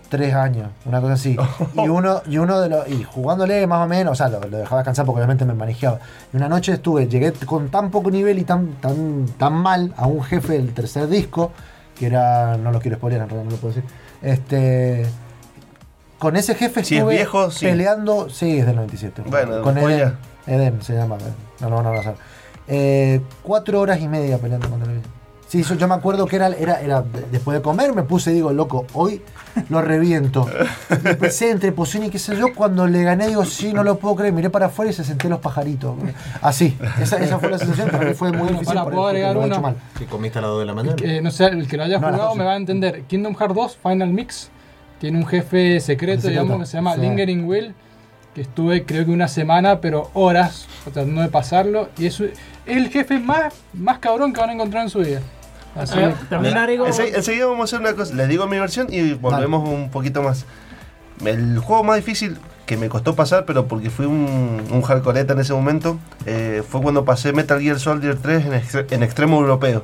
[0.09, 1.37] tres años, una cosa así.
[1.75, 2.89] Y uno, y uno de los.
[2.89, 5.99] Y jugándole más o menos, o sea, lo, lo dejaba descansar porque obviamente me manejaba.
[6.33, 10.07] Y una noche estuve, llegué con tan poco nivel y tan, tan, tan mal a
[10.07, 11.53] un jefe del tercer disco,
[11.99, 12.57] que era.
[12.57, 13.91] No lo quiero spoiler, en realidad no lo puedo decir.
[14.23, 15.07] Este.
[16.19, 17.67] Con ese jefe Si es estuve viejo, sí.
[17.67, 18.31] peleando.
[18.31, 19.23] Sí, es del 97.
[19.27, 20.15] Bueno, con Eden.
[20.47, 21.19] Eden se llama,
[21.61, 22.15] no lo van a pasar.
[22.69, 25.01] Eh, cuatro horas y media peleando contra él.
[25.49, 28.53] Sí, eso yo me acuerdo que era, era, era después de comer, me puse, digo,
[28.53, 29.23] loco, hoy
[29.69, 30.49] lo reviento.
[31.05, 33.97] Y empecé entre poción y qué sé yo, cuando le gané, digo, sí, no lo
[33.99, 35.95] puedo creer, miré para afuera y se senté los pajaritos.
[36.43, 39.75] Así, esa, esa fue la sensación, para mí fue muy difícil por ¿puedo agregar uno?
[39.97, 40.97] Que comiste a las 2 de la mañana.
[41.23, 42.39] No sé, el que lo haya No, jugado 12.
[42.39, 43.03] me va a entender.
[43.03, 44.51] Kingdom Hearts 2 Final Mix
[45.01, 47.03] tiene un jefe secreto, Secreto, digamos, que se llama sí.
[47.03, 47.73] Lingering Will.
[48.35, 51.89] Que estuve creo que una semana, pero horas tratando de pasarlo.
[51.97, 52.33] Y es, es
[52.67, 55.21] el jefe más, más cabrón que van a encontrar en su vida.
[55.79, 56.87] Así Ah, También agrego.
[56.87, 58.15] Ense- enseguida vamos a hacer una cosa.
[58.15, 60.45] Les digo mi versión y volvemos un poquito más.
[61.25, 62.37] El juego más difícil
[62.67, 66.83] que me costó pasar, pero porque fui un, un hardcoreta en ese momento, eh, fue
[66.83, 69.83] cuando pasé Metal Gear Soldier 3 en, extre- en extremo europeo.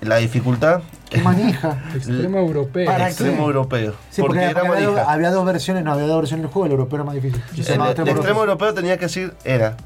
[0.00, 0.80] La dificultad...
[1.10, 1.78] Qué manija.
[1.94, 2.86] Extremo europeo.
[2.86, 3.42] ¿Para extremo qué?
[3.44, 3.94] europeo.
[4.10, 5.12] Sí, porque, porque, era había, dos, manija.
[5.12, 7.40] había dos versiones, no, había dos versiones del juego, el europeo era más difícil.
[7.52, 8.34] El, extremo europeo.
[8.40, 9.76] europeo tenía que decir, era,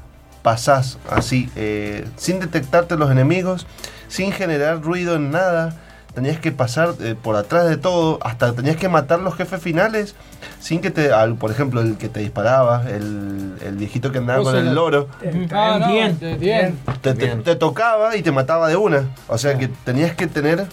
[0.47, 3.67] pasás así, eh, sin detectarte los enemigos,
[4.07, 5.75] sin generar ruido en nada,
[6.15, 10.15] tenías que pasar eh, por atrás de todo, hasta tenías que matar los jefes finales,
[10.61, 14.39] sin que te, al- por ejemplo, el que te disparaba, el, el viejito que andaba
[14.39, 15.09] O con el loro,
[15.51, 16.17] Ah, no, Bien.
[16.39, 16.77] bien.
[17.01, 19.03] te, te- te tocaba y te mataba de una.
[19.27, 20.65] O sea que tenías que tener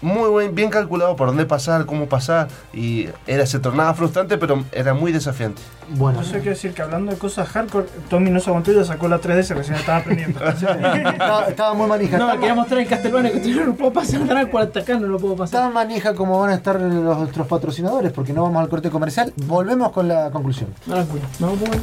[0.00, 4.64] muy buen, bien calculado por dónde pasar, cómo pasar, y era, se tornaba frustrante, pero
[4.72, 5.60] era muy desafiante.
[5.90, 8.84] Bueno, Eso quiere decir que hablando de cosas hardcore, Tommy no se aguantó y ya
[8.84, 10.44] sacó la 3DS recién estaba aprendiendo.
[10.48, 12.18] estaba, estaba muy manija.
[12.18, 15.06] No, estaba, quería mostrar el Castlevania que no lo puedo pasar atrás por acá, no
[15.06, 15.62] lo puedo pasar.
[15.62, 19.32] tan manija como van a estar los, nuestros patrocinadores, porque no vamos al corte comercial.
[19.36, 20.74] Volvemos con la conclusión.
[20.84, 21.82] Pues, no, bueno.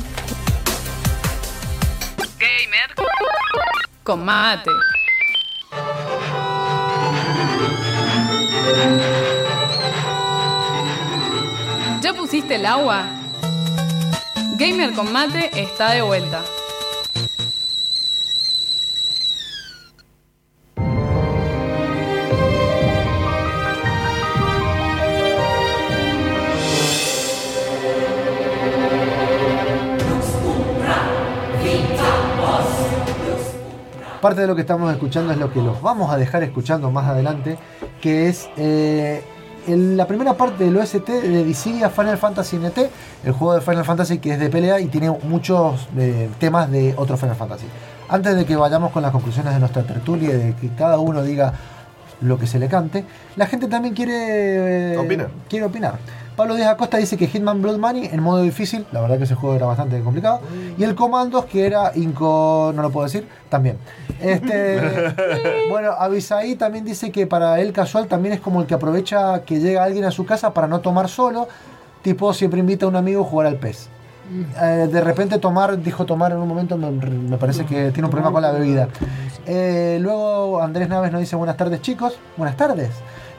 [2.39, 2.95] Gamer
[4.03, 4.69] con mate.
[12.35, 13.05] ¿Ya pusiste el agua?
[14.57, 16.43] Gamer con mate está de vuelta.
[34.19, 37.07] Parte de lo que estamos escuchando es lo que los vamos a dejar escuchando más
[37.07, 37.57] adelante,
[38.01, 39.23] que es eh,
[39.67, 42.89] el- la primera parte del OST de Dissidia Final Fantasy NT,
[43.25, 46.93] el juego de Final Fantasy que es de pelea y tiene muchos eh, temas de
[46.97, 47.65] otro Final Fantasy.
[48.09, 51.23] Antes de que vayamos con las conclusiones de nuestra tertulia y de que cada uno
[51.23, 51.53] diga
[52.21, 53.03] lo que se le cante,
[53.35, 55.27] la gente también quiere, eh, Opina.
[55.49, 55.95] quiere opinar.
[56.35, 59.35] Pablo Díaz Acosta dice que Hitman Blood Money en modo difícil, la verdad que ese
[59.35, 60.41] juego era bastante complicado,
[60.77, 63.77] y el Commandos que era inco, no lo puedo decir, también.
[64.19, 64.79] Este,
[65.69, 69.59] bueno, Avisaí también dice que para él casual también es como el que aprovecha que
[69.59, 71.47] llega alguien a su casa para no tomar solo,
[72.01, 73.87] tipo siempre invita a un amigo a jugar al pez.
[74.59, 78.11] Eh, de repente tomar, dijo tomar en un momento, me, me parece que tiene un
[78.11, 78.89] problema con la bebida.
[79.45, 82.89] Eh, luego Andrés Naves nos dice buenas tardes chicos, buenas tardes.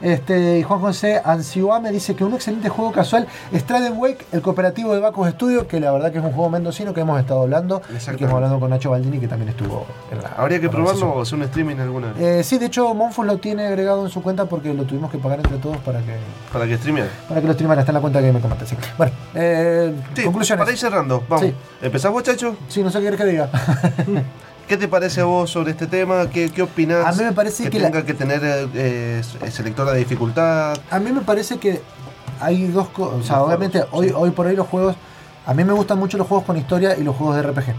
[0.01, 4.25] Este, y Juan José Ansiua me dice que un excelente juego casual es Trident Wake,
[4.31, 7.19] el cooperativo de Bacus Studio, que la verdad que es un juego mendocino que hemos
[7.19, 10.59] estado hablando y que hemos hablado con Nacho Baldini, que también estuvo en la Habría
[10.61, 12.21] que probarlo o hacer un streaming alguna vez.
[12.21, 15.17] Eh, sí, de hecho Monfus lo tiene agregado en su cuenta porque lo tuvimos que
[15.17, 16.15] pagar entre todos para que
[16.53, 17.03] Para que streamee.
[17.27, 18.75] para que lo streamara, está en la cuenta que me comentaste.
[18.75, 18.81] Sí.
[18.97, 20.59] Bueno, eh, Sí, conclusiones.
[20.63, 21.45] para ir cerrando, vamos.
[21.47, 21.53] Sí.
[21.81, 22.55] ¿Empezás vos, Chacho?
[22.67, 23.49] Sí, no sé qué querés que diga.
[24.67, 26.29] ¿Qué te parece a vos sobre este tema?
[26.29, 27.05] ¿Qué, qué opinás?
[27.05, 30.77] A mí me parece que, que la- tenga que tener eh, selector de dificultad.
[30.91, 31.81] A mí me parece que
[32.41, 33.19] hay dos cosas.
[33.19, 34.95] O sea, obviamente, hoy, hoy por hoy los juegos.
[35.45, 37.73] A mí me gustan mucho los juegos con historia y los juegos de RPG.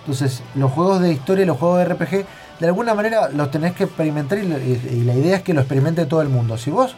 [0.00, 2.26] Entonces, los juegos de historia y los juegos de RPG,
[2.58, 5.60] de alguna manera los tenés que experimentar y, y- y la idea es que lo
[5.60, 6.58] experimente todo el mundo.
[6.58, 6.96] Si vos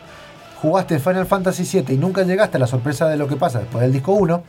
[0.62, 3.82] jugaste Final Fantasy VII y nunca llegaste a la sorpresa de lo que pasa después
[3.82, 4.42] del disco 1,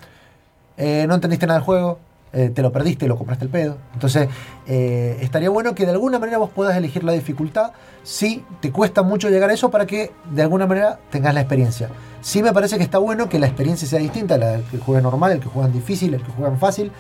[0.78, 2.00] eh, no entendiste nada del juego,
[2.36, 3.78] eh, te lo perdiste, lo compraste el pedo.
[3.94, 4.28] Entonces,
[4.68, 7.72] eh, estaría bueno que de alguna manera vos puedas elegir la dificultad
[8.04, 11.90] si te cuesta mucho llegar a eso para que de alguna manera tengas la experiencia.
[12.22, 15.32] Sí me parece que está bueno que la experiencia sea distinta, la que juega normal,
[15.32, 16.92] el que juegan difícil, el que juegan fácil.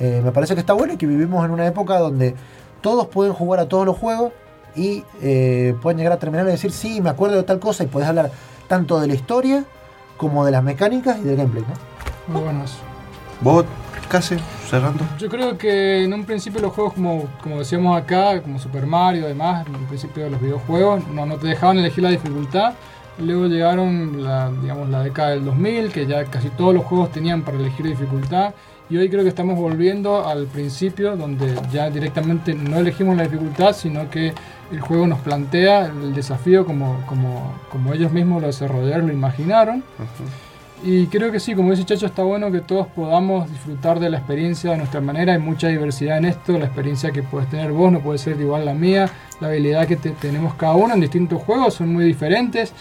[0.00, 2.34] Eh, me parece que está bueno y que vivimos en una época donde
[2.80, 4.32] todos pueden jugar a todos los juegos
[4.74, 7.86] y eh, pueden llegar a terminar y decir, sí, me acuerdo de tal cosa y
[7.86, 8.32] podés hablar
[8.66, 9.64] tanto de la historia
[10.16, 11.62] como de las mecánicas y del gameplay.
[11.62, 12.32] ¿no?
[12.34, 12.78] Muy buenos.
[13.40, 13.64] Vos,
[14.20, 15.04] cerrando.
[15.18, 19.24] Yo creo que en un principio los juegos como, como decíamos acá, como Super Mario
[19.24, 22.74] y demás, en un principio los videojuegos no, no te dejaban elegir la dificultad.
[23.18, 27.42] Luego llegaron la, digamos, la década del 2000, que ya casi todos los juegos tenían
[27.42, 28.54] para elegir dificultad.
[28.90, 33.74] Y hoy creo que estamos volviendo al principio, donde ya directamente no elegimos la dificultad,
[33.74, 34.34] sino que
[34.70, 39.82] el juego nos plantea el desafío como, como, como ellos mismos lo desarrollaron, lo imaginaron.
[40.84, 44.18] Y creo que sí, como dice Chacho, está bueno que todos podamos disfrutar de la
[44.18, 45.32] experiencia de nuestra manera.
[45.32, 46.58] Hay mucha diversidad en esto.
[46.58, 49.08] La experiencia que puedes tener vos no puede ser igual la mía.
[49.40, 52.72] La habilidad que te- tenemos cada uno en distintos juegos son muy diferentes.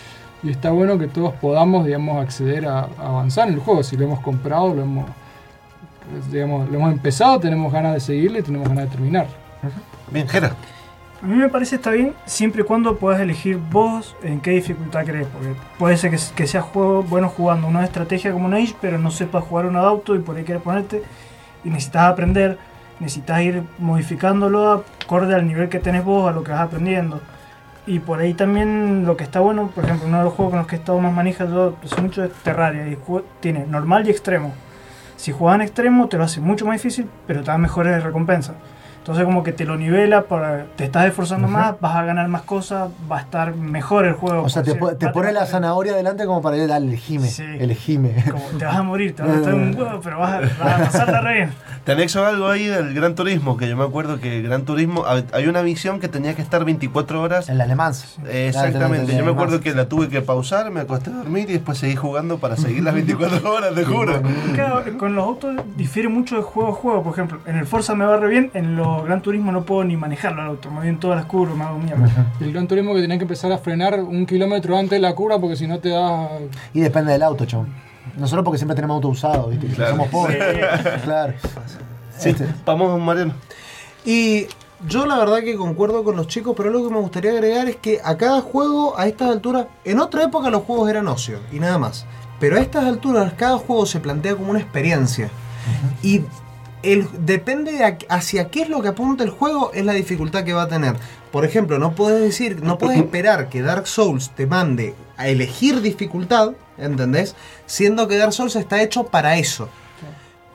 [0.42, 3.84] Y está bueno que todos podamos, digamos, acceder a, avanzar en el juego.
[3.84, 5.06] Si lo hemos comprado, lo hemos,
[6.32, 9.28] digamos, lo hemos empezado, tenemos ganas de seguirle y tenemos ganas de terminar.
[10.12, 10.56] Bien, Jera.
[11.24, 15.06] A mí me parece está bien siempre y cuando puedas elegir vos en qué dificultad
[15.06, 15.28] querés.
[15.28, 19.12] Porque puede ser que, que seas juego, bueno jugando una estrategia como Age, pero no
[19.12, 21.04] sepas jugar un auto y por ahí quieres ponerte
[21.64, 22.58] y necesitas aprender,
[23.00, 27.22] necesitas ir modificándolo acorde al nivel que tenés vos, a lo que vas aprendiendo.
[27.86, 30.60] Y por ahí también lo que está bueno, por ejemplo, uno de los juegos con
[30.60, 32.88] los que he estado más manija yo hace mucho es Terraria.
[32.88, 32.98] Y
[33.40, 34.54] tiene normal y extremo.
[35.18, 38.56] Si jugás en extremo te lo hace mucho más difícil, pero te da mejores recompensas.
[39.02, 42.44] Entonces como que te lo nivela, para, te estás esforzando más, vas a ganar más
[42.44, 44.44] cosas, va a estar mejor el juego.
[44.44, 47.28] O sea, te, po- te pone la zanahoria delante como para ir, dale, elegime,
[47.60, 48.24] elegime.
[48.30, 50.80] como te vas a morir, te vas a estar un huevo, pero vas a, vas
[50.80, 51.54] a pasarla re bien.
[51.84, 55.04] Te anexo algo ahí del Gran Turismo, que yo me acuerdo que el Gran Turismo,
[55.34, 57.50] hay una misión que tenía que estar 24 horas.
[57.50, 57.94] En la alemán.
[58.28, 61.54] Eh, Exactamente, yo me acuerdo que la tuve que pausar, me acosté a dormir y
[61.54, 64.22] después seguí jugando para seguir las 24 horas, te juro.
[64.54, 67.02] Claro, con los autos difiere mucho de juego a juego.
[67.02, 69.84] Por ejemplo, en el Forza me va re bien, en los Gran Turismo no puedo
[69.84, 70.70] ni manejarlo al auto.
[70.70, 72.34] Me voy en todas las curvas, me hago mierda.
[72.40, 75.14] Y el gran turismo que tenés que empezar a frenar un kilómetro antes de la
[75.14, 76.30] curva porque si no te da.
[76.74, 77.68] Y depende del auto, chon.
[78.18, 79.68] Nosotros porque siempre tenemos auto usado, ¿viste?
[79.68, 79.92] Claro.
[79.92, 80.38] Somos pobres.
[81.04, 81.34] claro.
[82.18, 82.36] Sí,
[82.66, 83.34] vamos, Mariano.
[84.06, 84.48] Y
[84.88, 87.76] yo la verdad que concuerdo con los chicos, pero lo que me gustaría agregar es
[87.78, 91.60] que a cada juego, a estas alturas, en otra época los juegos eran ocio y
[91.60, 92.06] nada más.
[92.40, 95.30] Pero a estas alturas cada juego se plantea como una experiencia.
[96.02, 96.22] Y
[96.84, 100.54] el, depende de hacia qué es lo que apunta el juego, es la dificultad que
[100.54, 100.96] va a tener.
[101.32, 105.82] Por ejemplo, no puedes decir, no puedes esperar que Dark Souls te mande a elegir
[105.82, 107.36] dificultad, ¿entendés?
[107.66, 109.70] Siendo que Dark Souls está hecho para eso.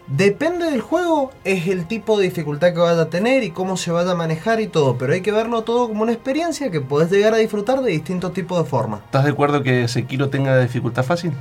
[0.07, 3.91] Depende del juego, es el tipo de dificultad que vaya a tener y cómo se
[3.91, 7.11] vaya a manejar y todo, pero hay que verlo todo como una experiencia que puedes
[7.11, 9.01] llegar a disfrutar de distintos tipos de formas.
[9.05, 11.33] ¿Estás de acuerdo que Sekiro tenga dificultad fácil?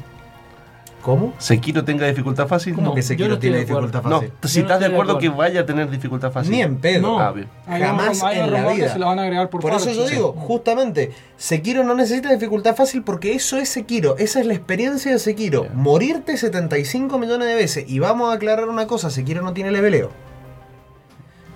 [1.05, 1.33] ¿Cómo?
[1.37, 2.73] ¿Sekiro tenga dificultad fácil?
[2.73, 4.33] ¿Cómo que Sekiro no tiene dificultad No, fácil?
[4.45, 6.51] si no estás de acuerdo que vaya a tener dificultad fácil.
[6.51, 7.01] Ni en pedo.
[7.03, 7.19] No.
[7.19, 7.31] Ah,
[7.67, 8.91] Jamás hay en la vida.
[8.91, 12.75] se lo van a agregar por, Por eso yo digo, justamente, Sekiro no necesita dificultad
[12.75, 15.67] fácil porque eso es Sekiro, esa es la experiencia de Sekiro.
[15.75, 17.85] Morirte 75 millones de veces.
[17.87, 20.09] Y vamos a aclarar una cosa, Sekiro no tiene leveleo.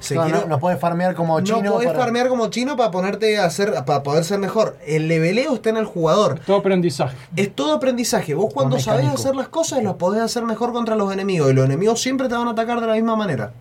[0.08, 1.62] Claro, no, no puedes farmear como chino.
[1.62, 4.78] no podés para- farmear como chino para ponerte a hacer, para poder ser mejor.
[4.86, 6.40] El leveleo está en el jugador.
[6.46, 7.16] Todo aprendizaje.
[7.36, 8.34] Es todo aprendizaje.
[8.34, 11.52] Vos cuando sabés hacer las cosas, los podés hacer mejor contra los enemigos.
[11.52, 13.52] Y los enemigos siempre te van a atacar de la misma manera.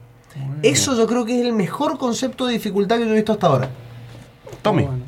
[0.62, 3.46] Eso yo creo que es el mejor concepto de dificultad que yo he visto hasta
[3.48, 3.68] ahora.
[4.62, 5.04] Tommy, Bueno.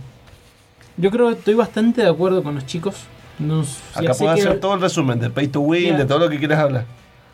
[0.96, 2.96] Yo creo que estoy bastante de acuerdo con los chicos.
[3.38, 3.68] No, ya
[4.00, 6.38] acá puedo que- hacer todo el resumen de Pay to Win, de todo lo que
[6.38, 6.84] quieras hablar.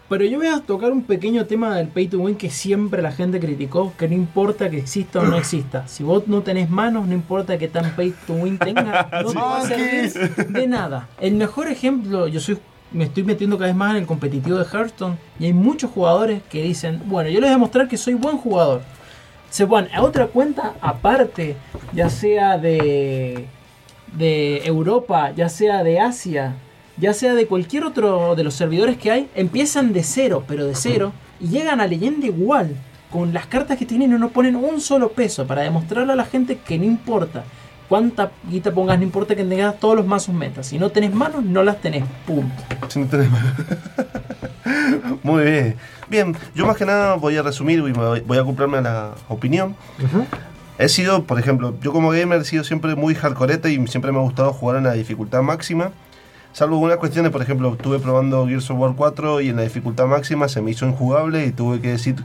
[0.08, 3.10] Pero yo voy a tocar un pequeño tema del pay to win que siempre la
[3.10, 5.88] gente criticó, que no importa que exista o no exista.
[5.88, 9.38] Si vos no tenés manos, no importa que tan pay to win tenga, no te
[9.38, 10.12] va a servir
[10.48, 11.08] de nada.
[11.20, 12.58] El mejor ejemplo, yo soy
[12.92, 16.40] me estoy metiendo cada vez más en el competitivo de Hearthstone y hay muchos jugadores
[16.48, 18.82] que dicen, bueno, yo les voy a mostrar que soy buen jugador.
[19.50, 21.56] Se van a otra cuenta aparte,
[21.92, 23.48] ya sea de
[24.16, 26.54] de Europa, ya sea de Asia,
[26.96, 30.74] ya sea de cualquier otro de los servidores que hay, empiezan de cero, pero de
[30.74, 32.76] cero, y llegan a leyenda igual.
[33.10, 36.58] Con las cartas que tienen no ponen un solo peso para demostrarle a la gente
[36.58, 37.44] que no importa
[37.88, 40.66] cuánta guita pongas, no importa que tengas todos los mazos metas.
[40.66, 42.04] Si no tenés manos, no las tenés.
[42.26, 42.62] Punto.
[42.88, 43.50] Si no tenés mano.
[45.22, 45.76] Muy bien.
[46.08, 49.74] Bien, yo más que nada voy a resumir y voy a comprarme la opinión.
[50.78, 54.18] He sido, por ejemplo, yo como gamer he sido siempre muy hardcorete y siempre me
[54.18, 55.92] ha gustado jugar en la dificultad máxima.
[56.56, 60.06] Salvo algunas cuestiones, por ejemplo, estuve probando Gears of War 4 y en la dificultad
[60.06, 62.16] máxima se me hizo injugable y tuve que decir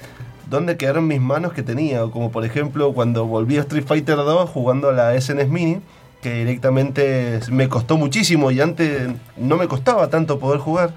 [0.49, 2.03] dónde quedaron mis manos que tenía.
[2.03, 5.81] Como por ejemplo cuando volví a Street Fighter 2 jugando a la SNES Mini,
[6.21, 10.93] que directamente me costó muchísimo y antes no me costaba tanto poder jugar.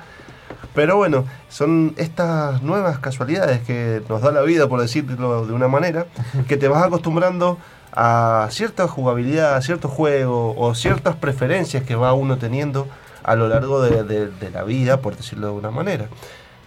[0.73, 5.67] Pero bueno, son estas nuevas casualidades que nos da la vida, por decirlo de una
[5.67, 6.07] manera,
[6.47, 7.59] que te vas acostumbrando
[7.91, 12.87] a cierta jugabilidad, a cierto juego o ciertas preferencias que va uno teniendo
[13.25, 16.07] a lo largo de, de- la vida, por decirlo de una manera.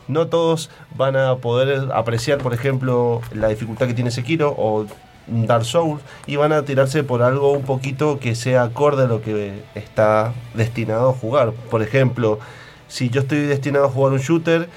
[0.07, 4.85] No todos van a poder apreciar, por ejemplo, la dificultad que tiene Sekiro o
[5.27, 9.21] Dark Souls y van a tirarse por algo un poquito que sea acorde a lo
[9.21, 11.51] que está destinado a jugar.
[11.69, 12.39] Por ejemplo,
[12.87, 14.69] si yo estoy destinado a jugar un shooter,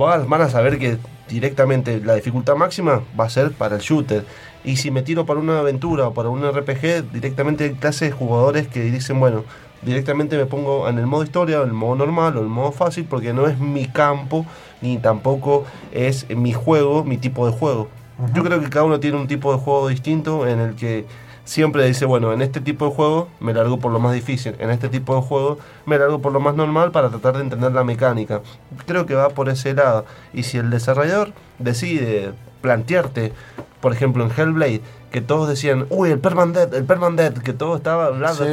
[0.00, 0.96] va- van a saber que
[1.28, 4.24] directamente la dificultad máxima va a ser para el shooter.
[4.64, 8.12] Y si me tiro para una aventura o para un RPG, directamente hay clases de
[8.12, 9.44] jugadores que dicen, bueno,
[9.82, 12.50] directamente me pongo en el modo historia, o en el modo normal o en el
[12.50, 14.44] modo fácil, porque no es mi campo,
[14.80, 17.88] ni tampoco es mi juego, mi tipo de juego.
[18.34, 21.06] Yo creo que cada uno tiene un tipo de juego distinto en el que
[21.48, 24.68] siempre dice, bueno, en este tipo de juego me largo por lo más difícil, en
[24.68, 27.84] este tipo de juego me largo por lo más normal para tratar de entender la
[27.84, 28.42] mecánica.
[28.84, 30.04] Creo que va por ese lado.
[30.34, 33.32] Y si el desarrollador decide plantearte,
[33.80, 38.06] por ejemplo en Hellblade, que todos decían, uy, el Permandead, el Permandead, que todo estaba
[38.06, 38.46] hablando.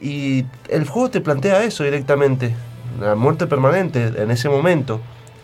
[0.00, 2.54] Y el juego te plantea eso directamente,
[3.00, 5.00] la muerte permanente en ese momento,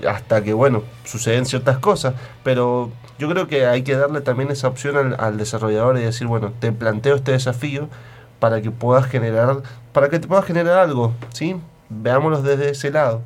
[0.09, 4.69] hasta que, bueno, suceden ciertas cosas, pero yo creo que hay que darle también esa
[4.69, 7.89] opción al, desarrollador y decir, bueno, te planteo este desafío
[8.41, 9.62] para que puedas generar,
[9.93, 11.57] para que te puedas generar algo, ¿sí?
[11.89, 13.23] Veámoslo desde ese lado.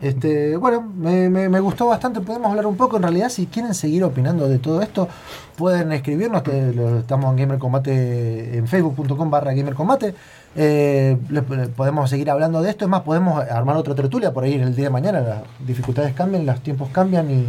[0.00, 2.20] Este, bueno, me, me- gustó bastante.
[2.20, 2.96] Podemos hablar un poco.
[2.96, 5.08] En realidad, si quieren seguir opinando de todo esto,
[5.56, 6.42] pueden escribirnos.
[6.46, 10.14] estamos en Gamer Combate en facebook.com barra Gamer Combate.
[10.56, 12.84] Eh, le- le- podemos seguir hablando de esto.
[12.84, 15.20] Es más, podemos armar otra tertulia por ahí el día de mañana.
[15.20, 17.46] Las dificultades cambian, los tiempos cambian y,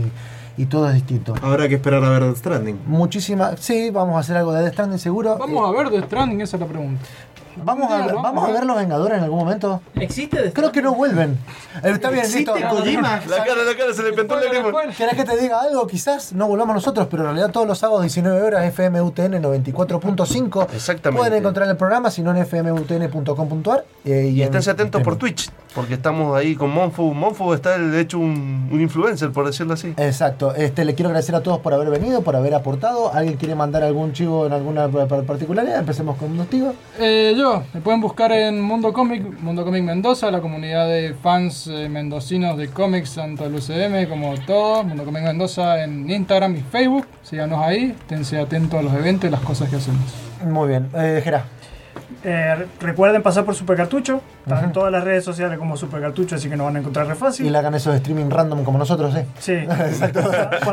[0.61, 1.33] y todo es distinto.
[1.41, 2.79] Habrá que esperar a ver Death Stranding.
[2.85, 3.59] Muchísimas.
[3.59, 5.37] Sí, vamos a hacer algo de Death Stranding seguro.
[5.39, 7.01] Vamos a ver The Stranding, esa es la pregunta.
[7.57, 9.81] Vamos a, vamos a ver los Vengadores en algún momento.
[9.95, 10.51] ¿Existe?
[10.53, 11.37] Creo que no vuelven.
[11.83, 12.53] Está bien, listo.
[13.27, 14.71] La cara, la cara, se le pintó el lágrima.
[14.97, 15.85] ¿Querés que te diga algo?
[15.87, 20.67] Quizás no volvamos nosotros, pero en realidad todos los sábados 19 horas FMUTN 94.5.
[20.73, 21.19] Exactamente.
[21.19, 23.85] Pueden encontrar el programa, si no en fmutn.com.ar.
[24.05, 27.13] eh, Y en- esténse atentos por Twitch, porque estamos ahí con Monfu.
[27.13, 29.93] Monfu está de hecho un, un influencer, por decirlo así.
[29.97, 30.53] Exacto.
[30.55, 33.13] Este, le quiero agradecer a todos por haber venido, por haber aportado.
[33.13, 35.79] ¿Alguien quiere mandar algún chivo en alguna pa- pa- particularidad?
[35.79, 36.73] Empecemos con Dostigo.
[36.99, 41.67] Eh, yo, me pueden buscar en Mundo Comic, Mundo Comic Mendoza, la comunidad de fans
[41.67, 44.83] eh, mendocinos de cómics, tanto del UCM como todo.
[44.83, 47.07] Mundo Comic Mendoza en Instagram y Facebook.
[47.23, 50.01] Síganos ahí, esténse atentos a los eventos y las cosas que hacemos.
[50.45, 50.87] Muy bien.
[50.95, 51.43] Eh, Gerard.
[52.23, 54.21] Eh, re- recuerden pasar por Supercartucho.
[54.45, 57.15] Están en todas las redes sociales como Supercartucho, así que nos van a encontrar re
[57.15, 57.45] fácil.
[57.45, 59.25] Y le hagan esos streaming random como nosotros, ¿eh?
[59.39, 59.53] Sí.
[59.53, 60.19] Exacto.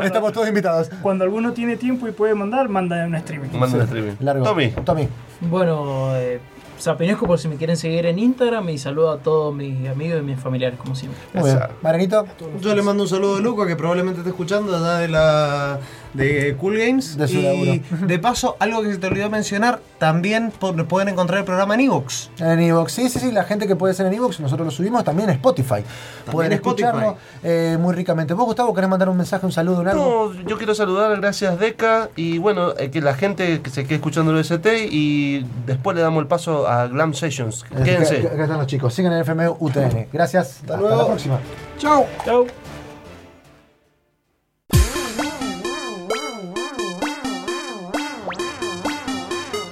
[0.03, 0.89] Estamos todos invitados.
[1.01, 3.49] Cuando alguno tiene tiempo y puede mandar, manda un streaming.
[3.57, 4.11] Manda un streaming.
[4.19, 4.43] Largo.
[4.45, 4.67] Tommy.
[4.85, 5.07] Tommy.
[5.41, 6.39] Bueno, eh,
[6.79, 10.23] Sapinesco por si me quieren seguir en Instagram y saludo a todos mis amigos y
[10.23, 11.19] mis familiares, como siempre.
[11.33, 11.59] Muy bien.
[11.81, 12.25] Marenito.
[12.61, 15.79] Yo le mando un saludo a Luca que probablemente esté escuchando allá de la
[16.13, 17.17] de Cool Games.
[17.17, 18.07] De su y laburo.
[18.07, 22.31] de paso, algo que se te olvidó mencionar, también pueden encontrar el programa en Evox.
[22.39, 25.03] En Evox, sí, sí, sí, la gente que puede ser en Evox, nosotros lo subimos
[25.03, 25.83] también en Spotify.
[26.31, 26.87] Pueden Spotify.
[26.87, 28.33] escucharlo eh, muy ricamente.
[28.33, 30.33] ¿Vos, Gustavo, querés mandar un mensaje, un saludo, un algo?
[30.33, 33.95] No, yo quiero saludar, gracias Deca, y bueno, eh, que la gente que se quede
[33.95, 37.63] escuchando el ST y después le damos el paso a Glam Sessions.
[37.83, 38.27] Quédense.
[38.27, 38.93] Acá están los chicos.
[38.93, 40.07] Sigan en FMU UTN.
[40.11, 40.59] Gracias.
[40.61, 40.97] Hasta, luego.
[40.97, 41.39] la próxima.
[41.77, 42.05] Chau.
[42.25, 42.47] Chau.